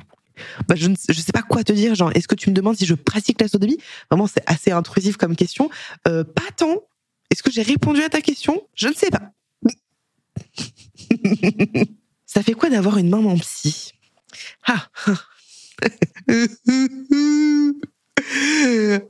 Bah, 0.67 0.75
je 0.75 0.87
ne 0.87 0.95
je 1.07 1.19
sais 1.19 1.31
pas 1.31 1.41
quoi 1.41 1.63
te 1.63 1.73
dire. 1.73 1.95
Genre, 1.95 2.11
est-ce 2.15 2.27
que 2.27 2.35
tu 2.35 2.49
me 2.49 2.55
demandes 2.55 2.77
si 2.77 2.85
je 2.85 2.95
pratique 2.95 3.41
la 3.41 3.47
sodomie? 3.47 3.77
Vraiment, 4.09 4.27
c'est 4.27 4.43
assez 4.45 4.71
intrusif 4.71 5.17
comme 5.17 5.35
question. 5.35 5.69
Euh, 6.07 6.23
pas 6.23 6.49
tant. 6.55 6.77
Est-ce 7.29 7.43
que 7.43 7.51
j'ai 7.51 7.61
répondu 7.61 8.01
à 8.01 8.09
ta 8.09 8.21
question? 8.21 8.61
Je 8.73 8.87
ne 8.87 8.93
sais 8.93 9.09
pas. 9.11 9.31
Ça 12.25 12.43
fait 12.43 12.53
quoi 12.53 12.69
d'avoir 12.69 12.97
une 12.97 13.09
maman 13.09 13.37
psy? 13.37 13.93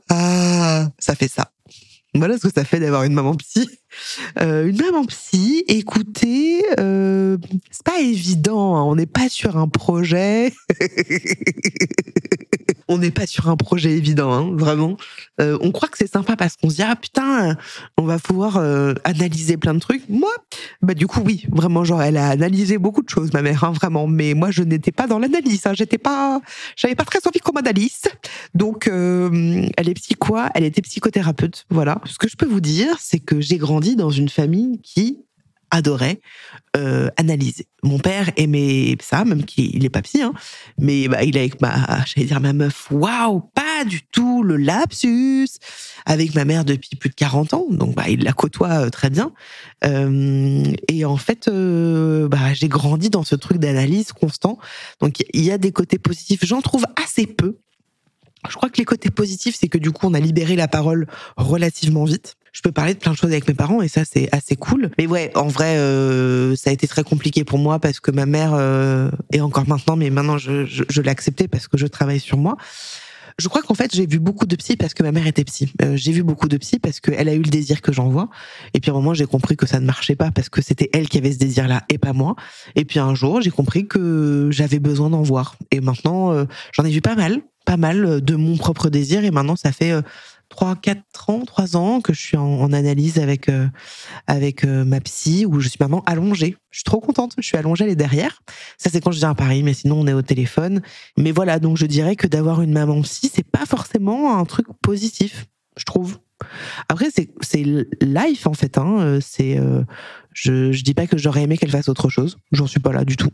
Ah, 0.08 0.88
ça 0.98 1.14
fait 1.14 1.28
ça. 1.28 1.52
Voilà 2.14 2.38
ce 2.38 2.42
que 2.48 2.54
ça 2.54 2.64
fait 2.64 2.80
d'avoir 2.80 3.02
une 3.02 3.12
maman 3.12 3.34
psy. 3.34 3.68
Euh, 4.40 4.66
une 4.66 4.80
maman 4.80 5.04
psy, 5.06 5.64
écoutez, 5.68 6.64
euh, 6.78 7.36
c'est 7.70 7.84
pas 7.84 8.00
évident. 8.00 8.76
Hein. 8.76 8.84
On 8.84 8.96
n'est 8.96 9.06
pas 9.06 9.28
sur 9.28 9.56
un 9.56 9.68
projet. 9.68 10.52
on 12.88 12.98
n'est 12.98 13.10
pas 13.10 13.26
sur 13.26 13.48
un 13.48 13.56
projet 13.56 13.92
évident, 13.92 14.32
hein, 14.32 14.50
vraiment. 14.52 14.96
Euh, 15.40 15.58
on 15.60 15.70
croit 15.70 15.88
que 15.88 15.98
c'est 15.98 16.10
sympa 16.10 16.36
parce 16.36 16.56
qu'on 16.56 16.70
se 16.70 16.76
dit 16.76 16.82
ah 16.82 16.96
putain, 16.96 17.56
on 17.96 18.02
va 18.02 18.18
pouvoir 18.18 18.56
euh, 18.56 18.94
analyser 19.04 19.56
plein 19.56 19.74
de 19.74 19.78
trucs. 19.78 20.08
Moi, 20.08 20.30
bah 20.82 20.94
du 20.94 21.06
coup 21.06 21.20
oui, 21.24 21.46
vraiment 21.50 21.84
genre 21.84 22.02
elle 22.02 22.16
a 22.16 22.28
analysé 22.28 22.78
beaucoup 22.78 23.02
de 23.02 23.08
choses, 23.08 23.32
ma 23.32 23.42
mère, 23.42 23.64
hein, 23.64 23.72
vraiment. 23.72 24.06
Mais 24.06 24.34
moi 24.34 24.50
je 24.50 24.62
n'étais 24.62 24.92
pas 24.92 25.06
dans 25.06 25.18
l'analyse. 25.18 25.66
Hein, 25.66 25.72
J'étais 25.74 25.98
pas, 25.98 26.40
j'avais 26.76 26.96
pas 26.96 27.04
très 27.04 27.20
envie 27.26 27.38
qu'on 27.38 27.52
m'analyse. 27.52 28.02
Donc 28.54 28.88
elle 28.88 29.88
est 29.88 29.94
psycho, 29.94 30.36
elle 30.54 30.64
était 30.64 30.82
psychothérapeute. 30.82 31.66
Voilà. 31.70 32.00
Ce 32.04 32.18
que 32.18 32.28
je 32.28 32.36
peux 32.36 32.46
vous 32.46 32.60
dire, 32.60 32.96
c'est 32.98 33.20
que 33.20 33.40
j'ai 33.40 33.56
grandi 33.56 33.79
dans 33.96 34.10
une 34.10 34.28
famille 34.28 34.80
qui 34.82 35.18
adorait 35.70 36.20
euh, 36.76 37.08
analyser. 37.16 37.66
Mon 37.82 37.98
père 37.98 38.30
aimait 38.36 38.96
ça, 39.00 39.24
même 39.24 39.44
qu'il 39.44 39.84
est 39.84 39.90
pas 39.90 40.02
psy, 40.02 40.22
hein, 40.22 40.32
mais 40.78 41.08
bah, 41.08 41.22
il 41.22 41.36
est 41.36 41.40
avec 41.40 41.60
ma, 41.60 42.04
j'allais 42.04 42.26
dire 42.26 42.40
ma 42.40 42.52
meuf, 42.52 42.90
waouh, 42.90 43.40
pas 43.54 43.84
du 43.84 44.02
tout 44.02 44.42
le 44.42 44.56
lapsus, 44.56 45.48
avec 46.06 46.34
ma 46.34 46.44
mère 46.44 46.64
depuis 46.64 46.96
plus 46.96 47.10
de 47.10 47.14
40 47.14 47.54
ans, 47.54 47.66
donc 47.70 47.94
bah, 47.94 48.08
il 48.08 48.22
la 48.22 48.32
côtoie 48.32 48.86
euh, 48.86 48.90
très 48.90 49.10
bien. 49.10 49.32
Euh, 49.84 50.64
et 50.88 51.04
en 51.04 51.16
fait, 51.16 51.48
bah, 51.48 52.52
j'ai 52.52 52.68
grandi 52.68 53.10
dans 53.10 53.24
ce 53.24 53.36
truc 53.36 53.58
d'analyse 53.58 54.12
constant, 54.12 54.58
donc 55.00 55.22
il 55.32 55.44
y 55.44 55.50
a 55.50 55.58
des 55.58 55.72
côtés 55.72 55.98
positifs, 55.98 56.44
j'en 56.44 56.60
trouve 56.60 56.84
assez 57.02 57.26
peu. 57.26 57.58
Je 58.48 58.54
crois 58.56 58.70
que 58.70 58.78
les 58.78 58.86
côtés 58.86 59.10
positifs, 59.10 59.56
c'est 59.58 59.68
que 59.68 59.76
du 59.76 59.90
coup, 59.90 60.06
on 60.06 60.14
a 60.14 60.20
libéré 60.20 60.56
la 60.56 60.66
parole 60.66 61.06
relativement 61.36 62.04
vite 62.04 62.36
je 62.52 62.62
peux 62.62 62.72
parler 62.72 62.94
de 62.94 62.98
plein 62.98 63.12
de 63.12 63.16
choses 63.16 63.30
avec 63.30 63.46
mes 63.48 63.54
parents 63.54 63.82
et 63.82 63.88
ça 63.88 64.04
c'est 64.04 64.28
assez 64.32 64.56
cool. 64.56 64.90
Mais 64.98 65.06
ouais, 65.06 65.30
en 65.36 65.48
vrai, 65.48 65.76
euh, 65.76 66.56
ça 66.56 66.70
a 66.70 66.72
été 66.72 66.86
très 66.86 67.04
compliqué 67.04 67.44
pour 67.44 67.58
moi 67.58 67.78
parce 67.78 68.00
que 68.00 68.10
ma 68.10 68.26
mère 68.26 68.52
euh, 68.54 69.10
et 69.32 69.40
encore 69.40 69.68
maintenant, 69.68 69.96
mais 69.96 70.10
maintenant 70.10 70.38
je, 70.38 70.64
je, 70.66 70.84
je 70.88 71.02
l'ai 71.02 71.10
accepté 71.10 71.48
parce 71.48 71.68
que 71.68 71.78
je 71.78 71.86
travaille 71.86 72.20
sur 72.20 72.38
moi. 72.38 72.56
Je 73.38 73.48
crois 73.48 73.62
qu'en 73.62 73.74
fait 73.74 73.94
j'ai 73.94 74.06
vu 74.06 74.18
beaucoup 74.18 74.46
de 74.46 74.54
psy 74.56 74.76
parce 74.76 74.92
que 74.92 75.02
ma 75.02 75.12
mère 75.12 75.26
était 75.26 75.44
psy. 75.44 75.72
Euh, 75.82 75.96
j'ai 75.96 76.12
vu 76.12 76.22
beaucoup 76.22 76.48
de 76.48 76.56
psy 76.58 76.78
parce 76.78 77.00
qu'elle 77.00 77.28
a 77.28 77.34
eu 77.34 77.42
le 77.42 77.50
désir 77.50 77.80
que 77.80 77.92
j'envoie. 77.92 78.28
Et 78.74 78.80
puis 78.80 78.90
à 78.90 78.94
un 78.94 78.96
moment 78.96 79.14
j'ai 79.14 79.26
compris 79.26 79.56
que 79.56 79.66
ça 79.66 79.80
ne 79.80 79.86
marchait 79.86 80.16
pas 80.16 80.30
parce 80.30 80.48
que 80.48 80.60
c'était 80.60 80.90
elle 80.92 81.08
qui 81.08 81.18
avait 81.18 81.32
ce 81.32 81.38
désir-là 81.38 81.82
et 81.88 81.96
pas 81.96 82.12
moi. 82.12 82.36
Et 82.76 82.84
puis 82.84 82.98
un 82.98 83.14
jour 83.14 83.40
j'ai 83.40 83.50
compris 83.50 83.86
que 83.86 84.48
j'avais 84.50 84.78
besoin 84.78 85.08
d'en 85.08 85.22
voir. 85.22 85.56
Et 85.70 85.80
maintenant 85.80 86.32
euh, 86.32 86.44
j'en 86.72 86.84
ai 86.84 86.90
vu 86.90 87.00
pas 87.00 87.14
mal, 87.14 87.40
pas 87.64 87.78
mal 87.78 88.20
de 88.20 88.34
mon 88.36 88.56
propre 88.58 88.90
désir. 88.90 89.24
Et 89.24 89.30
maintenant 89.30 89.56
ça 89.56 89.72
fait 89.72 89.94
euh, 90.50 90.54
trois, 90.54 90.76
quatre 90.76 91.30
ans, 91.30 91.44
trois 91.44 91.76
ans 91.76 92.00
que 92.00 92.12
je 92.12 92.20
suis 92.20 92.36
en, 92.36 92.72
analyse 92.72 93.18
avec 93.18 93.48
euh, 93.48 93.68
avec 94.26 94.64
euh, 94.64 94.84
ma 94.84 95.00
psy 95.00 95.46
où 95.46 95.60
je 95.60 95.68
suis 95.68 95.78
maintenant 95.80 96.02
allongée. 96.06 96.56
Je 96.70 96.78
suis 96.78 96.84
trop 96.84 97.00
contente. 97.00 97.34
Je 97.38 97.46
suis 97.46 97.56
allongée, 97.56 97.84
elle 97.84 97.90
est 97.90 97.96
derrière. 97.96 98.42
Ça 98.78 98.90
c'est 98.90 99.00
quand 99.00 99.12
je 99.12 99.18
viens 99.18 99.30
à 99.30 99.34
Paris, 99.34 99.62
mais 99.62 99.74
sinon 99.74 100.00
on 100.00 100.06
est 100.06 100.12
au 100.12 100.22
téléphone. 100.22 100.82
Mais 101.16 101.32
voilà, 101.32 101.58
donc 101.58 101.76
je 101.76 101.86
dirais 101.86 102.16
que 102.16 102.26
d'avoir 102.26 102.62
une 102.62 102.72
maman 102.72 103.00
psy, 103.02 103.30
c'est 103.32 103.48
pas 103.48 103.66
forcément 103.66 104.38
un 104.38 104.44
truc 104.44 104.66
positif, 104.82 105.46
je 105.76 105.84
trouve. 105.84 106.18
Après, 106.88 107.08
c'est 107.14 107.30
c'est 107.40 107.64
life 108.00 108.46
en 108.46 108.54
fait. 108.54 108.78
Hein. 108.78 109.18
C'est 109.20 109.58
euh, 109.58 109.82
je 110.32 110.72
je 110.72 110.82
dis 110.82 110.94
pas 110.94 111.06
que 111.06 111.18
j'aurais 111.18 111.42
aimé 111.42 111.56
qu'elle 111.56 111.70
fasse 111.70 111.88
autre 111.88 112.08
chose. 112.08 112.38
J'en 112.52 112.66
suis 112.66 112.80
pas 112.80 112.92
là 112.92 113.04
du 113.04 113.16
tout. 113.16 113.30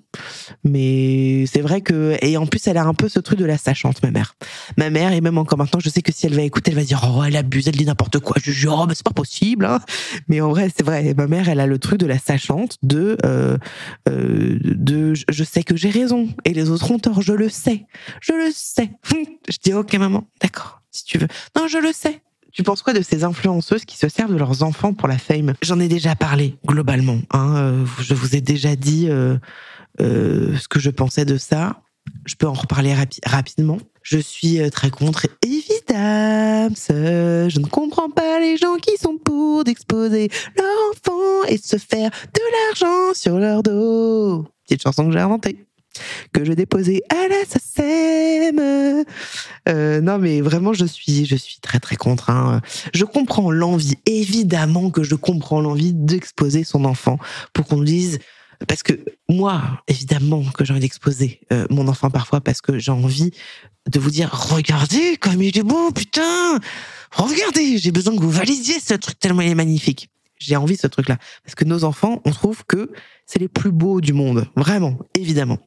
Mais 0.64 1.44
c'est 1.46 1.60
vrai 1.60 1.80
que 1.80 2.16
et 2.22 2.36
en 2.36 2.46
plus 2.46 2.66
elle 2.66 2.78
a 2.78 2.84
un 2.84 2.94
peu 2.94 3.08
ce 3.08 3.20
truc 3.20 3.38
de 3.38 3.44
la 3.44 3.58
sachante, 3.58 4.02
ma 4.02 4.10
mère. 4.10 4.34
Ma 4.76 4.90
mère 4.90 5.12
et 5.12 5.20
même 5.20 5.38
encore 5.38 5.58
maintenant, 5.58 5.80
je 5.80 5.88
sais 5.88 6.02
que 6.02 6.12
si 6.12 6.26
elle 6.26 6.34
va 6.34 6.42
écouter, 6.42 6.70
elle 6.70 6.76
va 6.76 6.84
dire 6.84 7.02
oh 7.06 7.22
elle 7.24 7.36
abuse, 7.36 7.68
elle 7.68 7.76
dit 7.76 7.84
n'importe 7.84 8.18
quoi. 8.18 8.36
Je 8.42 8.50
jure 8.50 8.78
oh 8.82 8.86
mais 8.86 8.94
c'est 8.94 9.04
pas 9.04 9.12
possible. 9.12 9.64
Hein. 9.64 9.80
Mais 10.28 10.40
en 10.40 10.50
vrai 10.50 10.70
c'est 10.74 10.84
vrai. 10.84 11.14
Ma 11.14 11.26
mère 11.26 11.48
elle 11.48 11.60
a 11.60 11.66
le 11.66 11.78
truc 11.78 11.98
de 12.00 12.06
la 12.06 12.18
sachante, 12.18 12.78
de 12.82 13.16
euh, 13.24 13.58
euh, 14.08 14.58
de 14.62 15.14
je 15.14 15.44
sais 15.44 15.62
que 15.62 15.76
j'ai 15.76 15.90
raison 15.90 16.28
et 16.44 16.54
les 16.54 16.70
autres 16.70 16.90
ont 16.90 16.98
tort. 16.98 17.22
Je 17.22 17.32
le 17.32 17.48
sais, 17.48 17.86
je 18.20 18.32
le 18.32 18.50
sais. 18.52 18.90
Je 19.48 19.56
dis 19.62 19.72
ok 19.72 19.94
maman, 19.94 20.28
d'accord 20.40 20.82
si 20.90 21.04
tu 21.04 21.18
veux. 21.18 21.28
Non 21.54 21.68
je 21.68 21.78
le 21.78 21.92
sais. 21.92 22.20
Tu 22.56 22.62
penses 22.62 22.80
quoi 22.80 22.94
de 22.94 23.02
ces 23.02 23.22
influenceuses 23.22 23.84
qui 23.84 23.98
se 23.98 24.08
servent 24.08 24.32
de 24.32 24.38
leurs 24.38 24.62
enfants 24.62 24.94
pour 24.94 25.08
la 25.08 25.18
fame? 25.18 25.52
J'en 25.60 25.78
ai 25.78 25.88
déjà 25.88 26.16
parlé 26.16 26.54
globalement. 26.66 27.18
Hein, 27.30 27.84
je 28.00 28.14
vous 28.14 28.34
ai 28.34 28.40
déjà 28.40 28.76
dit 28.76 29.10
euh, 29.10 29.36
euh, 30.00 30.56
ce 30.56 30.66
que 30.66 30.80
je 30.80 30.88
pensais 30.88 31.26
de 31.26 31.36
ça. 31.36 31.82
Je 32.24 32.34
peux 32.34 32.46
en 32.46 32.54
reparler 32.54 32.94
rapi 32.94 33.20
rapidement. 33.26 33.76
Je 34.00 34.16
suis 34.16 34.58
très 34.70 34.88
contre, 34.88 35.26
évidemment. 35.42 36.70
Je 36.70 37.60
ne 37.60 37.66
comprends 37.66 38.08
pas 38.08 38.40
les 38.40 38.56
gens 38.56 38.76
qui 38.76 38.96
sont 38.96 39.18
pour 39.22 39.62
d'exposer 39.64 40.30
leur 40.56 40.66
enfant 40.92 41.44
et 41.48 41.58
se 41.58 41.76
faire 41.76 42.08
de 42.10 42.40
l'argent 42.70 43.12
sur 43.12 43.38
leur 43.38 43.62
dos. 43.62 44.46
Petite 44.64 44.82
chanson 44.82 45.04
que 45.04 45.12
j'ai 45.12 45.20
inventée 45.20 45.65
que 46.32 46.44
je 46.44 46.52
déposais 46.52 47.02
à 47.10 47.28
la 47.28 47.44
SACEM. 47.46 49.04
Euh, 49.68 50.00
non, 50.00 50.18
mais 50.18 50.40
vraiment, 50.40 50.72
je 50.72 50.84
suis, 50.84 51.26
je 51.26 51.36
suis 51.36 51.58
très 51.60 51.80
très 51.80 51.96
contre. 51.96 52.30
Hein. 52.30 52.60
Je 52.94 53.04
comprends 53.04 53.50
l'envie, 53.50 53.98
évidemment 54.06 54.90
que 54.90 55.02
je 55.02 55.14
comprends 55.14 55.60
l'envie 55.60 55.92
d'exposer 55.92 56.64
son 56.64 56.84
enfant 56.84 57.18
pour 57.52 57.66
qu'on 57.66 57.82
dise. 57.82 58.18
Parce 58.68 58.82
que 58.82 58.94
moi, 59.28 59.82
évidemment 59.86 60.42
que 60.42 60.64
j'ai 60.64 60.72
envie 60.72 60.80
d'exposer 60.80 61.40
euh, 61.52 61.66
mon 61.68 61.88
enfant 61.88 62.10
parfois 62.10 62.40
parce 62.40 62.62
que 62.62 62.78
j'ai 62.78 62.90
envie 62.90 63.32
de 63.90 64.00
vous 64.00 64.10
dire 64.10 64.30
regardez 64.32 65.16
comme 65.18 65.42
il 65.42 65.56
est 65.58 65.62
beau, 65.62 65.90
putain, 65.90 66.58
regardez, 67.10 67.76
j'ai 67.78 67.92
besoin 67.92 68.16
que 68.16 68.20
vous 68.20 68.30
valisiez 68.30 68.80
ce 68.80 68.94
truc 68.94 69.18
tellement 69.18 69.42
il 69.42 69.50
est 69.50 69.54
magnifique. 69.54 70.08
J'ai 70.38 70.56
envie 70.56 70.76
de 70.76 70.80
ce 70.80 70.86
truc-là. 70.86 71.18
Parce 71.44 71.54
que 71.54 71.64
nos 71.64 71.84
enfants, 71.84 72.20
on 72.24 72.30
trouve 72.30 72.64
que 72.66 72.90
c'est 73.26 73.38
les 73.38 73.48
plus 73.48 73.72
beaux 73.72 74.00
du 74.00 74.12
monde, 74.12 74.46
vraiment, 74.56 74.98
évidemment. 75.14 75.58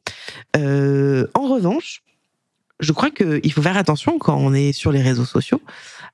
Euh, 0.56 1.26
en 1.34 1.48
revanche, 1.48 2.02
je 2.80 2.92
crois 2.92 3.10
qu'il 3.10 3.52
faut 3.52 3.62
faire 3.62 3.76
attention 3.76 4.18
quand 4.18 4.36
on 4.36 4.52
est 4.52 4.72
sur 4.72 4.92
les 4.92 5.02
réseaux 5.02 5.24
sociaux 5.24 5.60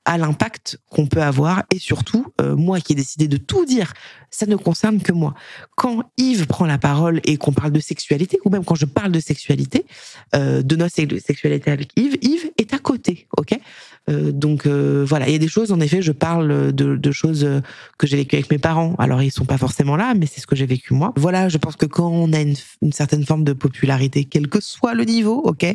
à 0.07 0.17
l'impact 0.17 0.79
qu'on 0.89 1.05
peut 1.05 1.21
avoir 1.21 1.63
et 1.69 1.79
surtout, 1.79 2.27
euh, 2.39 2.55
moi 2.55 2.79
qui 2.79 2.93
ai 2.93 2.95
décidé 2.95 3.27
de 3.27 3.35
tout 3.35 3.65
dire, 3.65 3.93
ça 4.31 4.45
ne 4.45 4.55
concerne 4.55 5.01
que 5.01 5.11
moi. 5.11 5.33
Quand 5.75 6.03
Yves 6.17 6.47
prend 6.47 6.65
la 6.65 6.77
parole 6.77 7.19
et 7.25 7.35
qu'on 7.37 7.51
parle 7.51 7.71
de 7.71 7.79
sexualité, 7.81 8.39
ou 8.45 8.49
même 8.49 8.63
quand 8.63 8.75
je 8.75 8.85
parle 8.85 9.11
de 9.11 9.19
sexualité, 9.19 9.85
euh, 10.33 10.61
de 10.61 10.75
notre 10.77 10.95
sexualité 10.95 11.71
avec 11.71 11.89
Yves, 11.97 12.17
Yves 12.21 12.51
est 12.57 12.73
à 12.73 12.79
côté, 12.79 13.27
ok? 13.37 13.59
Euh, 14.09 14.31
donc 14.31 14.65
voilà, 14.65 15.27
il 15.27 15.33
y 15.33 15.35
a 15.35 15.39
des 15.39 15.49
choses, 15.49 15.73
en 15.73 15.81
effet, 15.81 16.01
je 16.01 16.13
parle 16.13 16.71
de, 16.71 17.11
choses 17.11 17.45
que 17.97 18.07
j'ai 18.07 18.15
vécues 18.15 18.37
avec 18.37 18.49
mes 18.51 18.57
parents. 18.57 18.95
Alors 18.99 19.21
ils 19.21 19.31
sont 19.31 19.45
pas 19.45 19.57
forcément 19.57 19.97
là, 19.97 20.13
mais 20.13 20.25
c'est 20.25 20.39
ce 20.39 20.47
que 20.47 20.55
j'ai 20.55 20.65
vécu 20.65 20.93
moi. 20.93 21.13
Voilà, 21.17 21.49
je 21.49 21.57
pense 21.57 21.75
que 21.75 21.85
quand 21.85 22.07
on 22.07 22.31
a 22.31 22.39
une, 22.39 22.55
une, 22.81 22.93
certaine 22.93 23.25
forme 23.25 23.43
de 23.43 23.53
popularité, 23.53 24.23
quel 24.23 24.47
que 24.47 24.61
soit 24.61 24.93
le 24.93 25.03
niveau, 25.03 25.41
ok, 25.43 25.65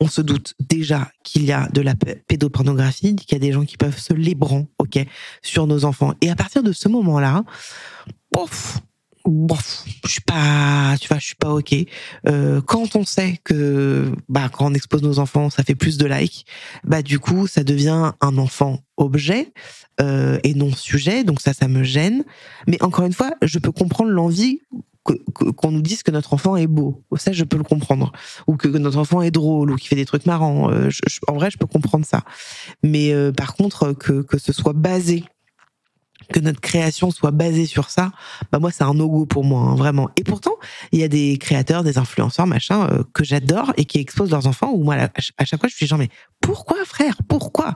on 0.00 0.08
se 0.08 0.20
doute 0.22 0.54
déjà 0.60 1.10
qu'il 1.24 1.44
y 1.44 1.52
a 1.52 1.68
de 1.68 1.80
la 1.80 1.94
pédopornographie, 1.94 3.16
qu'il 3.16 3.32
y 3.32 3.36
a 3.36 3.38
des 3.38 3.52
gens 3.52 3.64
qui 3.64 3.76
peuvent 3.76 3.98
se 3.98 4.12
lébran, 4.12 4.66
ok, 4.78 5.04
sur 5.42 5.66
nos 5.66 5.84
enfants. 5.84 6.14
Et 6.20 6.30
à 6.30 6.36
partir 6.36 6.62
de 6.62 6.72
ce 6.72 6.88
moment-là, 6.88 7.44
je 10.04 10.08
suis 10.08 10.20
pas, 10.20 10.96
tu 11.00 11.08
vois, 11.08 11.18
je 11.18 11.26
suis 11.26 11.36
pas 11.36 11.52
ok. 11.52 11.74
Euh, 12.28 12.60
quand 12.60 12.96
on 12.96 13.04
sait 13.04 13.38
que, 13.44 14.12
bah, 14.28 14.48
quand 14.52 14.66
on 14.66 14.74
expose 14.74 15.02
nos 15.02 15.18
enfants, 15.18 15.50
ça 15.50 15.62
fait 15.62 15.74
plus 15.74 15.98
de 15.98 16.06
likes, 16.06 16.46
bah, 16.84 17.02
du 17.02 17.18
coup, 17.18 17.46
ça 17.46 17.64
devient 17.64 18.12
un 18.20 18.38
enfant 18.38 18.80
objet 18.96 19.52
euh, 20.00 20.38
et 20.42 20.54
non 20.54 20.72
sujet. 20.72 21.24
Donc 21.24 21.40
ça, 21.40 21.52
ça 21.52 21.68
me 21.68 21.82
gêne. 21.82 22.24
Mais 22.66 22.82
encore 22.82 23.04
une 23.04 23.12
fois, 23.12 23.32
je 23.42 23.58
peux 23.58 23.72
comprendre 23.72 24.10
l'envie 24.10 24.60
qu'on 25.02 25.70
nous 25.70 25.82
dise 25.82 26.02
que 26.02 26.10
notre 26.10 26.32
enfant 26.34 26.56
est 26.56 26.66
beau. 26.66 27.02
Ça, 27.16 27.32
je 27.32 27.44
peux 27.44 27.56
le 27.56 27.64
comprendre. 27.64 28.12
Ou 28.46 28.56
que 28.56 28.68
notre 28.68 28.98
enfant 28.98 29.22
est 29.22 29.30
drôle 29.30 29.70
ou 29.70 29.76
qu'il 29.76 29.88
fait 29.88 29.96
des 29.96 30.04
trucs 30.04 30.26
marrants. 30.26 30.70
Euh, 30.70 30.90
en 31.26 31.34
vrai, 31.34 31.50
je 31.50 31.58
peux 31.58 31.66
comprendre 31.66 32.06
ça. 32.06 32.22
Mais 32.82 33.12
euh, 33.12 33.32
par 33.32 33.54
contre, 33.54 33.92
que, 33.92 34.22
que 34.22 34.38
ce 34.38 34.52
soit 34.52 34.74
basé 34.74 35.24
que 36.32 36.40
notre 36.40 36.60
création 36.60 37.10
soit 37.10 37.30
basée 37.30 37.66
sur 37.66 37.90
ça, 37.90 38.12
bah 38.50 38.58
moi 38.58 38.70
c'est 38.70 38.84
un 38.84 38.94
no-go 38.94 39.26
pour 39.26 39.44
moi, 39.44 39.62
hein, 39.62 39.74
vraiment. 39.74 40.10
Et 40.16 40.24
pourtant, 40.24 40.54
il 40.92 41.00
y 41.00 41.04
a 41.04 41.08
des 41.08 41.36
créateurs, 41.38 41.84
des 41.84 41.98
influenceurs, 41.98 42.46
machin, 42.46 42.88
euh, 42.90 43.02
que 43.12 43.24
j'adore 43.24 43.72
et 43.76 43.84
qui 43.84 43.98
exposent 43.98 44.30
leurs 44.30 44.46
enfants. 44.46 44.72
Ou 44.72 44.84
moi, 44.84 44.94
à 44.94 45.44
chaque 45.44 45.60
fois, 45.60 45.68
je 45.68 45.74
suis 45.74 45.86
genre 45.86 45.98
mais 45.98 46.08
pourquoi, 46.40 46.84
frère, 46.84 47.16
pourquoi? 47.28 47.74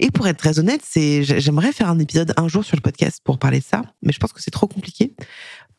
Et 0.00 0.10
pour 0.10 0.26
être 0.26 0.38
très 0.38 0.58
honnête, 0.58 0.82
c'est 0.84 1.22
j'aimerais 1.22 1.72
faire 1.72 1.88
un 1.88 1.98
épisode 1.98 2.34
un 2.36 2.48
jour 2.48 2.64
sur 2.64 2.76
le 2.76 2.82
podcast 2.82 3.20
pour 3.24 3.38
parler 3.38 3.60
de 3.60 3.64
ça, 3.64 3.82
mais 4.02 4.12
je 4.12 4.18
pense 4.18 4.32
que 4.32 4.42
c'est 4.42 4.50
trop 4.50 4.66
compliqué 4.66 5.14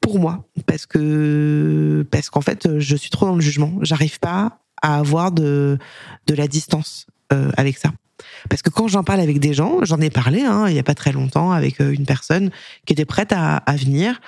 pour 0.05 0.19
moi 0.19 0.45
parce 0.67 0.85
que 0.85 2.05
parce 2.11 2.29
qu'en 2.29 2.41
fait 2.41 2.77
je 2.77 2.95
suis 2.95 3.09
trop 3.09 3.25
dans 3.25 3.33
le 3.33 3.41
jugement 3.41 3.73
j'arrive 3.81 4.19
pas 4.19 4.59
à 4.83 4.97
avoir 4.99 5.31
de 5.31 5.79
de 6.27 6.35
la 6.35 6.47
distance 6.47 7.07
euh, 7.33 7.51
avec 7.57 7.79
ça 7.79 7.91
parce 8.47 8.61
que 8.61 8.69
quand 8.69 8.87
j'en 8.87 9.03
parle 9.03 9.19
avec 9.19 9.39
des 9.39 9.55
gens 9.55 9.79
j'en 9.81 9.99
ai 9.99 10.11
parlé 10.11 10.41
hein, 10.41 10.67
il 10.69 10.75
y 10.75 10.79
a 10.79 10.83
pas 10.83 10.93
très 10.93 11.11
longtemps 11.11 11.51
avec 11.51 11.81
euh, 11.81 11.91
une 11.91 12.05
personne 12.05 12.51
qui 12.85 12.93
était 12.93 13.05
prête 13.05 13.33
à, 13.35 13.63
venir 13.75 14.21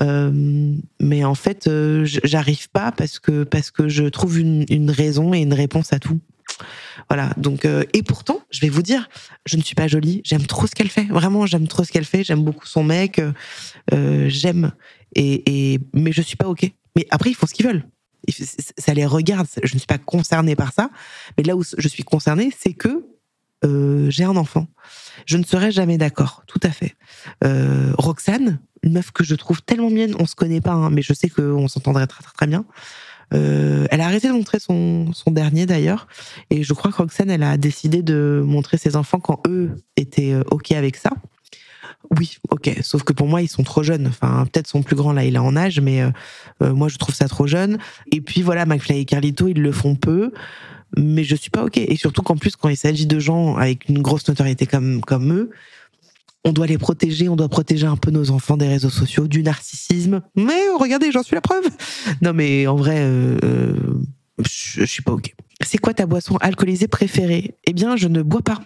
euh, 0.00 0.74
mais 0.98 1.24
en 1.24 1.36
fait 1.36 1.68
euh, 1.68 2.04
j'arrive 2.04 2.68
pas 2.70 2.90
parce 2.90 3.20
que 3.20 3.44
parce 3.44 3.70
que 3.70 3.88
je 3.88 4.06
trouve 4.06 4.40
une, 4.40 4.64
une 4.68 4.90
raison 4.90 5.32
et 5.32 5.38
une 5.38 5.54
réponse 5.54 5.92
à 5.92 6.00
tout 6.00 6.18
voilà. 7.08 7.30
Donc, 7.36 7.64
euh, 7.64 7.84
et 7.92 8.02
pourtant, 8.02 8.40
je 8.50 8.60
vais 8.60 8.68
vous 8.68 8.82
dire, 8.82 9.08
je 9.46 9.56
ne 9.56 9.62
suis 9.62 9.74
pas 9.74 9.88
jolie. 9.88 10.20
J'aime 10.24 10.46
trop 10.46 10.66
ce 10.66 10.74
qu'elle 10.74 10.88
fait. 10.88 11.04
Vraiment, 11.04 11.46
j'aime 11.46 11.66
trop 11.66 11.84
ce 11.84 11.92
qu'elle 11.92 12.04
fait. 12.04 12.24
J'aime 12.24 12.44
beaucoup 12.44 12.66
son 12.66 12.84
mec. 12.84 13.20
Euh, 13.92 14.28
j'aime. 14.28 14.72
Et, 15.14 15.80
mais 15.92 16.12
je 16.12 16.22
suis 16.22 16.36
pas 16.36 16.48
ok. 16.48 16.70
Mais 16.96 17.06
après, 17.10 17.30
ils 17.30 17.34
font 17.34 17.46
ce 17.46 17.54
qu'ils 17.54 17.66
veulent. 17.66 17.84
Ça 18.78 18.94
les 18.94 19.06
regarde. 19.06 19.46
Je 19.62 19.74
ne 19.74 19.78
suis 19.78 19.86
pas 19.86 19.98
concernée 19.98 20.56
par 20.56 20.72
ça. 20.72 20.90
Mais 21.36 21.44
là 21.44 21.56
où 21.56 21.62
je 21.62 21.88
suis 21.88 22.02
concernée, 22.02 22.52
c'est 22.56 22.74
que 22.74 23.04
euh, 23.64 24.08
j'ai 24.10 24.24
un 24.24 24.36
enfant. 24.36 24.66
Je 25.26 25.36
ne 25.36 25.44
serai 25.44 25.70
jamais 25.70 25.98
d'accord. 25.98 26.42
Tout 26.46 26.60
à 26.62 26.70
fait. 26.70 26.96
Euh, 27.44 27.92
Roxane, 27.98 28.60
une 28.82 28.92
meuf 28.92 29.10
que 29.10 29.24
je 29.24 29.34
trouve 29.34 29.62
tellement 29.62 29.90
mienne. 29.90 30.14
On 30.18 30.26
se 30.26 30.34
connaît 30.34 30.60
pas, 30.60 30.72
hein, 30.72 30.90
mais 30.90 31.02
je 31.02 31.12
sais 31.12 31.28
qu'on 31.28 31.68
s'entendrait 31.68 32.06
très, 32.06 32.22
très 32.22 32.46
bien. 32.46 32.64
Euh, 33.32 33.86
elle 33.90 34.00
a 34.00 34.06
arrêté 34.06 34.26
de 34.28 34.32
montrer 34.32 34.58
son, 34.58 35.12
son 35.12 35.30
dernier 35.30 35.64
d'ailleurs, 35.64 36.08
et 36.50 36.64
je 36.64 36.72
crois 36.72 36.90
que 36.90 36.96
Roxane, 36.96 37.30
elle 37.30 37.44
a 37.44 37.56
décidé 37.56 38.02
de 38.02 38.42
montrer 38.44 38.76
ses 38.76 38.96
enfants 38.96 39.20
quand 39.20 39.40
eux 39.46 39.76
étaient 39.96 40.34
ok 40.50 40.72
avec 40.72 40.96
ça. 40.96 41.10
Oui, 42.18 42.38
ok. 42.50 42.78
Sauf 42.82 43.02
que 43.02 43.12
pour 43.12 43.26
moi, 43.26 43.42
ils 43.42 43.48
sont 43.48 43.62
trop 43.62 43.82
jeunes. 43.82 44.06
Enfin, 44.06 44.46
peut-être 44.52 44.66
son 44.66 44.82
plus 44.82 44.96
grand 44.96 45.12
là, 45.12 45.24
il 45.24 45.34
est 45.34 45.38
en 45.38 45.56
âge, 45.56 45.80
mais 45.80 46.02
euh, 46.02 46.10
euh, 46.62 46.74
moi, 46.74 46.88
je 46.88 46.98
trouve 46.98 47.14
ça 47.14 47.28
trop 47.28 47.46
jeune. 47.46 47.78
Et 48.12 48.20
puis 48.20 48.42
voilà, 48.42 48.66
McFly 48.66 49.00
et 49.00 49.04
Carlito, 49.04 49.48
ils 49.48 49.60
le 49.60 49.72
font 49.72 49.94
peu, 49.94 50.32
mais 50.96 51.24
je 51.24 51.36
suis 51.36 51.50
pas 51.50 51.64
ok. 51.64 51.78
Et 51.78 51.96
surtout 51.96 52.22
qu'en 52.22 52.36
plus, 52.36 52.56
quand 52.56 52.68
il 52.68 52.76
s'agit 52.76 53.06
de 53.06 53.18
gens 53.18 53.56
avec 53.56 53.88
une 53.88 54.02
grosse 54.02 54.26
notoriété 54.28 54.66
comme 54.66 55.00
comme 55.02 55.32
eux, 55.32 55.50
on 56.44 56.52
doit 56.52 56.66
les 56.66 56.78
protéger, 56.78 57.28
on 57.28 57.36
doit 57.36 57.48
protéger 57.48 57.86
un 57.86 57.96
peu 57.96 58.10
nos 58.10 58.30
enfants 58.30 58.56
des 58.56 58.68
réseaux 58.68 58.90
sociaux, 58.90 59.28
du 59.28 59.42
narcissisme. 59.42 60.22
Mais 60.36 60.60
regardez, 60.78 61.12
j'en 61.12 61.22
suis 61.22 61.34
la 61.34 61.42
preuve. 61.42 61.64
Non, 62.22 62.32
mais 62.32 62.66
en 62.66 62.76
vrai, 62.76 62.96
euh, 62.98 63.36
je 64.40 64.84
suis 64.84 65.02
pas 65.02 65.12
ok. 65.12 65.34
C'est 65.62 65.78
quoi 65.78 65.92
ta 65.92 66.06
boisson 66.06 66.36
alcoolisée 66.38 66.88
préférée? 66.88 67.54
Eh 67.64 67.72
bien, 67.72 67.96
je 67.96 68.08
ne 68.08 68.22
bois 68.22 68.42
pas. 68.42 68.60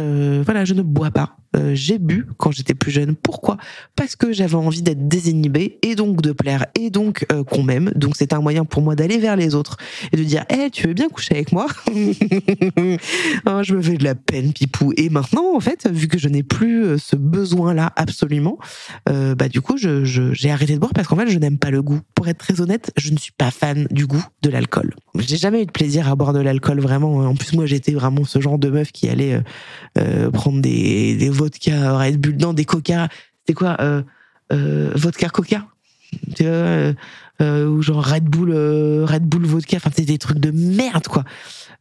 Euh, 0.00 0.42
voilà, 0.44 0.64
je 0.64 0.74
ne 0.74 0.82
bois 0.82 1.10
pas. 1.10 1.36
Euh, 1.54 1.72
j'ai 1.74 1.98
bu 1.98 2.26
quand 2.38 2.50
j'étais 2.50 2.72
plus 2.72 2.90
jeune. 2.90 3.14
Pourquoi? 3.14 3.58
Parce 3.94 4.16
que 4.16 4.32
j'avais 4.32 4.54
envie 4.54 4.80
d'être 4.80 5.06
désinhibée 5.06 5.78
et 5.82 5.94
donc 5.94 6.22
de 6.22 6.32
plaire 6.32 6.64
et 6.80 6.88
donc 6.88 7.26
euh, 7.30 7.44
qu'on 7.44 7.62
m'aime. 7.62 7.92
Donc 7.94 8.16
c'est 8.16 8.32
un 8.32 8.40
moyen 8.40 8.64
pour 8.64 8.80
moi 8.80 8.94
d'aller 8.94 9.18
vers 9.18 9.36
les 9.36 9.54
autres 9.54 9.76
et 10.12 10.16
de 10.16 10.22
dire 10.24 10.44
"Eh, 10.48 10.70
tu 10.70 10.86
veux 10.86 10.94
bien 10.94 11.10
coucher 11.10 11.34
avec 11.34 11.52
moi? 11.52 11.66
Oh, 11.88 11.90
Je 13.62 13.74
me 13.74 13.82
fais 13.82 13.98
de 13.98 14.04
la 14.04 14.14
peine, 14.14 14.54
pipou. 14.54 14.92
Et 14.96 15.10
maintenant, 15.10 15.54
en 15.54 15.60
fait, 15.60 15.86
vu 15.90 16.08
que 16.08 16.18
je 16.18 16.28
n'ai 16.28 16.42
plus 16.42 16.84
euh, 16.84 16.98
ce 16.98 17.16
besoin-là 17.16 17.92
absolument, 17.96 18.58
euh, 19.10 19.34
bah 19.34 19.48
du 19.48 19.60
coup, 19.60 19.76
je, 19.76 20.04
j'ai 20.04 20.50
arrêté 20.50 20.74
de 20.74 20.78
boire 20.78 20.92
parce 20.94 21.06
qu'en 21.06 21.16
fait, 21.16 21.28
je 21.28 21.38
n'aime 21.38 21.58
pas 21.58 21.70
le 21.70 21.82
goût. 21.82 22.00
Pour 22.14 22.28
être 22.28 22.38
très 22.38 22.62
honnête, 22.62 22.92
je 22.96 23.12
ne 23.12 23.18
suis 23.18 23.32
pas 23.32 23.50
fan 23.50 23.86
du 23.90 24.06
goût 24.06 24.24
de 24.40 24.48
l'alcool. 24.48 24.94
J'ai 25.18 25.36
jamais 25.36 25.62
eu 25.62 25.66
de 25.66 25.70
plaisir 25.70 26.08
à 26.08 26.16
boire 26.16 26.32
de 26.32 26.40
l'alcool 26.40 26.80
vraiment. 26.80 27.18
En 27.18 27.34
plus, 27.34 27.52
moi, 27.52 27.66
j'étais 27.66 27.92
vraiment 27.92 28.24
ce 28.24 28.40
genre 28.40 28.58
de 28.58 28.70
meuf 28.70 28.90
qui 28.90 29.08
allait 29.10 29.38
prendre 30.32 30.60
des, 30.60 31.16
des 31.16 31.30
vodka 31.30 31.96
Red 31.98 32.18
Bull, 32.20 32.36
non, 32.36 32.52
des 32.52 32.64
coca. 32.64 33.08
C'était 33.40 33.54
quoi 33.54 33.76
euh, 33.80 34.02
euh, 34.52 34.92
Vodka 34.94 35.28
coca? 35.28 35.66
Euh, 36.40 36.92
euh, 37.40 37.66
ou 37.66 37.82
genre 37.82 38.04
Red 38.04 38.24
Bull, 38.24 38.50
euh, 38.52 39.04
Red 39.04 39.24
Bull 39.24 39.44
vodka. 39.46 39.78
Enfin, 39.78 39.90
c'était 39.90 40.12
des 40.12 40.18
trucs 40.18 40.38
de 40.38 40.50
merde, 40.50 41.08
quoi. 41.08 41.24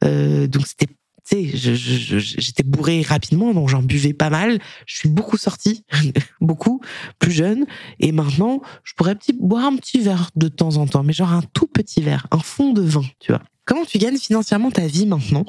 Euh, 0.04 0.47
donc 0.47 0.66
c'était, 0.66 0.88
tu 0.88 1.52
sais, 1.52 2.18
j'étais 2.20 2.64
bourré 2.64 3.02
rapidement, 3.04 3.54
donc 3.54 3.70
j'en 3.70 3.84
buvais 3.84 4.14
pas 4.14 4.30
mal. 4.30 4.60
Je 4.88 4.95
suis 4.95 5.10
beaucoup 5.10 5.38
sortie, 5.38 5.84
beaucoup 6.41 6.82
plus 7.20 7.32
jeune, 7.32 7.66
et 7.99 8.12
maintenant, 8.12 8.62
je 8.84 8.93
pourrais 8.95 9.16
petit, 9.16 9.34
boire 9.34 9.66
un 9.66 9.76
petit 9.76 9.99
verre 9.99 10.32
de 10.36 10.47
temps 10.47 10.78
en 10.78 10.88
temps, 10.88 11.04
mais 11.04 11.14
genre 11.14 11.34
un 11.34 11.43
tout 11.54 11.68
petit 11.68 12.02
verre, 12.02 12.28
un 12.32 12.39
fond 12.39 12.74
de 12.74 12.82
vin, 12.82 13.04
tu 13.20 13.32
vois. 13.32 13.41
Comment 13.66 13.86
tu 13.86 13.99
gagnes 13.99 14.18
financièrement 14.18 14.72
ta 14.72 14.88
vie 14.88 15.06
maintenant? 15.06 15.45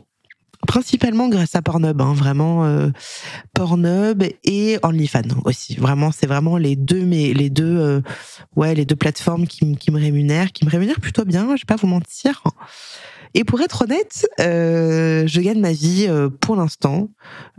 Principalement 0.66 1.28
grâce 1.28 1.54
à 1.54 1.62
Pornhub, 1.62 2.00
hein, 2.00 2.14
vraiment 2.14 2.64
euh, 2.64 2.90
Pornhub 3.52 4.22
et 4.44 4.78
OnlyFans 4.82 5.40
aussi. 5.44 5.74
Vraiment, 5.74 6.12
c'est 6.12 6.26
vraiment 6.26 6.56
les 6.56 6.76
deux, 6.76 7.04
mais 7.04 7.34
les 7.34 7.50
deux, 7.50 7.78
euh, 7.78 8.00
ouais, 8.56 8.74
les 8.74 8.84
deux 8.84 8.96
plateformes 8.96 9.46
qui, 9.46 9.76
qui 9.76 9.90
me 9.90 9.98
rémunèrent, 9.98 10.52
qui 10.52 10.64
me 10.64 10.70
rémunèrent 10.70 11.00
plutôt 11.00 11.24
bien. 11.24 11.56
Je 11.56 11.62
vais 11.62 11.66
pas 11.66 11.76
vous 11.76 11.88
mentir. 11.88 12.42
Et 13.34 13.44
pour 13.44 13.60
être 13.62 13.82
honnête, 13.82 14.28
euh, 14.40 15.26
je 15.26 15.40
gagne 15.40 15.60
ma 15.60 15.72
vie 15.72 16.06
euh, 16.08 16.28
pour 16.28 16.54
l'instant. 16.54 17.08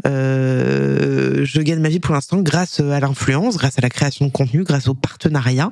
Euh, 0.06 1.44
je 1.46 1.62
gagne 1.62 1.80
ma 1.80 1.90
vie 1.90 2.00
pour 2.00 2.14
l'instant 2.14 2.42
grâce 2.42 2.80
à 2.80 3.00
l'influence, 3.00 3.58
grâce 3.58 3.80
à 3.80 3.82
la 3.82 3.90
création 3.90 4.28
de 4.28 4.32
contenu, 4.32 4.64
grâce 4.64 4.88
au 4.88 4.94
partenariat. 4.94 5.72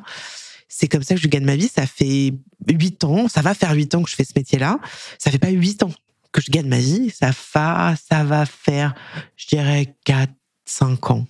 C'est 0.67 0.88
comme 0.88 1.03
ça 1.03 1.15
que 1.15 1.21
je 1.21 1.27
gagne 1.27 1.45
ma 1.45 1.55
vie. 1.55 1.69
Ça 1.73 1.86
fait 1.86 2.34
huit 2.67 3.03
ans, 3.03 3.27
ça 3.27 3.41
va 3.41 3.53
faire 3.53 3.73
huit 3.73 3.93
ans 3.93 4.01
que 4.01 4.09
je 4.09 4.15
fais 4.15 4.23
ce 4.23 4.34
métier-là. 4.36 4.79
Ça 5.19 5.29
fait 5.29 5.39
pas 5.39 5.49
huit 5.49 5.84
ans 5.84 5.91
que 6.32 6.41
je 6.41 6.51
gagne 6.51 6.67
ma 6.67 6.79
vie. 6.79 7.09
Ça 7.09 7.32
va, 7.53 7.95
ça 8.09 8.23
va 8.23 8.45
faire, 8.45 8.93
je 9.36 9.47
dirais, 9.47 9.95
quatre, 10.05 10.34
cinq 10.65 11.11
ans 11.11 11.25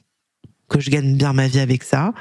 que 0.71 0.79
je 0.79 0.89
gagne 0.89 1.15
bien 1.15 1.33
ma 1.33 1.47
vie 1.47 1.59
avec 1.59 1.83
ça. 1.83 2.13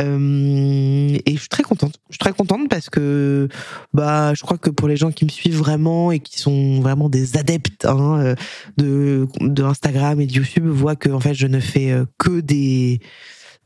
Euh, 0.00 1.18
et 1.24 1.32
je 1.32 1.38
suis 1.38 1.48
très 1.48 1.62
contente. 1.62 1.98
Je 2.10 2.14
suis 2.14 2.18
très 2.18 2.32
contente 2.32 2.68
parce 2.68 2.90
que 2.90 3.48
bah 3.92 4.34
je 4.34 4.42
crois 4.42 4.58
que 4.58 4.70
pour 4.70 4.86
les 4.86 4.96
gens 4.96 5.10
qui 5.10 5.24
me 5.24 5.30
suivent 5.30 5.56
vraiment 5.56 6.12
et 6.12 6.20
qui 6.20 6.38
sont 6.38 6.80
vraiment 6.82 7.08
des 7.08 7.36
adeptes 7.38 7.86
hein, 7.86 8.20
euh, 8.20 8.34
de, 8.76 9.26
de 9.40 9.62
Instagram 9.64 10.20
et 10.20 10.26
de 10.26 10.32
YouTube 10.32 10.66
voient 10.66 10.96
que 10.96 11.08
en 11.08 11.20
fait 11.20 11.34
je 11.34 11.46
ne 11.46 11.58
fais 11.58 11.90
euh, 11.90 12.04
que 12.18 12.40
des 12.40 13.00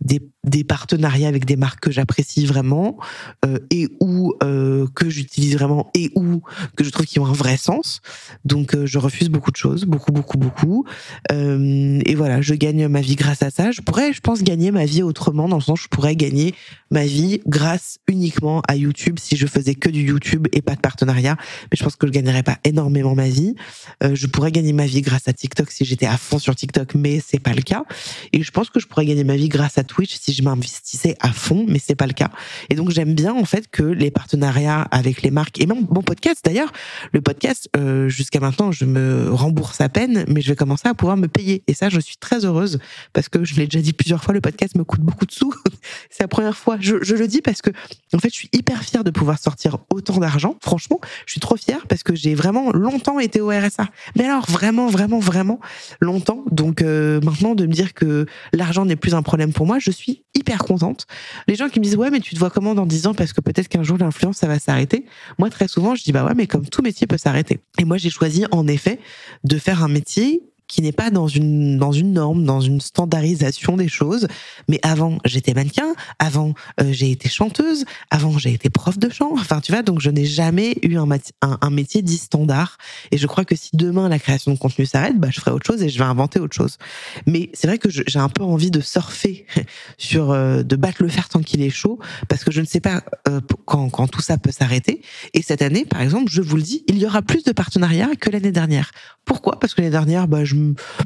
des, 0.01 0.23
des 0.45 0.65
partenariats 0.65 1.29
avec 1.29 1.45
des 1.45 1.57
marques 1.57 1.81
que 1.81 1.91
j'apprécie 1.91 2.47
vraiment 2.47 2.97
euh, 3.45 3.59
et 3.71 3.89
ou 4.01 4.35
euh, 4.43 4.87
que 4.95 5.11
j'utilise 5.11 5.55
vraiment 5.55 5.91
et 5.95 6.11
ou 6.15 6.43
que 6.77 6.85
je 6.85 6.91
trouve 6.91 7.07
qu'ils 7.07 7.21
ont 7.21 7.27
un 7.27 7.33
vrai 7.33 7.57
sens. 7.57 8.01
Donc 8.45 8.75
euh, 8.75 8.87
je 8.87 8.99
refuse 8.99 9.29
beaucoup 9.29 9.51
de 9.51 9.57
choses, 9.57 9.85
beaucoup 9.85 10.13
beaucoup 10.13 10.39
beaucoup. 10.39 10.85
Euh, 11.31 12.01
et 12.05 12.15
voilà, 12.15 12.41
je 12.41 12.55
gagne 12.55 12.89
ma 12.89 13.01
vie 13.01 13.17
grâce 13.17 13.43
à 13.43 13.51
ça. 13.51 13.71
Je 13.71 13.83
pourrais, 13.83 14.13
je 14.13 14.21
pense, 14.21 14.43
gagner 14.43 14.71
ma 14.71 14.85
vie 14.85 15.03
autrement 15.03 15.49
dans 15.49 15.57
le 15.57 15.63
sens 15.63 15.81
où 15.81 15.83
je 15.85 15.89
pourrais 15.89 16.17
gagner 16.17 16.55
ma 16.91 17.05
vie 17.05 17.41
grâce 17.47 17.99
uniquement 18.09 18.63
à 18.67 18.77
YouTube 18.77 19.19
si 19.19 19.37
je 19.37 19.47
faisais 19.47 19.75
que 19.75 19.89
du 19.89 20.03
YouTube 20.03 20.49
et 20.53 20.63
pas 20.63 20.75
de 20.75 20.81
partenariat. 20.81 21.37
Mais 21.71 21.77
je 21.77 21.85
pense 21.85 21.97
que 21.97 22.07
je 22.07 22.13
gagnerais 22.13 22.43
pas 22.43 22.59
énormément 22.65 23.15
ma 23.15 23.29
vie. 23.29 23.55
Euh, 24.03 24.15
je 24.15 24.27
pourrais 24.27 24.53
gagner 24.53 24.73
ma 24.73 24.87
vie 24.87 25.03
grâce 25.03 25.29
à 25.29 25.33
TikTok 25.33 25.71
si 25.71 25.85
j'étais 25.85 26.07
à 26.07 26.17
fond 26.17 26.39
sur 26.39 26.55
TikTok, 26.55 26.95
mais 26.95 27.21
c'est 27.25 27.39
pas 27.39 27.53
le 27.53 27.63
cas. 27.63 27.85
Et 28.33 28.43
je 28.43 28.51
pense 28.51 28.71
que 28.71 28.81
je 28.81 28.87
pourrais 28.87 29.07
gagner 29.07 29.25
ma 29.25 29.37
vie 29.37 29.49
grâce 29.49 29.79
à 29.79 29.85
Twitch 29.85 30.17
si 30.21 30.30
je 30.33 30.43
m'investissais 30.43 31.17
à 31.21 31.33
fond, 31.33 31.65
mais 31.69 31.79
c'est 31.79 31.95
pas 31.95 32.07
le 32.07 32.13
cas. 32.13 32.31
Et 32.69 32.75
donc 32.75 32.91
j'aime 32.91 33.15
bien 33.15 33.35
en 33.35 33.45
fait 33.45 33.69
que 33.69 33.83
les 33.83 34.11
partenariats 34.11 34.83
avec 34.91 35.23
les 35.23 35.31
marques 35.31 35.61
et 35.61 35.67
même 35.67 35.87
mon 35.91 36.03
podcast 36.03 36.41
d'ailleurs, 36.45 36.73
le 37.13 37.21
podcast 37.21 37.69
euh, 37.77 38.09
jusqu'à 38.09 38.41
maintenant 38.41 38.73
je 38.73 38.85
me 38.85 39.33
rembourse 39.33 39.81
à 39.81 39.89
peine, 39.89 40.25
mais 40.29 40.41
je 40.41 40.49
vais 40.49 40.57
commencer 40.57 40.89
à 40.89 40.95
pouvoir 40.95 41.17
me 41.17 41.29
payer. 41.29 41.63
Et 41.67 41.75
ça 41.75 41.89
je 41.89 42.01
suis 42.01 42.17
très 42.17 42.45
heureuse 42.45 42.79
parce 43.13 43.29
que 43.29 43.45
je 43.45 43.55
l'ai 43.57 43.67
déjà 43.67 43.83
dit 43.83 43.93
plusieurs 43.93 44.23
fois, 44.23 44.35
le 44.35 44.41
podcast 44.41 44.77
me 44.77 44.85
coûte 44.85 45.01
beaucoup 45.01 45.27
de 45.27 45.33
sous. 45.33 45.55
c'est 46.11 46.23
la 46.23 46.29
première 46.29 46.57
fois. 46.57 46.77
Je, 46.81 46.95
le 46.95 47.27
dis 47.27 47.43
parce 47.43 47.63
que 47.63 47.71
en 48.15 48.19
fait 48.19 48.31
je 48.31 48.37
suis 48.37 48.49
hyper 48.53 48.83
fière 48.83 49.05
de 49.05 49.11
pouvoir 49.11 49.39
sortir 49.39 49.79
autant 49.93 50.19
d'argent. 50.19 50.57
Franchement, 50.63 51.01
je 51.27 51.33
suis 51.33 51.41
trop 51.41 51.57
fière 51.57 51.87
parce 51.87 52.03
que 52.03 52.15
j'ai 52.15 52.35
vraiment 52.35 52.73
longtemps 52.73 53.19
été 53.19 53.41
au 53.41 53.49
RSA. 53.49 53.89
Mais 54.17 54.25
alors 54.25 54.49
vraiment 54.51 54.89
vraiment 54.89 55.19
vraiment 55.19 55.61
longtemps. 56.01 56.45
Donc 56.51 56.83
euh, 56.83 57.21
maintenant 57.23 57.55
de 57.55 57.67
me 57.67 57.73
dire 57.73 57.95
que 57.95 58.27
l'argent 58.53 58.85
n'est 58.85 58.97
plus 58.97 59.15
un 59.15 59.23
problème 59.23 59.53
pour 59.53 59.67
moi, 59.67 59.79
je 59.79 59.91
suis 59.91 60.20
hyper 60.35 60.59
contente. 60.59 61.07
Les 61.49 61.57
gens 61.57 61.69
qui 61.69 61.81
me 61.81 61.85
disent 61.85 61.97
ouais 61.97 62.11
mais 62.11 62.21
tu 62.21 62.35
te 62.35 62.39
vois 62.39 62.51
comment 62.51 62.75
dans 62.75 62.87
10 62.87 63.09
ans? 63.09 63.15
Parce 63.15 63.33
que 63.33 63.41
peut-être 63.41 63.69
qu'un 63.69 63.83
jour 63.83 63.99
l'influence 63.99 64.39
ça 64.39 64.47
va 64.47 64.59
s'arrêter. 64.59 65.05
Moi 65.39 65.51
très 65.51 65.69
souvent 65.69 65.95
je 65.95 66.05
dis 66.05 66.13
bah 66.13 66.25
ouais 66.25 66.35
mais 66.35 66.47
comme 66.47 66.67
tout 66.67 66.83
métier 66.83 67.07
peut 67.07 67.19
s'arrêter. 67.19 67.61
Et 67.79 67.85
moi 67.85 67.97
j'ai 67.97 68.11
choisi 68.11 68.45
en 68.51 68.67
effet 68.67 69.01
de 69.45 69.59
faire 69.59 69.83
un 69.83 69.89
métier 69.89 70.43
qui 70.71 70.83
n'est 70.83 70.93
pas 70.93 71.11
dans 71.11 71.27
une 71.27 71.79
dans 71.79 71.93
une 71.93 72.13
norme, 72.13 72.45
dans 72.45 72.61
une 72.61 72.81
standardisation 72.81 73.77
des 73.77 73.89
choses. 73.89 74.29
Mais 74.69 74.79
avant, 74.83 75.19
j'étais 75.25 75.53
mannequin, 75.53 75.95
avant 76.19 76.55
euh, 76.81 76.93
j'ai 76.93 77.11
été 77.11 77.29
chanteuse, 77.29 77.85
avant 78.11 78.39
j'ai 78.39 78.53
été 78.53 78.71
prof 78.71 78.97
de 78.99 79.11
chant. 79.11 79.33
Enfin, 79.33 79.61
tu 79.61 79.73
vois, 79.73 79.83
donc 79.83 80.01
je 80.01 80.11
n'ai 80.11 80.25
jamais 80.25 80.77
eu 80.83 80.97
un, 80.97 81.09
un, 81.43 81.71
métier 81.71 82.03
dit 82.03 82.19
standard. 82.19 82.79
Et 83.11 83.19
je 83.19 83.27
crois 83.27 83.45
que 83.45 83.57
si 83.57 83.71
demain 83.75 84.09
la 84.09 84.21
création 84.21 84.53
de 84.53 84.59
contenu 84.59 84.87
s'arrête, 84.87 85.19
bah 85.19 85.29
je 85.31 85.41
ferai 85.41 85.51
autre 85.51 85.67
chose 85.67 85.83
et 85.83 85.89
je 85.89 85.99
vais 85.99 86.05
inventer 86.05 86.39
autre 86.39 86.55
chose. 86.55 86.79
Mais 87.27 87.51
c'est 87.53 87.67
vrai 87.67 87.79
que 87.79 87.91
j'ai 87.91 88.19
un 88.19 88.29
peu 88.29 88.45
envie 88.45 88.71
de 88.71 88.81
surfer 88.81 89.47
sur 89.99 90.31
euh, 90.31 90.63
de 90.63 90.77
battre 90.77 91.03
le 91.03 91.09
fer 91.09 91.29
tant 91.29 91.41
qu'il 91.41 91.63
est 91.63 91.71
chaud, 91.71 91.99
parce 92.29 92.45
que 92.45 92.53
je 92.53 92.61
ne 92.61 92.67
sais 92.67 92.81
pas 92.81 93.03
euh, 93.29 93.41
quand 93.65 93.91
quand 93.91 94.07
tout 94.07 94.23
ça 94.23 94.39
peut 94.39 94.53
s'arrêter. 94.53 95.03
Et 95.35 95.43
cette 95.43 95.63
année, 95.63 95.85
par 95.85 96.01
exemple, 96.01 96.31
je 96.31 96.43
vous 96.43 96.57
le 96.57 96.63
dis, 96.63 96.85
il 96.87 96.99
y 96.99 97.07
aura 97.07 97.23
plus 97.23 97.43
de 97.43 97.53
partenariats 97.53 98.15
que 98.21 98.31
l'année 98.31 98.53
dernière. 98.53 98.93
Pourquoi? 99.25 99.59
Parce 99.59 99.75
que 99.75 99.81
l'année 99.81 99.91
dernière, 99.91 100.29
bah, 100.29 100.45
je 100.45 100.55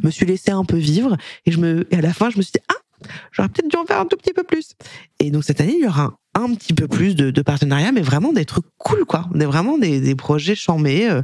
me 0.03 0.11
suis 0.11 0.27
laissé 0.27 0.51
un 0.51 0.65
peu 0.65 0.77
vivre 0.77 1.17
et 1.47 1.53
je 1.53 1.59
me, 1.59 1.87
et 1.93 1.99
à 1.99 2.01
la 2.01 2.13
fin, 2.13 2.31
je 2.31 2.37
me 2.37 2.43
suis 2.43 2.53
dit, 2.53 2.65
ah, 2.69 3.09
j'aurais 3.33 3.49
peut-être 3.49 3.69
dû 3.69 3.77
en 3.77 3.85
faire 3.85 4.01
un 4.01 4.07
tout 4.07 4.17
petit 4.17 4.33
peu 4.33 4.45
plus. 4.45 4.75
Et 5.21 5.31
donc 5.31 5.45
cette 5.45 5.61
année, 5.61 5.75
il 5.77 5.85
y 5.85 5.89
aura 5.89 6.15
un, 6.35 6.55
petit 6.55 6.73
peu 6.73 6.89
plus 6.89 7.15
de, 7.15 7.43
partenariats, 7.43 7.93
mais 7.93 8.03
vraiment 8.03 8.33
des 8.33 8.45
trucs 8.45 8.65
cool, 8.79 9.05
quoi. 9.05 9.29
Des, 9.35 9.47
vraiment 9.47 9.79
des, 9.79 10.01
des 10.01 10.15
projets 10.15 10.55
chamés 10.55 11.09
euh, 11.09 11.23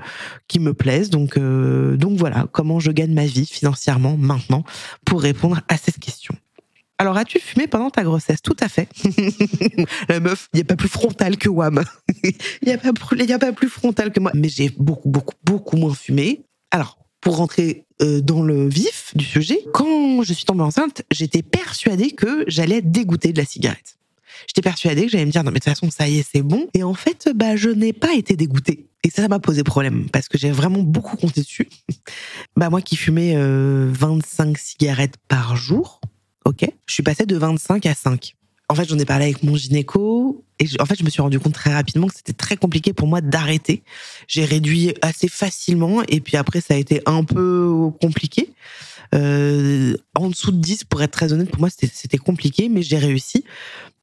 qui 0.49 0.61
me 0.61 0.73
plaisent. 0.73 1.11
Donc, 1.11 1.37
euh, 1.37 1.97
donc 1.97 2.17
voilà, 2.19 2.47
comment 2.53 2.81
je 2.81 2.93
gagne 2.93 3.13
ma 3.13 3.27
vie 3.27 3.47
financièrement 3.47 4.17
maintenant 4.17 4.65
pour 5.05 5.23
répondre 5.23 5.61
à 5.69 5.77
cette 5.77 5.99
question. 5.99 6.35
Alors, 6.99 7.17
as-tu 7.17 7.41
fumé 7.41 7.67
pendant 7.67 7.89
ta 7.89 8.03
grossesse? 8.03 8.43
Tout 8.43 8.57
à 8.61 8.69
fait. 8.69 8.87
La 10.09 10.21
meuf, 10.21 10.49
il 10.53 10.59
n'y 10.59 10.61
a 10.61 10.67
pas 10.67 10.77
plus 10.77 10.89
frontal 10.89 11.39
que 11.39 11.49
Wam. 11.49 11.83
Il 12.23 12.35
n'y 12.67 12.73
a, 12.73 12.75
a, 12.75 13.39
pas 13.39 13.53
plus 13.53 13.71
frontal 13.71 14.13
que 14.13 14.21
moi. 14.21 14.31
Mais 14.35 14.51
j'ai 14.51 14.71
beaucoup, 14.77 15.09
beaucoup, 15.09 15.35
beaucoup 15.43 15.79
moins 15.79 15.95
fumé. 15.95 16.45
Alors, 16.71 16.99
pour 17.21 17.37
rentrer 17.37 17.85
euh, 18.03 18.21
dans 18.21 18.43
le 18.43 18.69
vif 18.69 19.13
du 19.15 19.25
sujet, 19.25 19.59
quand 19.73 20.23
je 20.23 20.33
suis 20.33 20.45
tombée 20.45 20.63
enceinte, 20.63 21.03
j'étais 21.11 21.43
persuadée 21.43 22.13
que 22.13 22.45
j'allais 22.47 22.79
être 22.79 22.91
dégoûtée 22.91 23.33
de 23.33 23.39
la 23.39 23.45
cigarette. 23.45 23.99
J'étais 24.47 24.63
persuadée 24.63 25.03
que 25.03 25.09
j'allais 25.09 25.27
me 25.27 25.31
dire 25.31 25.45
non 25.45 25.51
mais 25.51 25.59
de 25.59 25.65
toute 25.65 25.75
façon 25.75 25.91
ça 25.91 26.09
y 26.09 26.19
est 26.19 26.27
c'est 26.33 26.41
bon 26.41 26.67
et 26.73 26.83
en 26.83 26.95
fait 26.95 27.29
bah 27.35 27.57
je 27.57 27.69
n'ai 27.69 27.93
pas 27.93 28.15
été 28.15 28.37
dégoûtée 28.37 28.87
et 29.05 29.11
ça 29.11 29.29
m'a 29.29 29.39
posé 29.39 29.63
problème 29.65 30.09
parce 30.11 30.29
que 30.29 30.39
j'ai 30.39 30.51
vraiment 30.51 30.83
beaucoup 30.83 31.17
compté 31.17 31.43
dessus. 31.43 31.69
bah 32.57 32.71
moi 32.71 32.81
qui 32.81 32.97
fumais 32.97 33.35
25 33.35 33.37
euh, 33.39 34.53
cigarettes 34.59 35.17
par 35.29 35.57
jour, 35.57 36.01
ok, 36.47 36.67
je 36.87 36.95
suis 36.95 37.03
passée 37.03 37.27
de 37.27 37.37
25 37.37 37.85
à 37.85 37.95
5 37.95 38.35
en 38.71 38.75
fait, 38.77 38.89
j'en 38.89 38.99
ai 38.99 39.05
parlé 39.05 39.25
avec 39.25 39.43
mon 39.43 39.57
gynéco 39.57 40.45
et 40.61 40.67
en 40.79 40.87
fait, 40.87 40.97
je 40.97 41.05
me 41.05 41.11
suis 41.11 41.21
rendu 41.21 41.41
compte 41.41 41.55
très 41.55 41.75
rapidement 41.75 42.07
que 42.07 42.15
c'était 42.15 42.33
très 42.33 42.57
compliqué 42.57 42.93
pour 42.93 43.09
moi 43.09 43.21
d'arrêter. 43.21 43.83
J'ai 44.29 44.45
réduit 44.45 44.95
assez 45.03 45.27
facilement 45.27 46.03
et 46.07 46.21
puis 46.21 46.37
après, 46.37 46.61
ça 46.61 46.75
a 46.75 46.77
été 46.77 47.03
un 47.05 47.25
peu 47.25 47.91
compliqué. 48.01 48.53
Euh, 49.13 49.97
en 50.15 50.29
dessous 50.29 50.53
de 50.53 50.59
10, 50.59 50.85
pour 50.85 51.03
être 51.03 51.11
très 51.11 51.33
honnête, 51.33 51.51
pour 51.51 51.59
moi, 51.59 51.69
c'était 51.71 52.19
compliqué, 52.19 52.69
mais 52.69 52.83
j'ai 52.83 52.99
réussi. 52.99 53.43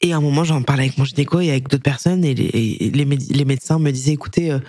Et 0.01 0.11
à 0.11 0.17
un 0.17 0.21
moment, 0.21 0.43
j'en 0.43 0.61
parlais 0.63 0.83
avec 0.83 0.97
mon 0.97 1.05
gynéco 1.05 1.39
et 1.39 1.49
avec 1.49 1.69
d'autres 1.69 1.83
personnes 1.83 2.25
et 2.25 2.33
les, 2.33 3.45
médecins 3.45 3.79
me 3.79 3.91
disaient, 3.91 4.11
écoutez, 4.11 4.51
euh, 4.51 4.59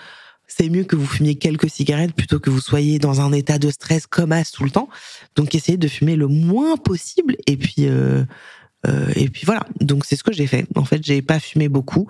c'est 0.47 0.69
mieux 0.69 0.85
que 0.85 0.95
vous 0.95 1.07
fumiez 1.07 1.35
quelques 1.35 1.69
cigarettes 1.69 2.15
plutôt 2.15 2.39
que 2.39 2.51
vous 2.51 2.61
soyez 2.61 3.01
dans 3.01 3.21
un 3.21 3.33
état 3.33 3.59
de 3.59 3.69
stress 3.69 4.07
comme 4.07 4.31
as 4.31 4.53
tout 4.53 4.63
le 4.63 4.71
temps. 4.71 4.89
Donc, 5.35 5.57
essayez 5.57 5.77
de 5.77 5.89
fumer 5.89 6.15
le 6.15 6.29
moins 6.29 6.77
possible 6.77 7.37
et 7.49 7.57
puis... 7.57 7.89
Euh, 7.89 8.23
euh, 8.87 9.11
et 9.17 9.29
puis 9.29 9.45
voilà, 9.45 9.67
donc 9.81 10.05
c'est 10.05 10.17
ce 10.17 10.23
que 10.23 10.33
j'ai 10.33 10.47
fait. 10.47 10.67
En 10.77 10.85
fait, 10.85 11.05
j'ai 11.05 11.23
pas 11.23 11.41
fumé 11.41 11.69
beaucoup 11.69 12.07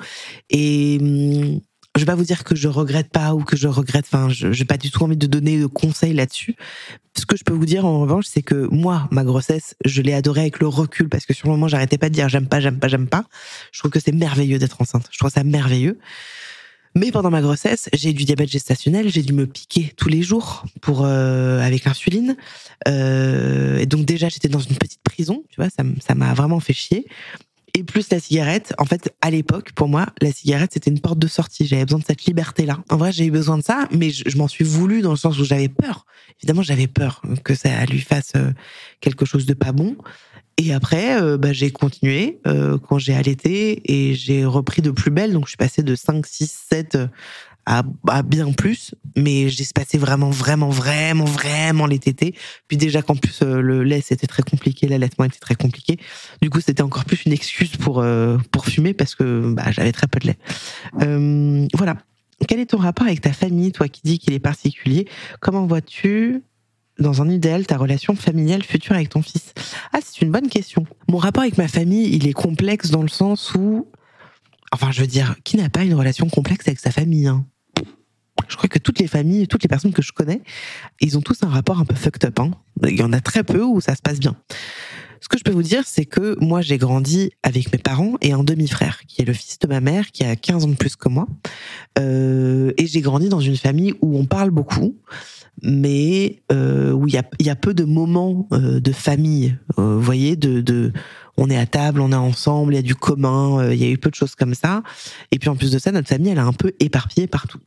et 0.51 0.99
hum, 1.01 1.61
je 1.95 2.01
vais 2.01 2.07
pas 2.07 2.15
vous 2.15 2.25
dire 2.25 2.45
que 2.45 2.55
je 2.55 2.69
regrette 2.69 3.11
pas 3.11 3.35
ou 3.35 3.43
que 3.43 3.57
je 3.57 3.67
regrette. 3.67 4.07
Enfin, 4.07 4.29
je 4.29 4.53
j'ai 4.53 4.65
pas 4.65 4.77
du 4.77 4.91
tout 4.91 5.03
envie 5.03 5.17
de 5.17 5.27
donner 5.27 5.59
de 5.59 5.67
conseils 5.67 6.15
là-dessus. 6.15 6.57
Ce 7.17 7.27
que 7.27 7.37
je 7.37 7.43
peux 7.43 7.53
vous 7.53 7.67
dire 7.67 7.85
en 7.85 8.01
revanche, 8.01 8.27
c'est 8.29 8.43
que 8.43 8.69
moi, 8.71 9.09
ma 9.11 9.25
grossesse, 9.25 9.75
je 9.85 10.03
l'ai 10.03 10.15
adorée 10.15 10.43
avec 10.43 10.61
le 10.61 10.69
recul 10.69 11.09
parce 11.09 11.27
que 11.27 11.35
sur 11.35 11.49
le 11.49 11.55
moment, 11.55 11.67
j'arrêtais 11.69 11.99
pas 11.99 12.09
de 12.09 12.15
dire 12.15 12.29
j'aime 12.29 12.47
pas, 12.47 12.61
j'aime 12.61 12.79
pas, 12.79 12.89
j'aime 12.89 13.09
pas. 13.09 13.25
Je 13.73 13.81
trouve 13.81 13.91
que 13.91 14.01
c'est 14.01 14.13
merveilleux 14.13 14.59
d'être 14.59 14.81
enceinte. 14.81 15.09
Je 15.11 15.19
trouve 15.19 15.31
ça 15.31 15.43
merveilleux. 15.43 15.99
Mais 16.99 17.13
pendant 17.13 17.31
ma 17.31 17.41
grossesse, 17.41 17.89
j'ai 17.93 18.13
du 18.13 18.25
diabète 18.25 18.51
gestationnel, 18.51 19.09
j'ai 19.09 19.23
dû 19.23 19.33
me 19.33 19.47
piquer 19.47 19.93
tous 19.97 20.09
les 20.09 20.23
jours 20.23 20.65
pour 20.81 21.05
euh, 21.05 21.61
avec 21.61 21.85
l'insuline. 21.85 22.37
Euh, 22.89 23.79
et 23.79 23.87
donc 23.87 24.05
déjà, 24.05 24.29
j'étais 24.29 24.49
dans 24.49 24.59
une 24.59 24.75
petite 24.75 25.03
prison, 25.05 25.45
tu 25.49 25.61
vois, 25.61 25.71
ça 25.71 26.15
m'a 26.17 26.35
vraiment 26.35 26.59
fait 26.59 26.73
chier. 26.73 27.07
Et 27.75 27.85
plus 27.85 28.11
la 28.11 28.19
cigarette, 28.19 28.75
en 28.79 28.85
fait, 28.85 29.15
à 29.21 29.31
l'époque, 29.31 29.71
pour 29.73 29.87
moi, 29.87 30.07
la 30.21 30.33
cigarette, 30.33 30.71
c'était 30.73 30.91
une 30.91 30.99
porte 30.99 31.21
de 31.21 31.29
sortie. 31.29 31.65
J'avais 31.65 31.85
besoin 31.85 32.01
de 32.01 32.05
cette 32.05 32.25
liberté-là. 32.25 32.79
En 32.91 32.97
vrai, 32.97 33.13
j'ai 33.13 33.27
eu 33.27 33.31
besoin 33.31 33.59
de 33.59 33.63
ça, 33.63 33.87
mais 33.93 34.11
je, 34.11 34.37
m'en 34.37 34.49
suis 34.49 34.65
voulu 34.65 35.01
dans 35.01 35.13
le 35.13 35.17
sens 35.17 35.39
où 35.39 35.45
j'avais 35.45 35.69
peur. 35.69 36.05
Évidemment, 36.41 36.63
j'avais 36.63 36.89
peur 36.89 37.23
que 37.45 37.55
ça 37.55 37.85
lui 37.87 38.01
fasse 38.01 38.33
euh, 38.35 38.51
quelque 39.01 39.25
chose 39.25 39.47
de 39.47 39.55
pas 39.55 39.71
bon. 39.71 39.97
Et 40.59 40.75
après, 40.75 41.23
euh, 41.23 41.39
bah, 41.39 41.53
j'ai 41.53 41.71
continué 41.71 42.41
euh, 42.47 42.79
quand 42.79 42.99
j'ai 42.99 43.15
allaité 43.15 43.81
et 43.93 44.15
j'ai 44.15 44.45
repris 44.45 44.83
de 44.83 44.91
plus 44.91 45.13
belle. 45.13 45.33
Donc, 45.33 45.45
je 45.45 45.51
suis 45.51 45.57
passée 45.57 45.85
de 45.85 45.95
5, 45.95 46.27
6, 46.27 46.65
7 46.71 46.99
à, 47.65 47.83
bien 48.25 48.53
plus. 48.53 48.93
Mais 49.17 49.49
j'ai 49.49 49.65
passé 49.73 49.99
vraiment, 49.99 50.31
vraiment, 50.31 50.69
vraiment, 50.69 51.27
vraiment 51.27 51.87
les 51.87 52.01
tétés. 52.01 52.35
Puis 52.67 52.77
déjà 52.77 53.03
qu'en 53.03 53.15
plus, 53.15 53.41
euh, 53.43 53.61
le 53.61 53.85
lait, 53.85 54.01
c'était 54.01 54.27
très 54.27 54.43
compliqué. 54.43 54.89
L'allaitement 54.89 55.27
était 55.27 55.39
très 55.39 55.55
compliqué. 55.55 55.97
Du 56.43 56.51
coup, 56.51 56.61
c'était 56.61 56.83
encore 56.83 57.05
plus 57.05 57.25
une 57.25 57.33
excuse 57.33 57.77
pour, 57.77 58.05
pour 58.51 58.65
fumer 58.67 58.95
parce 58.95 59.15
que 59.15 59.53
bah, 59.55 59.71
j'avais 59.71 59.93
très 59.93 60.09
peu 60.09 60.19
de 60.19 60.27
lait. 60.27 61.69
voilà. 61.75 61.97
Quel 62.47 62.61
est 62.61 62.67
ton 62.67 62.79
rapport 62.79 63.07
avec 63.07 63.21
ta 63.21 63.33
famille, 63.33 63.73
toi 63.73 63.89
qui 63.89 64.01
dis 64.05 64.19
qu'il 64.21 64.33
est 64.33 64.39
particulier? 64.39 65.09
Comment 65.41 65.67
vois-tu 65.67 66.43
dans 66.99 67.23
un 67.23 67.29
idéal, 67.29 67.67
ta 67.67 67.77
relation 67.77 68.15
familiale 68.15 68.63
future 68.63 68.95
avec 68.95 69.09
ton 69.11 69.23
fils 69.23 69.53
Ah, 69.93 69.99
c'est 70.05 70.23
une 70.23 70.31
bonne 70.31 70.49
question. 70.49 70.87
Mon 71.09 71.19
rapport 71.19 71.43
avec 71.43 71.59
ma 71.59 71.69
famille, 71.69 72.15
il 72.15 72.27
est 72.27 72.33
complexe 72.33 72.91
dans 72.91 73.03
le 73.03 73.09
sens 73.09 73.55
où, 73.55 73.87
enfin, 74.73 74.91
je 74.91 75.01
veux 75.01 75.07
dire, 75.07 75.37
qui 75.45 75.57
n'a 75.57 75.69
pas 75.69 75.85
une 75.85 75.95
relation 75.95 76.29
complexe 76.29 76.67
avec 76.67 76.81
sa 76.81 76.91
famille 76.91 77.27
hein? 77.27 77.45
Je 78.49 78.57
crois 78.57 78.69
que 78.69 78.79
toutes 78.79 78.99
les 78.99 79.09
familles, 79.09 79.47
toutes 79.47 79.63
les 79.63 79.69
personnes 79.69 79.93
que 79.93 80.01
je 80.01 80.13
connais, 80.13 80.43
ils 81.01 81.19
ont 81.19 81.21
tous 81.21 81.43
un 81.43 81.49
rapport 81.49 81.79
un 81.81 81.85
peu 81.85 81.95
fucked 81.95 82.25
up. 82.25 82.39
Hein 82.39 82.53
il 82.85 82.99
y 82.99 83.03
en 83.03 83.13
a 83.13 83.21
très 83.21 83.43
peu 83.43 83.63
où 83.63 83.81
ça 83.81 83.95
se 83.95 84.01
passe 84.01 84.19
bien. 84.21 84.37
Ce 85.21 85.29
que 85.29 85.37
je 85.37 85.43
peux 85.43 85.53
vous 85.53 85.63
dire, 85.63 85.83
c'est 85.85 86.05
que 86.05 86.37
moi, 86.41 86.61
j'ai 86.61 86.79
grandi 86.79 87.33
avec 87.43 87.73
mes 87.73 87.79
parents 87.79 88.15
et 88.21 88.33
un 88.33 88.45
demi-frère, 88.45 89.01
qui 89.07 89.23
est 89.23 89.25
le 89.25 89.33
fils 89.33 89.59
de 89.59 89.67
ma 89.67 89.81
mère, 89.81 90.13
qui 90.13 90.25
a 90.25 90.37
15 90.37 90.65
ans 90.65 90.69
de 90.69 90.77
plus 90.77 90.95
que 90.95 91.09
moi. 91.09 91.27
Euh, 91.99 92.73
et 92.77 92.87
j'ai 92.87 93.01
grandi 93.01 93.29
dans 93.29 93.41
une 93.41 93.57
famille 93.57 93.95
où 94.01 94.17
on 94.17 94.27
parle 94.27 94.51
beaucoup, 94.51 94.97
mais 95.63 96.43
euh, 96.53 96.93
où 96.93 97.07
il 97.07 97.15
y 97.15 97.19
a, 97.19 97.25
y 97.41 97.51
a, 97.51 97.57
peu 97.57 97.75
de 97.75 97.85
moments 97.85 98.49
euh, 98.53 98.81
de 98.81 98.93
famille. 98.93 99.57
Euh, 99.79 99.95
vous 99.97 100.03
voyez, 100.03 100.37
de, 100.37 100.61
de, 100.61 100.93
on 101.37 101.51
est 101.51 101.57
à 101.57 101.67
table, 101.67 102.01
on 102.01 102.13
est 102.13 102.17
ensemble, 102.17 102.75
il 102.75 102.77
y 102.77 102.81
a 102.81 102.83
du 102.83 102.95
commun, 102.95 103.61
euh, 103.61 103.75
il 103.75 103.81
y 103.81 103.85
a 103.85 103.89
eu 103.89 103.99
peu 103.99 104.11
de 104.11 104.15
choses 104.15 104.35
comme 104.35 104.55
ça. 104.55 104.83
Et 105.31 105.39
puis 105.39 105.49
en 105.49 105.57
plus 105.57 105.71
de 105.71 105.79
ça, 105.79 105.93
notre 105.93 106.09
famille, 106.09 106.31
elle 106.31 106.39
est 106.39 106.43
un 106.43 106.53
peu 106.53 106.73
éparpillée 106.81 107.27
partout. 107.27 107.61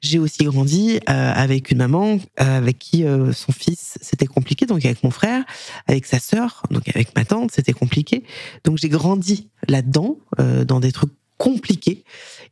J'ai 0.00 0.20
aussi 0.20 0.44
grandi 0.44 1.00
euh, 1.08 1.32
avec 1.34 1.72
une 1.72 1.78
maman 1.78 2.18
avec 2.36 2.78
qui 2.78 3.04
son 3.32 3.50
fils 3.50 3.98
c'était 4.00 4.26
compliqué, 4.26 4.64
donc 4.64 4.84
avec 4.84 5.02
mon 5.02 5.10
frère, 5.10 5.44
avec 5.88 6.06
sa 6.06 6.20
sœur, 6.20 6.62
donc 6.70 6.88
avec 6.94 7.16
ma 7.16 7.24
tante 7.24 7.50
c'était 7.50 7.72
compliqué. 7.72 8.22
Donc 8.62 8.78
j'ai 8.78 8.88
grandi 8.88 9.48
là-dedans, 9.66 10.18
dans 10.38 10.78
des 10.78 10.92
trucs 10.92 11.17
compliqué. 11.38 12.04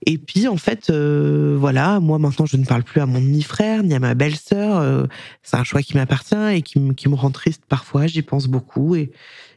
Et 0.06 0.16
puis 0.16 0.48
en 0.48 0.56
fait, 0.56 0.90
euh, 0.90 1.56
voilà, 1.58 2.00
moi 2.00 2.18
maintenant 2.18 2.46
je 2.46 2.56
ne 2.56 2.64
parle 2.64 2.84
plus 2.84 3.00
à 3.00 3.06
mon 3.06 3.20
demi-frère 3.20 3.82
ni 3.82 3.94
à 3.94 3.98
ma 3.98 4.14
belle-sœur. 4.14 4.78
Euh, 4.78 5.06
c'est 5.42 5.56
un 5.56 5.64
choix 5.64 5.82
qui 5.82 5.94
m'appartient 5.94 6.36
et 6.52 6.62
qui, 6.62 6.80
qui, 6.94 7.08
me 7.08 7.14
rend 7.14 7.30
triste 7.30 7.62
parfois. 7.68 8.06
J'y 8.06 8.22
pense 8.22 8.46
beaucoup 8.46 8.94
et, 8.94 9.10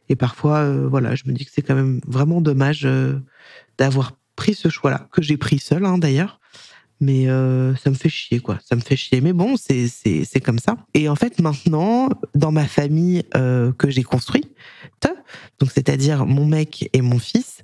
et 0.10 0.16
parfois, 0.16 0.58
euh, 0.58 0.88
voilà, 0.90 1.16
je 1.16 1.24
me 1.28 1.34
dis 1.34 1.46
que 1.46 1.52
c'est 1.54 1.62
quand 1.62 1.76
même 1.76 2.02
vraiment 2.08 2.42
dommage 2.42 2.88
d'avoir 3.78 4.14
pris 4.36 4.56
ce 4.56 4.70
choix-là 4.70 5.08
que 5.12 5.22
j'ai 5.22 5.38
pris 5.38 5.60
seul 5.60 5.86
hein, 5.86 5.98
d'ailleurs. 5.98 6.40
Mais 7.02 7.28
ça 7.28 7.90
me 7.90 7.96
fait 7.96 8.10
chier, 8.10 8.42
quoi. 8.42 8.60
Ça 8.62 8.76
me 8.76 8.82
fait 8.82 8.98
chier. 8.98 9.22
Mais 9.22 9.32
bon, 9.32 9.56
c'est 9.56 10.42
comme 10.44 10.60
ça. 10.60 10.76
Et 10.94 11.08
en 11.08 11.16
fait, 11.16 11.40
maintenant, 11.40 12.10
dans 12.36 12.52
ma 12.52 12.68
famille 12.68 13.24
que 13.32 13.90
j'ai 13.90 14.04
construite, 14.04 14.52
donc 15.60 15.72
c'est-à-dire 15.72 16.26
mon 16.26 16.46
mec 16.46 16.90
et 16.92 17.02
mon 17.02 17.18
fils, 17.18 17.64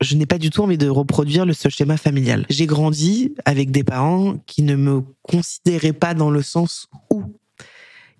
je 0.00 0.16
n'ai 0.16 0.26
pas 0.26 0.38
du 0.38 0.50
tout 0.50 0.62
envie 0.62 0.78
de 0.78 0.88
reproduire 0.88 1.44
le 1.44 1.52
seul 1.52 1.70
schéma 1.70 1.96
familial. 1.96 2.46
J'ai 2.48 2.66
grandi 2.66 3.34
avec 3.44 3.70
des 3.70 3.84
parents 3.84 4.38
qui 4.46 4.62
ne 4.62 4.74
me 4.74 5.02
considéraient 5.22 5.92
pas 5.92 6.14
dans 6.14 6.30
le 6.30 6.42
sens 6.42 6.88
où 7.10 7.22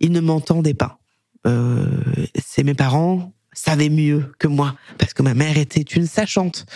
ils 0.00 0.12
ne 0.12 0.20
m'entendaient 0.20 0.74
pas. 0.74 0.98
Euh, 1.46 1.86
c'est 2.38 2.64
mes 2.64 2.74
parents 2.74 3.32
savaient 3.52 3.88
mieux 3.88 4.32
que 4.38 4.46
moi 4.46 4.76
parce 4.98 5.12
que 5.12 5.22
ma 5.22 5.34
mère 5.34 5.56
était 5.58 5.80
une 5.80 6.06
sachante. 6.06 6.66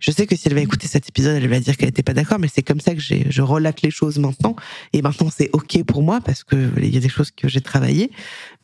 Je 0.00 0.10
sais 0.10 0.26
que 0.26 0.36
si 0.36 0.48
elle 0.48 0.54
va 0.54 0.60
écouter 0.60 0.86
cet 0.86 1.08
épisode, 1.08 1.36
elle 1.36 1.48
va 1.48 1.60
dire 1.60 1.76
qu'elle 1.76 1.88
n'était 1.88 2.02
pas 2.02 2.14
d'accord, 2.14 2.38
mais 2.38 2.48
c'est 2.52 2.62
comme 2.62 2.80
ça 2.80 2.94
que 2.94 3.00
je 3.00 3.42
relate 3.42 3.82
les 3.82 3.90
choses 3.90 4.18
maintenant. 4.18 4.56
Et 4.92 5.02
maintenant, 5.02 5.30
c'est 5.34 5.50
ok 5.52 5.84
pour 5.84 6.02
moi 6.02 6.20
parce 6.20 6.44
que 6.44 6.70
il 6.78 6.92
y 6.94 6.96
a 6.96 7.00
des 7.00 7.08
choses 7.08 7.30
que 7.30 7.48
j'ai 7.48 7.60
travaillées. 7.60 8.10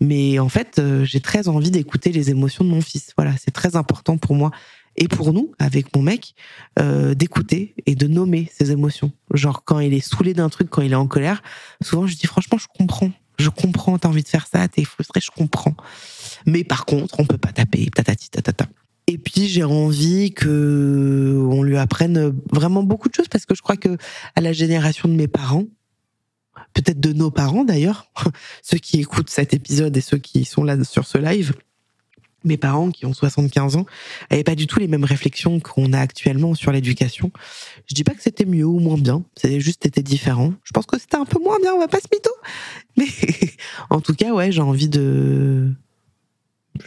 Mais 0.01 0.39
en 0.39 0.49
fait, 0.49 0.79
euh, 0.79 1.05
j'ai 1.05 1.21
très 1.21 1.49
envie 1.49 1.71
d'écouter 1.71 2.13
les 2.13 2.31
émotions 2.31 2.65
de 2.65 2.71
mon 2.71 2.81
fils. 2.81 3.13
Voilà, 3.17 3.35
c'est 3.43 3.51
très 3.51 3.77
important 3.77 4.19
pour 4.19 4.35
moi 4.35 4.51
et 4.97 5.09
pour 5.09 5.33
nous, 5.33 5.53
avec 5.59 5.95
mon 5.97 6.03
mec, 6.03 6.35
euh, 6.79 7.15
d'écouter 7.15 7.75
et 7.87 7.95
de 7.95 8.07
nommer 8.07 8.51
ses 8.53 8.73
émotions. 8.73 9.13
Genre 9.33 9.65
quand 9.65 9.81
il 9.81 9.95
est 9.95 10.01
saoulé 10.01 10.35
d'un 10.35 10.49
truc, 10.49 10.69
quand 10.71 10.83
il 10.83 10.93
est 10.93 10.97
en 10.97 11.07
colère, 11.07 11.43
souvent 11.83 12.07
je 12.07 12.17
dis 12.17 12.27
franchement 12.27 12.59
je 12.59 12.67
comprends, 12.79 13.11
je 13.39 13.49
comprends 13.49 13.99
t'as 13.99 14.09
envie 14.09 14.23
de 14.23 14.29
faire 14.29 14.47
ça, 14.47 14.69
t'es 14.69 14.85
frustré, 14.85 15.21
je 15.21 15.31
comprends. 15.31 15.75
Mais 16.47 16.65
par 16.65 16.85
contre, 16.85 17.21
on 17.21 17.25
peut 17.25 17.39
pas 17.39 17.53
taper, 17.53 17.89
tatati, 17.91 18.31
tatata. 18.31 18.67
Et 19.07 19.19
puis 19.19 19.49
j'ai 19.49 19.65
envie 19.65 20.33
que 20.33 21.45
on 21.51 21.63
lui 21.63 21.77
apprenne 21.77 22.35
vraiment 22.53 22.83
beaucoup 22.83 23.09
de 23.09 23.15
choses 23.15 23.29
parce 23.29 23.47
que 23.47 23.55
je 23.55 23.63
crois 23.63 23.77
que 23.77 23.97
à 24.37 24.41
la 24.41 24.53
génération 24.53 25.09
de 25.09 25.15
mes 25.15 25.29
parents, 25.29 25.65
peut-être 26.75 27.01
de 27.01 27.13
nos 27.13 27.31
parents 27.31 27.65
d'ailleurs, 27.65 28.11
ceux 28.63 28.79
qui 28.79 29.01
écoutent 29.01 29.31
cet 29.31 29.55
épisode 29.55 29.97
et 29.97 30.01
ceux 30.01 30.19
qui 30.19 30.45
sont 30.45 30.65
là 30.65 30.83
sur 30.85 31.07
ce 31.07 31.19
live, 31.19 31.55
mes 32.45 32.57
parents 32.57 32.91
qui 32.91 33.07
ont 33.07 33.13
75 33.13 33.77
ans 33.77 33.87
n'avaient 34.31 34.45
pas 34.45 34.55
du 34.55 34.67
tout 34.67 34.79
les 34.79 34.89
mêmes 34.89 35.05
réflexions 35.05 35.61
qu'on 35.61 35.93
a 35.93 35.99
actuellement 35.99 36.55
sur 36.55 36.73
l'éducation. 36.73 37.31
Je 37.87 37.95
dis 37.95 38.05
pas 38.05 38.15
que 38.15 38.23
c'était 38.23 38.45
mieux 38.45 38.65
ou 38.65 38.79
moins 38.79 38.99
bien, 38.99 39.25
c'était 39.37 39.61
juste 39.61 39.87
été 39.87 40.03
différent. 40.03 40.53
Je 40.65 40.73
pense 40.73 40.87
que 40.87 40.99
c'était 40.99 41.17
un 41.17 41.25
peu 41.25 41.39
moins 41.43 41.59
bien, 41.61 41.75
on 41.75 41.79
va 41.79 41.89
pas 41.89 42.01
se 42.01 42.09
mytho. 42.13 42.31
Mais 42.97 43.07
en 43.91 44.01
tout 44.01 44.15
cas, 44.15 44.33
ouais, 44.33 44.53
j'ai 44.53 44.63
envie 44.63 44.89
de 44.89 45.73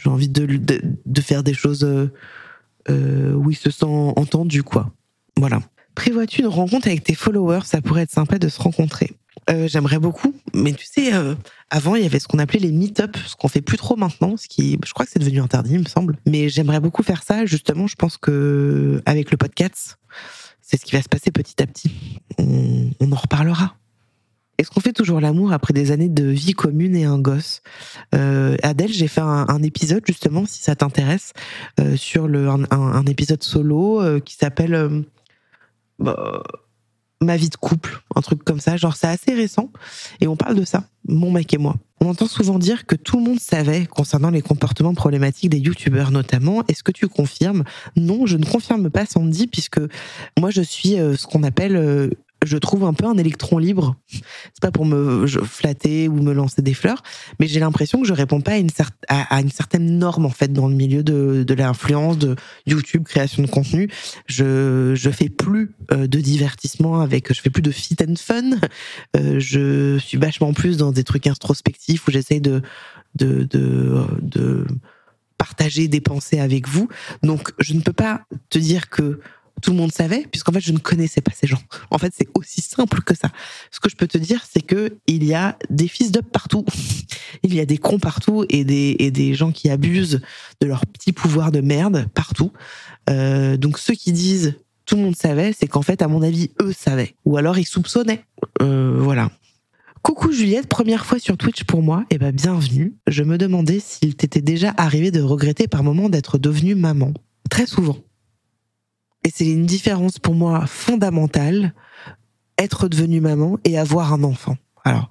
j'ai 0.02 0.10
envie 0.10 0.28
de, 0.28 0.46
de, 0.46 1.20
faire 1.20 1.42
des 1.42 1.54
choses 1.54 1.84
euh, 1.84 2.12
euh, 2.90 3.34
où 3.34 3.50
il 3.50 3.56
se 3.56 3.70
sent 3.70 3.86
entendu, 3.86 4.62
quoi. 4.62 4.92
Voilà. 5.36 5.60
Prévois-tu 5.94 6.40
une 6.40 6.48
rencontre 6.48 6.88
avec 6.88 7.04
tes 7.04 7.14
followers? 7.14 7.64
Ça 7.64 7.80
pourrait 7.80 8.02
être 8.02 8.10
sympa 8.10 8.38
de 8.38 8.48
se 8.48 8.60
rencontrer. 8.60 9.12
Euh, 9.48 9.68
j'aimerais 9.68 9.98
beaucoup, 9.98 10.34
mais 10.54 10.72
tu 10.72 10.86
sais, 10.86 11.12
avant 11.70 11.94
il 11.94 12.02
y 12.02 12.06
avait 12.06 12.18
ce 12.18 12.26
qu'on 12.26 12.38
appelait 12.38 12.58
les 12.58 12.72
meet-up, 12.72 13.16
ce 13.26 13.36
qu'on 13.36 13.48
fait 13.48 13.60
plus 13.60 13.76
trop 13.76 13.96
maintenant, 13.96 14.36
ce 14.36 14.48
qui, 14.48 14.78
je 14.84 14.92
crois 14.92 15.06
que 15.06 15.12
c'est 15.12 15.20
devenu 15.20 15.40
interdit, 15.40 15.74
il 15.74 15.80
me 15.80 15.84
semble. 15.84 16.18
Mais 16.26 16.48
j'aimerais 16.48 16.80
beaucoup 16.80 17.02
faire 17.02 17.22
ça. 17.22 17.46
Justement, 17.46 17.86
je 17.86 17.94
pense 17.94 18.16
que 18.16 19.00
avec 19.06 19.30
le 19.30 19.36
podcast, 19.36 19.98
c'est 20.66 20.80
ce 20.80 20.84
qui 20.84 20.96
va 20.96 21.02
se 21.02 21.08
passer 21.08 21.30
petit 21.30 21.62
à 21.62 21.66
petit. 21.66 22.20
On, 22.38 23.12
en 23.12 23.14
reparlera. 23.14 23.76
Est-ce 24.58 24.70
qu'on 24.70 24.80
fait 24.80 24.92
toujours 24.92 25.20
l'amour 25.20 25.52
après 25.52 25.72
des 25.72 25.92
années 25.92 26.08
de 26.08 26.24
vie 26.24 26.54
commune 26.54 26.96
et 26.96 27.04
un 27.04 27.20
gosse? 27.20 27.62
Euh, 28.16 28.56
Adèle, 28.64 28.92
j'ai 28.92 29.06
fait 29.06 29.20
un, 29.20 29.62
épisode 29.62 30.02
justement, 30.04 30.44
si 30.44 30.62
ça 30.62 30.74
t'intéresse, 30.74 31.34
euh, 31.78 31.96
sur 31.96 32.26
le, 32.26 32.48
un, 32.48 33.06
épisode 33.06 33.44
solo 33.44 34.02
euh, 34.02 34.18
qui 34.18 34.34
s'appelle 34.34 34.74
euh, 34.74 35.02
bah, 36.00 36.42
Ma 37.22 37.36
vie 37.36 37.48
de 37.48 37.56
couple, 37.56 38.02
un 38.14 38.20
truc 38.20 38.44
comme 38.44 38.60
ça. 38.60 38.76
Genre, 38.76 38.94
c'est 38.94 39.06
assez 39.06 39.32
récent 39.32 39.70
et 40.20 40.28
on 40.28 40.36
parle 40.36 40.54
de 40.54 40.66
ça, 40.66 40.84
mon 41.08 41.30
mec 41.30 41.54
et 41.54 41.58
moi. 41.58 41.76
On 42.02 42.10
entend 42.10 42.26
souvent 42.26 42.58
dire 42.58 42.84
que 42.84 42.94
tout 42.94 43.16
le 43.16 43.24
monde 43.24 43.40
savait 43.40 43.86
concernant 43.86 44.28
les 44.28 44.42
comportements 44.42 44.92
problématiques 44.92 45.48
des 45.48 45.58
youtubeurs 45.58 46.10
notamment. 46.10 46.62
Est-ce 46.68 46.82
que 46.82 46.92
tu 46.92 47.08
confirmes? 47.08 47.64
Non, 47.96 48.26
je 48.26 48.36
ne 48.36 48.44
confirme 48.44 48.90
pas 48.90 49.06
Sandy 49.06 49.46
puisque 49.46 49.80
moi 50.38 50.50
je 50.50 50.60
suis 50.60 50.90
ce 50.90 51.26
qu'on 51.26 51.42
appelle 51.42 52.14
je 52.46 52.56
trouve 52.56 52.84
un 52.84 52.94
peu 52.94 53.06
un 53.06 53.16
électron 53.16 53.58
libre. 53.58 53.96
C'est 54.08 54.60
pas 54.60 54.70
pour 54.70 54.86
me 54.86 55.26
flatter 55.26 56.08
ou 56.08 56.22
me 56.22 56.32
lancer 56.32 56.62
des 56.62 56.74
fleurs, 56.74 57.02
mais 57.38 57.46
j'ai 57.46 57.60
l'impression 57.60 58.00
que 58.00 58.06
je 58.06 58.12
réponds 58.12 58.40
pas 58.40 58.52
à 58.52 59.40
une, 59.40 59.50
certaine 59.50 59.98
norme 59.98 60.26
en 60.26 60.30
fait 60.30 60.52
dans 60.52 60.68
le 60.68 60.74
milieu 60.74 61.02
de, 61.02 61.44
de 61.46 61.54
l'influence, 61.54 62.18
de 62.18 62.36
YouTube, 62.66 63.04
création 63.04 63.42
de 63.42 63.48
contenu. 63.48 63.90
Je 64.26 64.94
je 64.94 65.10
fais 65.10 65.28
plus 65.28 65.72
euh, 65.92 66.06
de 66.06 66.20
divertissement 66.20 67.00
avec, 67.00 67.32
je 67.32 67.40
fais 67.40 67.50
plus 67.50 67.62
de 67.62 67.70
fit 67.70 67.96
and 68.02 68.14
fun. 68.16 68.50
Euh, 69.16 69.38
je 69.38 69.98
suis 69.98 70.18
vachement 70.18 70.52
plus 70.52 70.76
dans 70.76 70.92
des 70.92 71.04
trucs 71.04 71.26
introspectifs 71.26 72.06
où 72.06 72.10
j'essaye 72.10 72.40
de, 72.40 72.62
de 73.16 73.44
de 73.44 74.66
partager 75.38 75.88
des 75.88 76.00
pensées 76.00 76.40
avec 76.40 76.68
vous. 76.68 76.88
Donc 77.22 77.52
je 77.58 77.74
ne 77.74 77.80
peux 77.80 77.92
pas 77.92 78.22
te 78.50 78.58
dire 78.58 78.88
que 78.88 79.20
tout 79.62 79.70
le 79.70 79.76
monde 79.76 79.92
savait, 79.92 80.26
puisqu'en 80.30 80.52
fait, 80.52 80.60
je 80.60 80.72
ne 80.72 80.78
connaissais 80.78 81.20
pas 81.20 81.32
ces 81.34 81.46
gens. 81.46 81.60
En 81.90 81.98
fait, 81.98 82.12
c'est 82.16 82.28
aussi 82.34 82.60
simple 82.60 83.00
que 83.02 83.14
ça. 83.16 83.30
Ce 83.70 83.80
que 83.80 83.88
je 83.88 83.96
peux 83.96 84.06
te 84.06 84.18
dire, 84.18 84.44
c'est 84.50 84.60
que 84.60 84.96
il 85.06 85.24
y 85.24 85.34
a 85.34 85.56
des 85.70 85.88
fils 85.88 86.12
d'up 86.12 86.26
partout. 86.30 86.64
il 87.42 87.54
y 87.54 87.60
a 87.60 87.66
des 87.66 87.78
cons 87.78 87.98
partout 87.98 88.44
et 88.48 88.64
des, 88.64 88.96
et 88.98 89.10
des 89.10 89.34
gens 89.34 89.52
qui 89.52 89.70
abusent 89.70 90.20
de 90.60 90.66
leur 90.66 90.86
petit 90.86 91.12
pouvoir 91.12 91.52
de 91.52 91.60
merde 91.60 92.06
partout. 92.14 92.52
Euh, 93.08 93.56
donc, 93.56 93.78
ceux 93.78 93.94
qui 93.94 94.12
disent 94.12 94.54
tout 94.84 94.96
le 94.96 95.02
monde 95.02 95.16
savait, 95.16 95.52
c'est 95.52 95.66
qu'en 95.66 95.82
fait, 95.82 96.02
à 96.02 96.08
mon 96.08 96.22
avis, 96.22 96.50
eux 96.62 96.72
savaient. 96.72 97.14
Ou 97.24 97.36
alors, 97.36 97.58
ils 97.58 97.66
soupçonnaient. 97.66 98.24
Euh, 98.62 98.96
voilà. 98.98 99.30
Coucou 100.02 100.30
Juliette, 100.30 100.68
première 100.68 101.04
fois 101.04 101.18
sur 101.18 101.36
Twitch 101.36 101.64
pour 101.64 101.82
moi, 101.82 102.04
et 102.10 102.14
eh 102.14 102.18
ben 102.18 102.30
bienvenue. 102.30 102.94
Je 103.08 103.24
me 103.24 103.38
demandais 103.38 103.80
s'il 103.80 104.14
t'était 104.14 104.40
déjà 104.40 104.72
arrivé 104.76 105.10
de 105.10 105.20
regretter 105.20 105.66
par 105.66 105.82
moment 105.82 106.08
d'être 106.08 106.38
devenue 106.38 106.76
maman. 106.76 107.12
Très 107.50 107.66
souvent. 107.66 107.96
Et 109.26 109.32
c'est 109.34 109.48
une 109.48 109.66
différence 109.66 110.20
pour 110.20 110.34
moi 110.36 110.68
fondamentale, 110.68 111.74
être 112.58 112.86
devenue 112.86 113.20
maman 113.20 113.58
et 113.64 113.76
avoir 113.76 114.12
un 114.12 114.22
enfant. 114.22 114.56
Alors, 114.84 115.10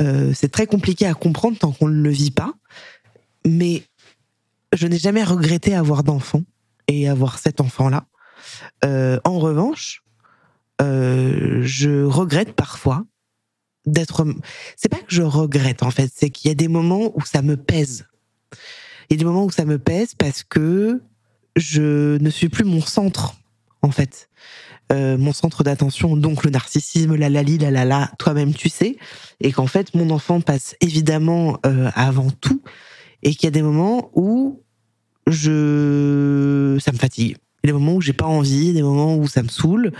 euh, 0.00 0.32
c'est 0.34 0.50
très 0.50 0.66
compliqué 0.66 1.06
à 1.06 1.14
comprendre 1.14 1.56
tant 1.56 1.70
qu'on 1.70 1.86
ne 1.86 2.02
le 2.02 2.10
vit 2.10 2.32
pas, 2.32 2.54
mais 3.46 3.84
je 4.72 4.88
n'ai 4.88 4.98
jamais 4.98 5.22
regretté 5.22 5.76
avoir 5.76 6.02
d'enfant 6.02 6.42
et 6.88 7.08
avoir 7.08 7.38
cet 7.38 7.60
enfant-là. 7.60 8.06
Euh, 8.84 9.20
en 9.22 9.38
revanche, 9.38 10.02
euh, 10.80 11.60
je 11.62 12.02
regrette 12.02 12.54
parfois 12.54 13.04
d'être. 13.86 14.26
C'est 14.76 14.88
pas 14.88 14.98
que 14.98 15.14
je 15.14 15.22
regrette 15.22 15.84
en 15.84 15.92
fait, 15.92 16.10
c'est 16.12 16.30
qu'il 16.30 16.48
y 16.48 16.50
a 16.50 16.56
des 16.56 16.66
moments 16.66 17.12
où 17.14 17.20
ça 17.24 17.42
me 17.42 17.56
pèse. 17.56 18.08
Il 19.08 19.12
y 19.12 19.14
a 19.14 19.18
des 19.18 19.24
moments 19.24 19.44
où 19.44 19.52
ça 19.52 19.64
me 19.64 19.78
pèse 19.78 20.16
parce 20.16 20.42
que 20.42 21.00
je 21.54 22.18
ne 22.18 22.28
suis 22.28 22.48
plus 22.48 22.64
mon 22.64 22.80
centre 22.80 23.36
en 23.82 23.90
fait. 23.90 24.28
Euh, 24.92 25.16
mon 25.16 25.32
centre 25.32 25.62
d'attention, 25.62 26.16
donc 26.16 26.44
le 26.44 26.50
narcissisme, 26.50 27.14
la 27.14 27.30
lali, 27.30 27.56
la 27.56 27.70
la 27.70 27.84
la, 27.84 28.10
toi-même 28.18 28.52
tu 28.52 28.68
sais, 28.68 28.96
et 29.40 29.52
qu'en 29.52 29.66
fait 29.66 29.94
mon 29.94 30.10
enfant 30.10 30.40
passe 30.40 30.76
évidemment 30.80 31.58
euh, 31.64 31.90
avant 31.94 32.30
tout, 32.30 32.62
et 33.22 33.34
qu'il 33.34 33.44
y 33.44 33.48
a 33.48 33.52
des 33.52 33.62
moments 33.62 34.10
où 34.14 34.62
je, 35.26 36.78
ça 36.80 36.92
me 36.92 36.98
fatigue. 36.98 37.36
Des 37.64 37.72
moments 37.72 37.94
où 37.94 38.00
j'ai 38.00 38.12
pas 38.12 38.26
envie, 38.26 38.72
des 38.72 38.82
moments 38.82 39.16
où 39.16 39.28
ça 39.28 39.42
me 39.42 39.48
saoule, 39.48 39.92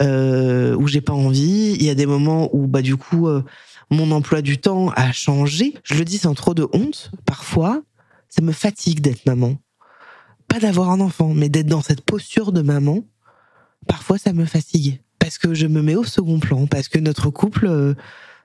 euh, 0.00 0.74
où 0.76 0.88
j'ai 0.88 1.02
pas 1.02 1.12
envie. 1.12 1.76
Il 1.78 1.84
y 1.84 1.90
a 1.90 1.94
des 1.94 2.06
moments 2.06 2.48
où 2.54 2.66
bah 2.66 2.80
du 2.80 2.96
coup 2.96 3.28
euh, 3.28 3.42
mon 3.90 4.10
emploi 4.10 4.40
du 4.40 4.58
temps 4.58 4.88
a 4.96 5.12
changé. 5.12 5.74
Je 5.84 5.94
le 5.94 6.04
dis 6.04 6.18
sans 6.18 6.34
trop 6.34 6.54
de 6.54 6.66
honte. 6.72 7.10
Parfois, 7.26 7.82
ça 8.30 8.40
me 8.42 8.52
fatigue 8.52 9.00
d'être 9.00 9.26
maman, 9.26 9.58
pas 10.48 10.58
d'avoir 10.58 10.90
un 10.90 11.00
enfant, 11.00 11.34
mais 11.34 11.50
d'être 11.50 11.66
dans 11.66 11.82
cette 11.82 12.00
posture 12.00 12.50
de 12.50 12.62
maman 12.62 13.04
parfois 13.86 14.18
ça 14.18 14.32
me 14.32 14.44
fatigue 14.44 15.00
parce 15.22 15.38
que 15.38 15.54
je 15.54 15.68
me 15.68 15.82
mets 15.82 15.94
au 15.94 16.02
second 16.02 16.40
plan, 16.40 16.66
parce 16.66 16.88
que 16.88 16.98
notre 16.98 17.30
couple 17.30 17.66
euh, 17.68 17.94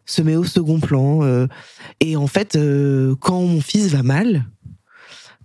se 0.05 0.21
met 0.21 0.35
au 0.35 0.43
second 0.43 0.79
plan. 0.79 1.23
Euh, 1.23 1.47
et 1.99 2.15
en 2.15 2.27
fait, 2.27 2.55
euh, 2.55 3.15
quand 3.19 3.41
mon 3.41 3.61
fils 3.61 3.88
va 3.88 4.03
mal, 4.03 4.45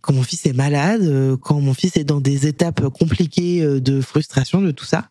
quand 0.02 0.12
mon 0.12 0.22
fils 0.22 0.44
est 0.44 0.52
malade, 0.52 1.38
quand 1.40 1.58
mon 1.60 1.72
fils 1.72 1.96
est 1.96 2.04
dans 2.04 2.20
des 2.20 2.46
étapes 2.46 2.86
compliquées 2.90 3.64
de 3.80 4.00
frustration, 4.02 4.60
de 4.60 4.72
tout 4.72 4.84
ça, 4.84 5.08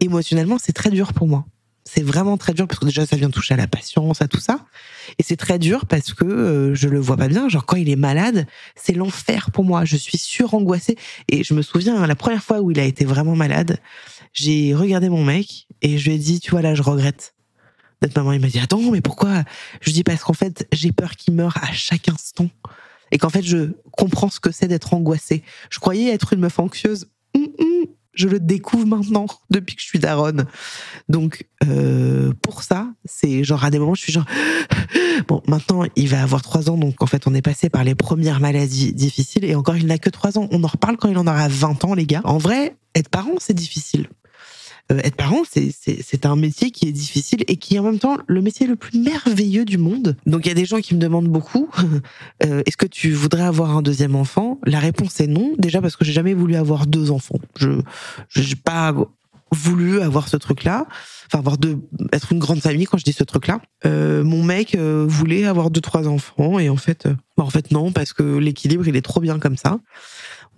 émotionnellement, 0.00 0.58
c'est 0.62 0.74
très 0.74 0.90
dur 0.90 1.14
pour 1.14 1.26
moi. 1.26 1.46
C'est 1.94 2.02
vraiment 2.02 2.36
très 2.36 2.54
dur 2.54 2.66
parce 2.66 2.80
que 2.80 2.86
déjà 2.86 3.06
ça 3.06 3.14
vient 3.14 3.30
toucher 3.30 3.54
à 3.54 3.56
la 3.56 3.68
patience, 3.68 4.20
à 4.20 4.26
tout 4.26 4.40
ça. 4.40 4.66
Et 5.18 5.22
c'est 5.22 5.36
très 5.36 5.60
dur 5.60 5.86
parce 5.86 6.12
que 6.12 6.72
je 6.74 6.88
le 6.88 6.98
vois 6.98 7.16
pas 7.16 7.28
bien. 7.28 7.48
Genre 7.48 7.64
quand 7.64 7.76
il 7.76 7.88
est 7.88 7.94
malade, 7.94 8.48
c'est 8.74 8.94
l'enfer 8.94 9.52
pour 9.52 9.62
moi. 9.62 9.84
Je 9.84 9.96
suis 9.96 10.18
surangoissée. 10.18 10.96
Et 11.28 11.44
je 11.44 11.54
me 11.54 11.62
souviens, 11.62 12.02
hein, 12.02 12.08
la 12.08 12.16
première 12.16 12.42
fois 12.42 12.60
où 12.60 12.72
il 12.72 12.80
a 12.80 12.84
été 12.84 13.04
vraiment 13.04 13.36
malade, 13.36 13.78
j'ai 14.32 14.74
regardé 14.74 15.08
mon 15.08 15.22
mec 15.22 15.68
et 15.82 15.96
je 15.96 16.08
lui 16.08 16.16
ai 16.16 16.18
dit, 16.18 16.40
tu 16.40 16.50
vois 16.50 16.62
là, 16.62 16.74
je 16.74 16.82
regrette 16.82 17.34
d'être 18.02 18.16
maman. 18.16 18.32
Il 18.32 18.40
m'a 18.40 18.48
dit, 18.48 18.58
attends, 18.58 18.90
mais 18.90 19.00
pourquoi? 19.00 19.44
Je 19.80 19.86
lui 19.86 19.92
dis 19.92 20.02
parce 20.02 20.24
qu'en 20.24 20.32
fait, 20.32 20.66
j'ai 20.72 20.90
peur 20.90 21.14
qu'il 21.14 21.34
meure 21.34 21.56
à 21.62 21.72
chaque 21.72 22.08
instant. 22.08 22.50
Et 23.12 23.18
qu'en 23.18 23.30
fait, 23.30 23.44
je 23.44 23.70
comprends 23.92 24.30
ce 24.30 24.40
que 24.40 24.50
c'est 24.50 24.66
d'être 24.66 24.94
angoissée. 24.94 25.44
Je 25.70 25.78
croyais 25.78 26.12
être 26.12 26.32
une 26.32 26.40
meuf 26.40 26.58
anxieuse. 26.58 27.06
Hum, 27.36 27.46
hum, 27.60 27.86
je 28.14 28.28
le 28.28 28.40
découvre 28.40 28.86
maintenant 28.86 29.26
depuis 29.50 29.76
que 29.76 29.82
je 29.82 29.86
suis 29.86 29.98
daronne. 29.98 30.46
Donc 31.08 31.46
euh, 31.66 32.32
pour 32.42 32.62
ça, 32.62 32.88
c'est 33.04 33.44
genre 33.44 33.64
à 33.64 33.70
des 33.70 33.78
moments 33.78 33.94
je 33.94 34.02
suis 34.02 34.12
genre 34.12 34.26
bon 35.28 35.42
maintenant 35.46 35.84
il 35.96 36.08
va 36.08 36.22
avoir 36.22 36.42
trois 36.42 36.70
ans 36.70 36.76
donc 36.76 37.02
en 37.02 37.06
fait 37.06 37.26
on 37.26 37.34
est 37.34 37.42
passé 37.42 37.68
par 37.68 37.84
les 37.84 37.94
premières 37.94 38.40
maladies 38.40 38.92
difficiles 38.92 39.44
et 39.44 39.54
encore 39.54 39.76
il 39.76 39.86
n'a 39.86 39.98
que 39.98 40.10
trois 40.10 40.38
ans. 40.38 40.48
On 40.50 40.62
en 40.64 40.68
reparle 40.68 40.96
quand 40.96 41.08
il 41.08 41.18
en 41.18 41.26
aura 41.26 41.48
20 41.48 41.84
ans 41.84 41.94
les 41.94 42.06
gars. 42.06 42.22
En 42.24 42.38
vrai 42.38 42.76
être 42.94 43.08
parent 43.08 43.34
c'est 43.38 43.54
difficile. 43.54 44.08
Euh, 44.92 45.00
être 45.02 45.16
parent, 45.16 45.42
c'est 45.50 46.26
un 46.26 46.36
métier 46.36 46.70
qui 46.70 46.86
est 46.86 46.92
difficile 46.92 47.42
et 47.48 47.56
qui 47.56 47.76
est 47.76 47.78
en 47.78 47.84
même 47.84 47.98
temps 47.98 48.18
le 48.26 48.42
métier 48.42 48.66
le 48.66 48.76
plus 48.76 48.98
merveilleux 48.98 49.64
du 49.64 49.78
monde. 49.78 50.16
Donc 50.26 50.44
il 50.44 50.48
y 50.48 50.50
a 50.50 50.54
des 50.54 50.66
gens 50.66 50.80
qui 50.80 50.94
me 50.94 51.00
demandent 51.00 51.28
beaucoup, 51.28 51.70
euh, 52.44 52.62
est-ce 52.66 52.76
que 52.76 52.86
tu 52.86 53.12
voudrais 53.12 53.44
avoir 53.44 53.74
un 53.76 53.80
deuxième 53.80 54.14
enfant? 54.14 54.60
La 54.66 54.80
réponse 54.80 55.20
est 55.20 55.26
non. 55.26 55.52
Déjà 55.58 55.80
parce 55.80 55.96
que 55.96 56.04
j'ai 56.04 56.12
jamais 56.12 56.34
voulu 56.34 56.54
avoir 56.56 56.86
deux 56.86 57.10
enfants. 57.10 57.38
Je 57.56 57.68
n'ai 57.70 58.56
pas 58.62 58.94
voulu 59.52 60.00
avoir 60.00 60.28
ce 60.28 60.36
truc-là. 60.36 60.86
Enfin, 61.28 61.38
avoir 61.38 61.56
deux, 61.56 61.78
être 62.12 62.32
une 62.32 62.38
grande 62.38 62.60
famille 62.60 62.84
quand 62.84 62.98
je 62.98 63.04
dis 63.04 63.12
ce 63.12 63.24
truc-là. 63.24 63.60
Euh, 63.86 64.22
mon 64.22 64.42
mec 64.42 64.76
voulait 64.76 65.46
avoir 65.46 65.70
deux, 65.70 65.80
trois 65.80 66.06
enfants 66.08 66.58
et 66.58 66.68
en 66.68 66.76
fait, 66.76 67.08
bah, 67.38 67.44
en 67.44 67.50
fait 67.50 67.70
non, 67.70 67.90
parce 67.90 68.12
que 68.12 68.22
l'équilibre, 68.22 68.86
il 68.86 68.96
est 68.96 69.02
trop 69.02 69.20
bien 69.20 69.38
comme 69.38 69.56
ça. 69.56 69.78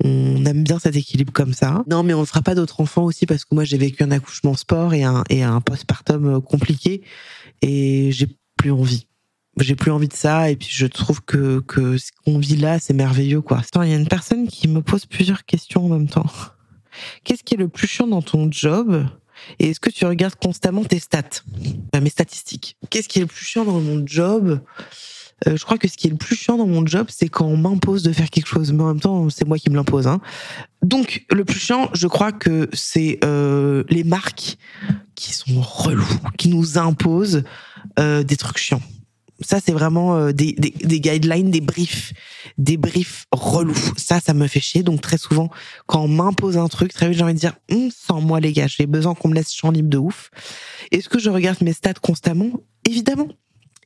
On 0.05 0.45
aime 0.45 0.63
bien 0.63 0.79
cet 0.79 0.97
équilibre 0.97 1.33
comme 1.33 1.55
ça. 1.55 1.85
Non, 1.89 2.03
mais 2.03 2.15
on 2.15 2.21
ne 2.21 2.27
fera 2.27 2.43
pas 2.43 2.55
d'autres 2.55 2.81
enfants 2.81 3.05
aussi 3.05 3.27
parce 3.27 3.45
que 3.45 3.55
moi 3.55 3.65
j'ai 3.65 3.79
vécu 3.79 4.03
un 4.03 4.11
accouchement 4.11 4.55
sport 4.55 4.95
et 4.95 5.05
un, 5.05 5.25
et 5.31 5.43
un 5.43 5.61
postpartum 5.61 6.27
euh, 6.27 6.41
compliqué 6.41 7.03
et 7.63 8.11
j'ai 8.13 8.29
plus 8.57 8.71
envie. 8.71 9.07
j'ai 9.59 9.75
plus 9.75 9.91
envie 9.91 10.09
de 10.09 10.15
ça 10.15 10.51
et 10.51 10.57
puis 10.57 10.69
je 10.71 10.87
trouve 10.87 11.23
que 11.23 11.63
ce 11.97 12.11
qu'on 12.25 12.39
vit 12.39 12.57
là 12.57 12.79
c'est 12.79 12.95
merveilleux 12.95 13.41
quoi. 13.41 13.63
Il 13.83 13.91
y 13.91 13.95
a 13.95 13.97
une 13.97 14.09
personne 14.09 14.49
qui 14.49 14.69
me 14.69 14.83
pose 14.83 15.07
plusieurs 15.07 15.45
questions 15.45 15.87
en 15.87 15.89
même 15.89 16.09
temps. 16.09 16.31
Qu'est-ce 17.25 17.43
qui 17.43 17.55
est 17.55 17.59
le 17.59 17.69
plus 17.69 17.87
chiant 17.87 18.07
dans 18.07 18.23
ton 18.23 18.51
job? 18.51 19.07
Et 19.59 19.71
est-ce 19.71 19.81
que 19.81 19.91
tu 19.91 20.07
regardes 20.07 20.37
constamment 20.37 20.85
tes 20.85 20.99
stats, 20.99 21.43
mes 22.01 22.11
statistiques 22.11 22.77
Qu'est-ce 22.91 23.09
qui 23.09 23.19
est 23.19 23.23
le 23.23 23.27
plus 23.27 23.45
chiant 23.45 23.65
dans 23.65 23.81
mon 23.81 24.07
job? 24.07 24.61
Je 25.45 25.63
crois 25.65 25.77
que 25.77 25.87
ce 25.87 25.97
qui 25.97 26.07
est 26.07 26.11
le 26.11 26.17
plus 26.17 26.35
chiant 26.35 26.57
dans 26.57 26.67
mon 26.67 26.87
job, 26.87 27.09
c'est 27.11 27.29
quand 27.29 27.47
on 27.47 27.57
m'impose 27.57 28.03
de 28.03 28.13
faire 28.13 28.31
quelque 28.31 28.47
chose, 28.49 28.73
mais 28.73 28.83
en 28.83 28.89
même 28.89 29.01
temps, 29.01 29.29
c'est 29.29 29.47
moi 29.47 29.59
qui 29.59 29.69
me 29.71 29.77
l'impose. 29.77 30.07
Hein. 30.07 30.21
Donc, 30.83 31.27
le 31.31 31.45
plus 31.45 31.59
chiant, 31.59 31.91
je 31.93 32.07
crois 32.07 32.33
que 32.33 32.69
c'est 32.73 33.19
euh, 33.25 33.85
les 33.91 34.05
marques 34.05 34.57
qui 35.15 35.35
sont 35.35 35.61
relous, 35.61 36.07
qui 36.39 36.49
nous 36.49 36.79
imposent 36.79 37.45
euh, 37.99 38.23
des 38.23 38.37
trucs 38.37 38.59
chiants. 38.59 38.83
Ça, 39.41 39.59
c'est 39.63 39.73
vraiment 39.73 40.17
euh, 40.17 40.33
des, 40.33 40.53
des, 40.53 40.71
des, 40.71 41.01
guidelines, 41.01 41.51
des 41.51 41.61
briefs, 41.61 42.15
des 42.57 42.79
briefs 42.79 43.27
relous. 43.33 43.75
Ça, 43.99 44.21
ça 44.21 44.33
me 44.33 44.47
fait 44.47 44.61
chier. 44.61 44.83
Donc, 44.83 45.03
très 45.03 45.19
souvent, 45.19 45.51
quand 45.87 46.01
on 46.01 46.09
m'impose 46.09 46.57
un 46.57 46.69
truc, 46.69 46.95
très 46.95 47.09
vite, 47.09 47.19
j'ai 47.19 47.25
envie 47.25 47.35
de 47.35 47.39
dire, 47.39 47.57
hum, 47.71 47.91
sans 47.91 48.23
moi, 48.23 48.41
les 48.41 48.53
gars, 48.53 48.67
j'ai 48.67 48.87
besoin 48.87 49.15
qu'on 49.15 49.29
me 49.29 49.35
laisse 49.35 49.53
champ 49.55 49.71
libre 49.71 49.91
de 49.91 49.99
ouf. 49.99 50.31
Est-ce 50.93 51.11
que 51.11 51.19
je 51.19 51.29
regarde 51.29 51.61
mes 51.61 51.75
stats 51.75 51.95
constamment? 51.95 52.51
Évidemment 52.89 53.29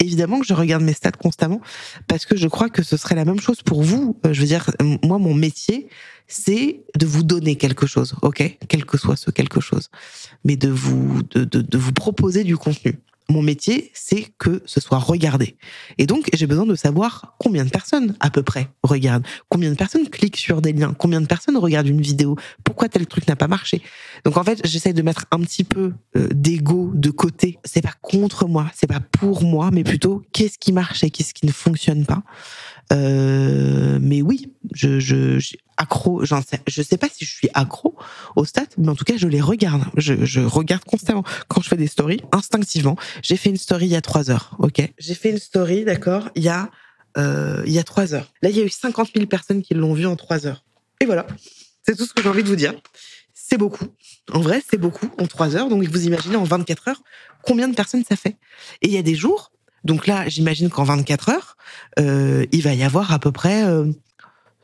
évidemment 0.01 0.41
que 0.41 0.47
je 0.47 0.55
regarde 0.55 0.83
mes 0.83 0.93
stats 0.93 1.13
constamment 1.13 1.61
parce 2.09 2.27
que 2.27 2.37
je 2.37 2.49
crois 2.49 2.69
que 2.69 2.83
ce 2.83 2.97
serait 2.97 3.15
la 3.15 3.25
même 3.25 3.41
chose 3.41 3.63
pour 3.63 3.83
vous. 3.83 4.19
Euh, 4.27 4.33
je 4.33 4.41
veux 4.41 4.47
dire, 4.47 4.71
moi, 5.05 5.19
mon 5.19 5.35
métier, 5.35 5.89
c'est 6.27 6.81
de 6.99 7.07
vous 7.07 7.23
donner 7.23 7.57
quelque 7.57 7.87
chose, 7.87 8.15
ok, 8.23 8.59
quel 8.69 8.85
que 8.85 8.97
soit 8.97 9.17
ce 9.17 9.31
quelque 9.31 9.61
chose, 9.61 9.91
mais 10.45 10.57
de 10.57 10.69
vous 10.69 11.23
de, 11.23 11.45
de, 11.45 11.61
de 11.61 11.79
vous 11.79 11.93
proposer 11.93 12.45
du 12.45 12.57
contenu 12.57 12.99
mon 13.31 13.43
métier, 13.43 13.91
c'est 13.95 14.27
que 14.39 14.63
ce 14.67 14.81
soit 14.81 14.99
regardé. 14.99 15.57
Et 15.99 16.07
donc, 16.07 16.29
j'ai 16.33 16.47
besoin 16.47 16.67
de 16.67 16.75
savoir 16.75 17.35
combien 17.39 17.65
de 17.65 17.71
personnes, 17.71 18.17
à 18.21 18.31
peu 18.31 18.43
près, 18.43 18.69
regardent, 18.83 19.27
combien 19.49 19.71
de 19.71 19.77
personnes 19.77 20.09
cliquent 20.09 20.37
sur 20.37 20.61
des 20.61 20.73
liens, 20.73 20.95
combien 20.99 21.21
de 21.21 21.27
personnes 21.27 21.57
regardent 21.57 21.89
une 21.89 22.01
vidéo, 22.01 22.37
pourquoi 22.65 22.89
tel 22.89 23.07
truc 23.07 23.27
n'a 23.29 23.37
pas 23.37 23.49
marché? 23.49 23.83
Donc, 24.25 24.37
en 24.37 24.45
fait, 24.45 24.61
j'essaie 24.65 24.93
de 24.93 25.03
mettre 25.03 25.27
un 25.31 25.41
petit 25.41 25.65
peu 25.65 25.93
euh, 26.17 26.29
d'ego 26.33 26.91
de 26.95 27.11
côté. 27.11 27.59
C'est 27.65 27.83
pas 27.83 27.95
contre 28.03 28.47
moi, 28.47 28.71
c'est 28.75 28.87
pas 28.87 29.01
pour 29.01 29.43
moi, 29.43 29.71
mais 29.73 29.85
plutôt 29.85 30.23
qu'est-ce 30.33 30.59
qui 30.59 30.73
marche 30.73 31.05
et 31.05 31.11
qu'est-ce 31.11 31.35
qui 31.35 31.47
ne 31.47 31.53
fonctionne 31.53 32.05
pas? 32.07 32.23
Euh, 32.93 33.99
mais 34.01 34.23
oui, 34.23 34.53
je, 34.73 34.99
accro, 35.81 36.25
j'en 36.25 36.43
sais, 36.43 36.61
sais 36.69 36.97
pas 36.99 37.09
si 37.09 37.25
je 37.25 37.35
suis 37.35 37.49
accro 37.55 37.97
aux 38.37 38.45
stats, 38.45 38.67
mais 38.77 38.89
en 38.89 38.95
tout 38.95 39.05
cas, 39.05 39.17
je 39.17 39.27
les 39.27 39.41
regarde. 39.41 39.85
Je, 39.97 40.41
regarde 40.41 40.85
constamment. 40.85 41.25
Quand 41.49 41.63
je 41.63 41.69
fais 41.69 41.77
des 41.77 41.87
stories, 41.87 42.21
instinctivement, 42.33 42.97
j'ai 43.23 43.37
fait 43.37 43.51
une 43.51 43.57
story 43.57 43.87
il 43.87 43.93
y 43.93 43.97
a 43.97 44.03
trois 44.03 44.31
heures, 44.31 44.57
ok? 44.59 44.93
J'ai 44.99 45.15
fait 45.15 45.31
une 45.31 45.39
story, 45.39 45.85
d'accord, 45.85 46.29
il 46.35 46.43
y 46.43 46.49
a, 46.49 46.71
euh, 47.17 47.63
y 47.67 47.79
a 47.79 47.83
trois 47.83 48.15
heures. 48.15 48.31
Là, 48.43 48.51
il 48.51 48.57
y 48.57 48.61
a 48.61 48.65
eu 48.65 48.69
50 48.69 49.11
000 49.15 49.27
personnes 49.27 49.63
qui 49.63 49.75
l'ont 49.75 49.95
vue 49.95 50.07
en 50.07 50.17
trois 50.17 50.47
heures. 50.47 50.65
Et 51.01 51.07
voilà. 51.07 51.27
C'est 51.87 51.97
tout 51.97 52.05
ce 52.05 52.13
que 52.13 52.23
j'ai 52.23 52.29
envie 52.29 52.43
de 52.43 52.49
vous 52.49 52.57
dire. 52.57 52.75
C'est 53.33 53.57
beaucoup. 53.57 53.87
En 54.33 54.41
vrai, 54.41 54.63
c'est 54.71 54.79
beaucoup 54.79 55.11
en 55.19 55.27
trois 55.27 55.57
heures. 55.57 55.69
Donc, 55.69 55.83
vous 55.83 56.07
imaginez 56.07 56.37
en 56.37 56.45
24 56.45 56.89
heures 56.89 57.03
combien 57.43 57.69
de 57.69 57.75
personnes 57.75 58.05
ça 58.07 58.17
fait. 58.17 58.37
Et 58.83 58.89
il 58.89 58.93
y 58.93 58.99
a 58.99 59.03
des 59.03 59.15
jours, 59.15 59.51
donc 59.85 60.07
là, 60.07 60.29
j'imagine 60.29 60.69
qu'en 60.69 60.85
24 60.85 61.31
heures, 61.31 61.57
euh, 61.99 62.45
il 62.53 62.63
va 62.63 62.75
y 62.75 62.83
avoir 62.83 63.13
à 63.13 63.19
peu 63.19 63.33
près 63.33 63.65
euh, 63.65 63.87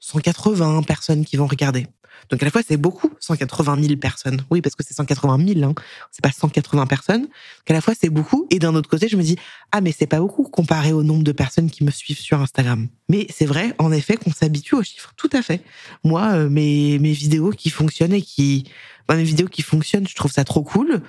180 0.07 0.83
personnes 0.83 1.25
qui 1.25 1.37
vont 1.37 1.47
regarder. 1.47 1.87
Donc 2.31 2.43
à 2.43 2.47
la 2.47 2.51
fois 2.51 2.63
c'est 2.67 2.77
beaucoup, 2.77 3.11
180 3.21 3.83
000 3.83 3.97
personnes. 3.97 4.41
Oui, 4.51 4.61
parce 4.61 4.75
que 4.75 4.85
c'est 4.85 4.95
180 4.95 5.55
000, 5.55 5.69
hein. 5.69 5.75
c'est 6.11 6.23
pas 6.23 6.31
180 6.31 6.87
personnes. 6.87 7.23
Donc 7.23 7.71
à 7.71 7.73
la 7.73 7.81
fois 7.81 7.95
c'est 8.01 8.09
beaucoup, 8.09 8.47
et 8.51 8.59
d'un 8.59 8.75
autre 8.75 8.89
côté 8.89 9.09
je 9.09 9.17
me 9.17 9.23
dis 9.23 9.37
ah 9.73 9.81
mais 9.81 9.93
c'est 9.93 10.07
pas 10.07 10.21
beaucoup 10.21 10.45
comparé 10.45 10.93
au 10.93 11.03
nombre 11.03 11.25
de 11.25 11.33
personnes 11.33 11.71
qui 11.71 11.85
me 11.85 11.91
suivent 11.91 12.21
sur 12.21 12.41
Instagram. 12.41 12.89
Mais 13.09 13.27
c'est 13.31 13.47
vrai, 13.47 13.75
en 13.79 13.93
effet, 13.93 14.17
qu'on 14.17 14.33
s'habitue 14.33 14.77
aux 14.77 14.83
chiffres. 14.83 15.13
Tout 15.17 15.31
à 15.33 15.43
fait. 15.43 15.63
Moi, 16.05 16.23
euh, 16.35 16.49
mes 16.49 16.99
mes 16.99 17.13
vidéos 17.13 17.51
qui 17.51 17.71
fonctionnent 17.71 18.15
et 18.15 18.23
qui, 18.23 18.65
mes 19.11 19.25
vidéos 19.25 19.49
qui 19.49 19.63
fonctionnent, 19.63 20.07
je 20.09 20.15
trouve 20.15 20.33
ça 20.33 20.45
trop 20.45 20.63
cool. 20.63 21.03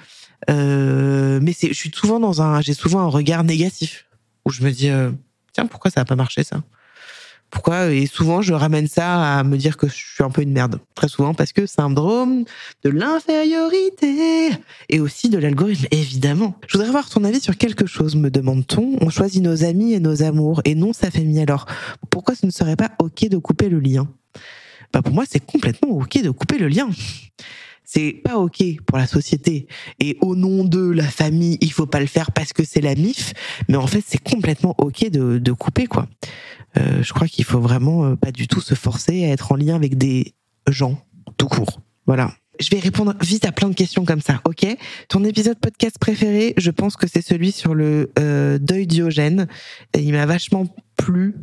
Euh, 0.50 1.40
mais 1.42 1.54
je 1.60 1.74
suis 1.74 1.92
souvent 1.94 2.20
dans 2.20 2.42
un, 2.42 2.62
j'ai 2.62 2.74
souvent 2.74 3.00
un 3.02 3.10
regard 3.10 3.44
négatif 3.44 4.06
où 4.46 4.52
je 4.52 4.64
me 4.64 4.72
dis 4.72 4.90
euh, 4.90 5.12
tiens 5.54 5.66
pourquoi 5.66 5.90
ça 5.92 6.02
a 6.02 6.06
pas 6.06 6.16
marché 6.16 6.44
ça? 6.44 6.62
Pourquoi 7.50 7.92
Et 7.92 8.06
souvent, 8.06 8.42
je 8.42 8.54
ramène 8.54 8.88
ça 8.88 9.38
à 9.38 9.44
me 9.44 9.58
dire 9.58 9.78
que 9.78 9.88
je 9.88 9.94
suis 9.94 10.24
un 10.24 10.30
peu 10.30 10.42
une 10.42 10.52
merde. 10.52 10.80
Très 10.96 11.08
souvent, 11.08 11.34
parce 11.34 11.54
que 11.54 11.66
syndrome 11.66 12.44
de 12.84 12.90
l'infériorité 12.90 14.50
et 14.90 15.00
aussi 15.00 15.30
de 15.30 15.38
l'algorithme, 15.38 15.88
évidemment. 15.92 16.56
Je 16.68 16.74
voudrais 16.74 16.90
avoir 16.90 17.10
ton 17.10 17.24
avis 17.24 17.40
sur 17.40 17.58
quelque 17.58 17.86
chose, 17.86 18.16
me 18.16 18.30
demande-t-on. 18.30 18.98
On 19.02 19.10
choisit 19.10 19.42
nos 19.42 19.64
amis 19.64 19.94
et 19.94 20.00
nos 20.00 20.24
amours 20.24 20.62
et 20.66 20.76
non 20.76 20.94
sa 20.94 21.10
famille. 21.10 21.40
Alors, 21.40 21.66
pourquoi 22.10 22.36
ce 22.36 22.46
ne 22.46 22.52
serait 22.52 22.76
pas 22.76 22.92
OK 23.00 23.28
de 23.30 23.38
couper 23.38 23.70
le 23.70 23.80
lien? 23.80 24.08
Bah 24.94 25.02
Pour 25.02 25.14
moi, 25.14 25.24
c'est 25.30 25.46
complètement 25.46 25.90
OK 25.92 26.22
de 26.22 26.30
couper 26.30 26.58
le 26.58 26.68
lien 26.68 26.90
c'est 27.88 28.12
pas 28.12 28.38
ok 28.38 28.62
pour 28.86 28.98
la 28.98 29.08
société. 29.08 29.66
Et 30.02 30.18
au 30.20 30.36
nom 30.36 30.66
de 30.66 30.92
la 30.92 31.06
famille, 31.06 31.58
il 31.62 31.72
faut 31.72 31.86
pas 31.86 32.02
le 32.02 32.06
faire 32.06 32.34
parce 32.34 32.52
que 32.52 32.66
c'est 32.66 32.82
la 32.82 32.96
MIF. 32.96 33.34
Mais 33.70 33.78
en 33.78 33.88
fait, 33.88 34.04
c'est 34.06 34.22
complètement 34.22 34.76
ok 34.78 35.10
de, 35.10 35.38
de 35.38 35.52
couper 35.54 35.88
quoi. 35.88 36.08
Euh, 36.78 37.02
je 37.02 37.14
crois 37.14 37.28
qu'il 37.28 37.46
faut 37.46 37.60
vraiment 37.60 38.06
euh, 38.06 38.16
pas 38.16 38.32
du 38.32 38.48
tout 38.48 38.62
se 38.62 38.76
forcer 38.76 39.26
à 39.26 39.30
être 39.30 39.52
en 39.52 39.56
lien 39.56 39.76
avec 39.76 39.98
des 39.98 40.34
gens 40.68 41.02
tout 41.38 41.48
court. 41.48 41.82
Voilà. 42.06 42.32
Je 42.60 42.70
vais 42.72 42.80
répondre 42.80 43.14
vite 43.22 43.46
à 43.46 43.52
plein 43.52 43.70
de 43.70 43.76
questions 43.76 44.04
comme 44.04 44.22
ça, 44.22 44.42
ok? 44.46 44.66
Ton 45.10 45.24
épisode 45.24 45.60
podcast 45.60 45.98
préféré, 46.00 46.56
je 46.58 46.72
pense 46.72 46.96
que 46.96 47.08
c'est 47.08 47.22
celui 47.22 47.52
sur 47.52 47.76
le 47.76 48.12
euh, 48.18 48.58
deuil 48.58 48.88
diogène. 48.88 49.48
il 49.96 50.12
m'a 50.12 50.26
vachement 50.26 50.66
plu. 50.98 51.36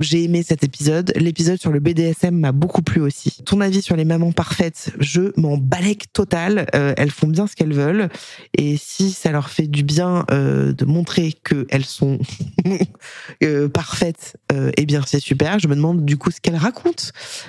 J'ai 0.00 0.24
aimé 0.24 0.42
cet 0.42 0.62
épisode. 0.62 1.12
L'épisode 1.16 1.58
sur 1.58 1.72
le 1.72 1.80
BDSM 1.80 2.34
m'a 2.38 2.52
beaucoup 2.52 2.82
plu 2.82 3.00
aussi. 3.00 3.42
Ton 3.44 3.60
avis 3.60 3.82
sur 3.82 3.96
les 3.96 4.04
mamans 4.04 4.32
parfaites, 4.32 4.92
je 5.00 5.32
m'en 5.40 5.56
balèque 5.56 6.12
total. 6.12 6.66
Euh, 6.74 6.94
elles 6.96 7.10
font 7.10 7.26
bien 7.26 7.46
ce 7.46 7.56
qu'elles 7.56 7.72
veulent. 7.72 8.08
Et 8.56 8.76
si 8.76 9.10
ça 9.10 9.30
leur 9.30 9.50
fait 9.50 9.66
du 9.66 9.82
bien 9.82 10.24
euh, 10.30 10.72
de 10.72 10.84
montrer 10.84 11.32
qu'elles 11.32 11.84
sont 11.84 12.18
euh, 13.42 13.68
parfaites, 13.68 14.36
eh 14.76 14.86
bien 14.86 15.02
c'est 15.06 15.20
super. 15.20 15.58
Je 15.58 15.68
me 15.68 15.74
demande 15.74 16.04
du 16.04 16.16
coup 16.16 16.30
ce 16.30 16.40
qu'elles 16.40 16.56
racontent 16.56 17.04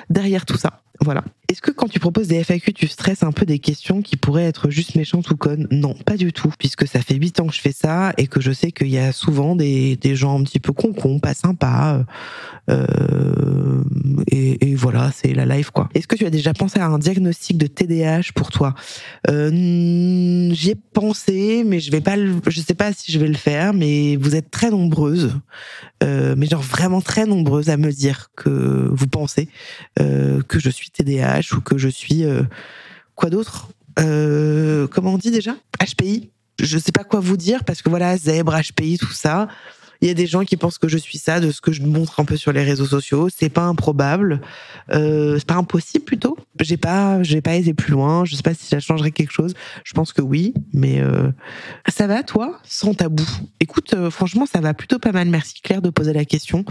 derrière 0.09 0.45
tout 0.45 0.57
ça. 0.57 0.81
Voilà. 1.01 1.23
Est-ce 1.47 1.61
que 1.61 1.71
quand 1.71 1.87
tu 1.87 1.99
proposes 1.99 2.27
des 2.27 2.43
FAQ, 2.43 2.73
tu 2.73 2.87
stresses 2.87 3.23
un 3.23 3.31
peu 3.31 3.45
des 3.45 3.59
questions 3.59 4.01
qui 4.01 4.17
pourraient 4.17 4.45
être 4.45 4.69
juste 4.69 4.95
méchantes 4.95 5.29
ou 5.29 5.37
connes? 5.37 5.67
Non, 5.69 5.93
pas 5.93 6.17
du 6.17 6.33
tout, 6.33 6.51
puisque 6.57 6.87
ça 6.87 7.01
fait 7.01 7.15
huit 7.15 7.39
ans 7.39 7.47
que 7.47 7.53
je 7.53 7.61
fais 7.61 7.71
ça 7.71 8.13
et 8.17 8.27
que 8.27 8.41
je 8.41 8.51
sais 8.51 8.71
qu'il 8.71 8.89
y 8.89 8.97
a 8.97 9.11
souvent 9.11 9.55
des, 9.55 9.95
des 9.95 10.15
gens 10.15 10.39
un 10.39 10.43
petit 10.43 10.59
peu 10.59 10.73
concon, 10.73 11.19
pas 11.19 11.33
sympas. 11.47 12.03
Euh, 12.69 13.83
et, 14.29 14.71
et, 14.71 14.75
voilà, 14.75 15.11
c'est 15.15 15.33
la 15.33 15.45
life 15.45 15.69
quoi. 15.71 15.87
Est-ce 15.93 16.07
que 16.07 16.15
tu 16.15 16.25
as 16.25 16.29
déjà 16.29 16.53
pensé 16.53 16.79
à 16.79 16.87
un 16.87 16.99
diagnostic 16.99 17.57
de 17.57 17.67
TDAH 17.67 18.33
pour 18.35 18.51
toi? 18.51 18.75
Euh, 19.29 20.51
J'y 20.53 20.71
ai 20.71 20.75
pensé, 20.75 21.63
mais 21.65 21.79
je 21.79 21.91
vais 21.91 22.01
pas, 22.01 22.17
je 22.17 22.61
sais 22.61 22.73
pas 22.73 22.91
si 22.91 23.11
je 23.11 23.19
vais 23.19 23.27
le 23.27 23.35
faire. 23.35 23.73
Mais 23.73 24.17
vous 24.17 24.35
êtes 24.35 24.51
très 24.51 24.69
nombreuses, 24.69 25.33
euh, 26.03 26.35
mais 26.37 26.47
genre 26.47 26.61
vraiment 26.61 27.01
très 27.01 27.25
nombreuses 27.25 27.69
à 27.69 27.77
me 27.77 27.91
dire 27.91 28.29
que 28.35 28.89
vous 28.91 29.07
pensez 29.07 29.47
euh, 29.99 30.41
que 30.43 30.59
je 30.59 30.69
suis 30.69 30.89
TDAH 30.89 31.55
ou 31.55 31.61
que 31.61 31.77
je 31.77 31.89
suis 31.89 32.25
euh, 32.25 32.43
quoi 33.15 33.29
d'autre? 33.29 33.69
Euh, 33.99 34.87
Comment 34.87 35.13
on 35.13 35.17
dit 35.17 35.31
déjà? 35.31 35.55
HPI 35.81 36.29
je 36.59 36.77
sais 36.77 36.91
pas 36.91 37.03
quoi 37.03 37.19
vous 37.19 37.37
dire 37.37 37.63
parce 37.63 37.81
que 37.81 37.89
voilà, 37.89 38.17
zèbre, 38.17 38.55
HPI, 38.55 38.97
tout 38.97 39.11
ça. 39.11 39.47
Il 40.01 40.07
y 40.07 40.11
a 40.11 40.13
des 40.13 40.27
gens 40.27 40.43
qui 40.43 40.57
pensent 40.57 40.77
que 40.77 40.87
je 40.87 40.97
suis 40.97 41.17
ça 41.17 41.39
de 41.39 41.51
ce 41.51 41.61
que 41.61 41.71
je 41.71 41.81
montre 41.81 42.19
un 42.19 42.25
peu 42.25 42.37
sur 42.37 42.51
les 42.51 42.63
réseaux 42.63 42.85
sociaux. 42.85 43.29
C'est 43.35 43.49
pas 43.49 43.63
improbable, 43.63 44.41
euh, 44.91 45.37
c'est 45.37 45.47
pas 45.47 45.55
impossible 45.55 46.05
plutôt. 46.05 46.37
J'ai 46.59 46.77
pas, 46.77 47.21
j'ai 47.23 47.41
pas 47.41 47.55
été 47.55 47.73
plus 47.73 47.91
loin. 47.91 48.25
Je 48.25 48.35
sais 48.35 48.43
pas 48.43 48.53
si 48.53 48.65
ça 48.65 48.79
changerait 48.79 49.11
quelque 49.11 49.31
chose. 49.31 49.53
Je 49.83 49.93
pense 49.93 50.13
que 50.13 50.21
oui, 50.21 50.53
mais 50.73 50.99
euh, 50.99 51.31
ça 51.87 52.07
va 52.07 52.23
toi, 52.23 52.59
sans 52.63 52.93
tabou. 52.93 53.27
Écoute, 53.59 53.93
euh, 53.93 54.09
franchement, 54.09 54.45
ça 54.45 54.61
va 54.61 54.73
plutôt 54.73 54.99
pas 54.99 55.11
mal. 55.11 55.27
Merci 55.29 55.61
Claire 55.61 55.81
de 55.81 55.89
poser 55.89 56.13
la 56.13 56.25
question. 56.25 56.65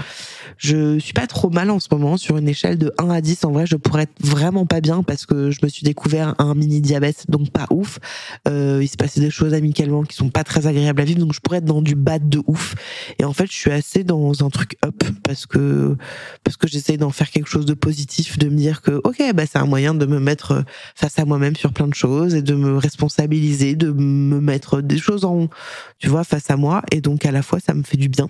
Je 0.58 0.98
suis 0.98 1.12
pas 1.12 1.26
trop 1.26 1.50
mal 1.50 1.70
en 1.70 1.80
ce 1.80 1.88
moment 1.90 2.16
sur 2.16 2.36
une 2.36 2.48
échelle 2.48 2.78
de 2.78 2.92
1 2.98 3.10
à 3.10 3.20
10. 3.20 3.44
En 3.44 3.52
vrai, 3.52 3.66
je 3.66 3.76
pourrais 3.76 4.04
être 4.04 4.14
vraiment 4.20 4.66
pas 4.66 4.80
bien 4.80 5.02
parce 5.02 5.26
que 5.26 5.50
je 5.50 5.60
me 5.62 5.68
suis 5.68 5.84
découvert 5.84 6.34
un 6.38 6.54
mini 6.54 6.80
diabète, 6.80 7.26
donc 7.28 7.50
pas 7.50 7.66
ouf. 7.70 7.98
Il 8.46 8.88
se 8.88 8.96
passait 8.96 9.20
des 9.20 9.30
choses 9.30 9.54
amicalement 9.54 10.02
qui 10.02 10.16
sont 10.16 10.30
pas 10.30 10.44
très 10.44 10.66
agréables 10.66 11.00
à 11.00 11.04
vivre, 11.04 11.20
donc 11.20 11.32
je 11.32 11.40
pourrais 11.40 11.58
être 11.58 11.64
dans 11.64 11.82
du 11.82 11.94
bad 11.94 12.28
de 12.28 12.40
ouf. 12.46 12.74
Et 13.18 13.24
en 13.24 13.32
fait, 13.32 13.46
je 13.46 13.56
suis 13.56 13.70
assez 13.70 14.04
dans 14.04 14.44
un 14.44 14.50
truc 14.50 14.76
up 14.84 15.02
parce 15.22 15.46
que 15.46 15.96
parce 16.44 16.56
que 16.56 16.68
j'essaye 16.68 16.98
d'en 16.98 17.10
faire 17.10 17.30
quelque 17.30 17.48
chose 17.48 17.66
de 17.66 17.74
positif, 17.74 18.38
de 18.38 18.48
me 18.48 18.56
dire 18.56 18.82
que 18.82 19.00
ok, 19.04 19.22
bah 19.34 19.44
c'est 19.46 19.58
un 19.58 19.66
moyen 19.66 19.94
de 19.94 20.06
me 20.06 20.18
mettre 20.18 20.64
face 20.94 21.18
à 21.18 21.24
moi-même 21.24 21.56
sur 21.56 21.72
plein 21.72 21.88
de 21.88 21.94
choses 21.94 22.34
et 22.34 22.42
de 22.42 22.54
me 22.54 22.76
responsabiliser, 22.76 23.74
de 23.74 23.90
me 23.90 24.40
mettre 24.40 24.80
des 24.80 24.98
choses 24.98 25.24
en, 25.24 25.48
tu 25.98 26.08
vois, 26.08 26.24
face 26.24 26.50
à 26.50 26.56
moi. 26.56 26.82
Et 26.92 27.00
donc 27.00 27.24
à 27.24 27.32
la 27.32 27.42
fois, 27.42 27.60
ça 27.60 27.74
me 27.74 27.82
fait 27.82 27.96
du 27.96 28.08
bien. 28.08 28.28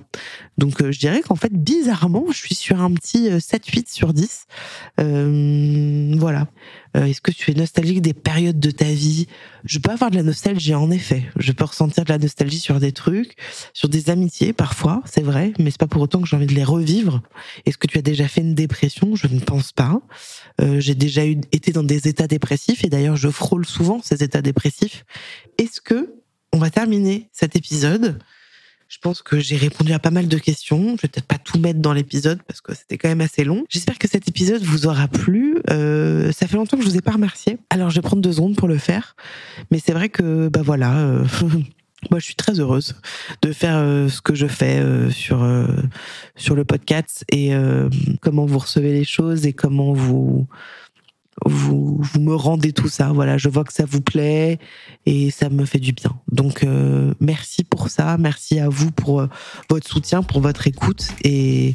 Donc 0.58 0.82
euh, 0.82 0.92
je 0.92 0.98
dirais 0.98 1.20
qu'en 1.22 1.36
fait, 1.36 1.52
bizarrement, 1.52 2.26
je 2.30 2.38
suis 2.38 2.54
sur 2.54 2.80
un 2.80 2.92
petit 2.92 3.28
7-8 3.28 3.78
euh, 3.78 3.82
sur 3.86 4.12
10. 4.12 4.46
Euh, 5.00 6.14
voilà. 6.18 6.46
Est-ce 7.04 7.20
que 7.20 7.30
tu 7.30 7.50
es 7.50 7.54
nostalgique 7.54 8.00
des 8.00 8.14
périodes 8.14 8.58
de 8.58 8.70
ta 8.70 8.86
vie? 8.86 9.26
Je 9.64 9.78
peux 9.78 9.90
avoir 9.90 10.10
de 10.10 10.16
la 10.16 10.22
nostalgie, 10.22 10.74
en 10.74 10.90
effet. 10.90 11.24
Je 11.36 11.52
peux 11.52 11.64
ressentir 11.64 12.04
de 12.04 12.08
la 12.10 12.18
nostalgie 12.18 12.58
sur 12.58 12.80
des 12.80 12.92
trucs, 12.92 13.36
sur 13.74 13.88
des 13.88 14.10
amitiés 14.10 14.52
parfois, 14.52 15.02
c'est 15.04 15.22
vrai, 15.22 15.52
mais 15.58 15.70
c'est 15.70 15.80
pas 15.80 15.86
pour 15.86 16.02
autant 16.02 16.20
que 16.20 16.28
j'ai 16.28 16.36
envie 16.36 16.46
de 16.46 16.54
les 16.54 16.64
revivre. 16.64 17.22
Est-ce 17.66 17.78
que 17.78 17.86
tu 17.86 17.98
as 17.98 18.02
déjà 18.02 18.28
fait 18.28 18.40
une 18.40 18.54
dépression? 18.54 19.14
Je 19.14 19.26
ne 19.26 19.40
pense 19.40 19.72
pas. 19.72 20.00
Euh, 20.60 20.80
j'ai 20.80 20.94
déjà 20.94 21.22
été 21.24 21.72
dans 21.72 21.82
des 21.82 22.08
états 22.08 22.26
dépressifs 22.26 22.84
et 22.84 22.88
d'ailleurs 22.88 23.16
je 23.16 23.28
frôle 23.28 23.66
souvent 23.66 24.00
ces 24.02 24.22
états 24.22 24.42
dépressifs. 24.42 25.04
Est-ce 25.58 25.80
que 25.80 26.14
on 26.52 26.58
va 26.58 26.70
terminer 26.70 27.28
cet 27.32 27.56
épisode 27.56 28.18
je 28.88 28.98
pense 28.98 29.22
que 29.22 29.40
j'ai 29.40 29.56
répondu 29.56 29.92
à 29.92 29.98
pas 29.98 30.10
mal 30.10 30.28
de 30.28 30.38
questions. 30.38 30.96
Je 30.96 31.02
vais 31.02 31.08
peut-être 31.08 31.26
pas 31.26 31.38
tout 31.38 31.58
mettre 31.58 31.80
dans 31.80 31.92
l'épisode 31.92 32.40
parce 32.46 32.60
que 32.60 32.74
c'était 32.74 32.98
quand 32.98 33.08
même 33.08 33.20
assez 33.20 33.44
long. 33.44 33.64
J'espère 33.68 33.98
que 33.98 34.08
cet 34.08 34.28
épisode 34.28 34.62
vous 34.62 34.86
aura 34.86 35.08
plu. 35.08 35.58
Euh, 35.70 36.30
ça 36.32 36.46
fait 36.46 36.56
longtemps 36.56 36.76
que 36.76 36.84
je 36.84 36.88
vous 36.88 36.96
ai 36.96 37.00
pas 37.00 37.12
remercié. 37.12 37.58
Alors 37.70 37.90
je 37.90 37.96
vais 37.96 38.02
prendre 38.02 38.22
deux 38.22 38.32
secondes 38.32 38.56
pour 38.56 38.68
le 38.68 38.78
faire. 38.78 39.16
Mais 39.70 39.80
c'est 39.84 39.92
vrai 39.92 40.08
que 40.08 40.48
bah 40.48 40.62
voilà, 40.62 40.98
euh, 40.98 41.24
moi 42.10 42.20
je 42.20 42.24
suis 42.24 42.36
très 42.36 42.60
heureuse 42.60 42.94
de 43.42 43.52
faire 43.52 43.76
euh, 43.76 44.08
ce 44.08 44.20
que 44.20 44.34
je 44.34 44.46
fais 44.46 44.80
sur 45.10 45.46
sur 46.36 46.54
le 46.54 46.64
podcast 46.64 47.24
et 47.32 47.52
comment 48.20 48.46
vous 48.46 48.58
recevez 48.58 48.92
les 48.92 49.04
choses 49.04 49.46
et 49.46 49.52
comment 49.52 49.92
vous 49.92 50.46
vous, 51.44 51.98
vous 52.00 52.20
me 52.20 52.34
rendez 52.34 52.72
tout 52.72 52.88
ça. 52.88 53.12
Voilà, 53.12 53.36
je 53.36 53.48
vois 53.48 53.64
que 53.64 53.72
ça 53.72 53.84
vous 53.84 54.00
plaît 54.00 54.58
et 55.04 55.30
ça 55.30 55.48
me 55.48 55.64
fait 55.64 55.78
du 55.78 55.92
bien. 55.92 56.12
Donc 56.30 56.64
euh, 56.64 57.12
merci 57.20 57.64
pour 57.64 57.90
ça, 57.90 58.16
merci 58.18 58.58
à 58.58 58.68
vous 58.68 58.90
pour 58.90 59.20
euh, 59.20 59.28
votre 59.68 59.88
soutien, 59.88 60.22
pour 60.22 60.40
votre 60.40 60.66
écoute 60.66 61.08
et 61.22 61.74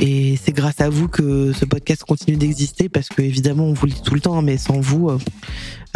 et 0.00 0.36
c'est 0.36 0.52
grâce 0.52 0.80
à 0.80 0.90
vous 0.90 1.06
que 1.06 1.52
ce 1.52 1.64
podcast 1.64 2.02
continue 2.02 2.36
d'exister 2.36 2.88
parce 2.88 3.08
que 3.08 3.22
évidemment 3.22 3.66
on 3.66 3.72
vous 3.72 3.86
le 3.86 3.92
dit 3.92 4.02
tout 4.02 4.14
le 4.14 4.20
temps, 4.20 4.42
mais 4.42 4.58
sans 4.58 4.80
vous, 4.80 5.08
euh, 5.08 5.18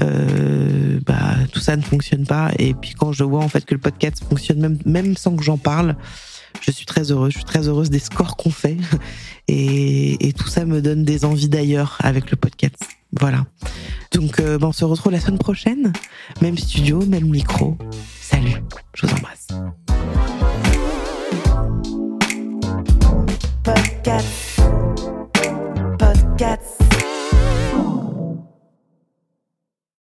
euh 0.01 1.01
bah 1.05 1.35
tout 1.53 1.59
ça 1.59 1.77
ne 1.77 1.83
fonctionne 1.83 2.25
pas. 2.25 2.53
Et 2.59 2.73
puis 2.73 2.95
quand 2.95 3.13
je 3.13 3.25
vois 3.25 3.43
en 3.43 3.49
fait 3.49 3.65
que 3.65 3.75
le 3.75 3.81
podcast 3.81 4.23
fonctionne 4.27 4.61
même 4.61 4.79
même 4.87 5.17
sans 5.17 5.35
que 5.35 5.43
j'en 5.43 5.59
parle, 5.59 5.97
je 6.61 6.71
suis 6.71 6.87
très 6.87 7.11
heureuse. 7.11 7.33
Je 7.33 7.39
suis 7.39 7.45
très 7.45 7.69
heureuse 7.69 7.91
des 7.91 7.99
scores 7.99 8.37
qu'on 8.37 8.51
fait. 8.51 8.77
Et, 9.49 10.33
tout 10.37 10.49
ça 10.49 10.65
me 10.65 10.81
donne 10.81 11.05
des 11.05 11.25
envies 11.25 11.49
d'ailleurs 11.49 11.99
avec 12.01 12.31
le 12.31 12.37
podcast. 12.37 12.77
Voilà. 13.19 13.47
Donc, 14.13 14.39
euh, 14.39 14.59
on 14.63 14.73
se 14.73 14.85
retrouve 14.85 15.13
la 15.13 15.21
semaine 15.21 15.39
prochaine. 15.39 15.93
Même 16.41 16.57
studio, 16.57 17.05
même 17.07 17.29
micro. 17.29 17.77
Salut. 18.21 18.63
Je 18.95 19.07
vous 19.07 19.13
embrasse. 19.13 19.49
Podcast. 23.65 24.61
Podcast. 25.99 26.90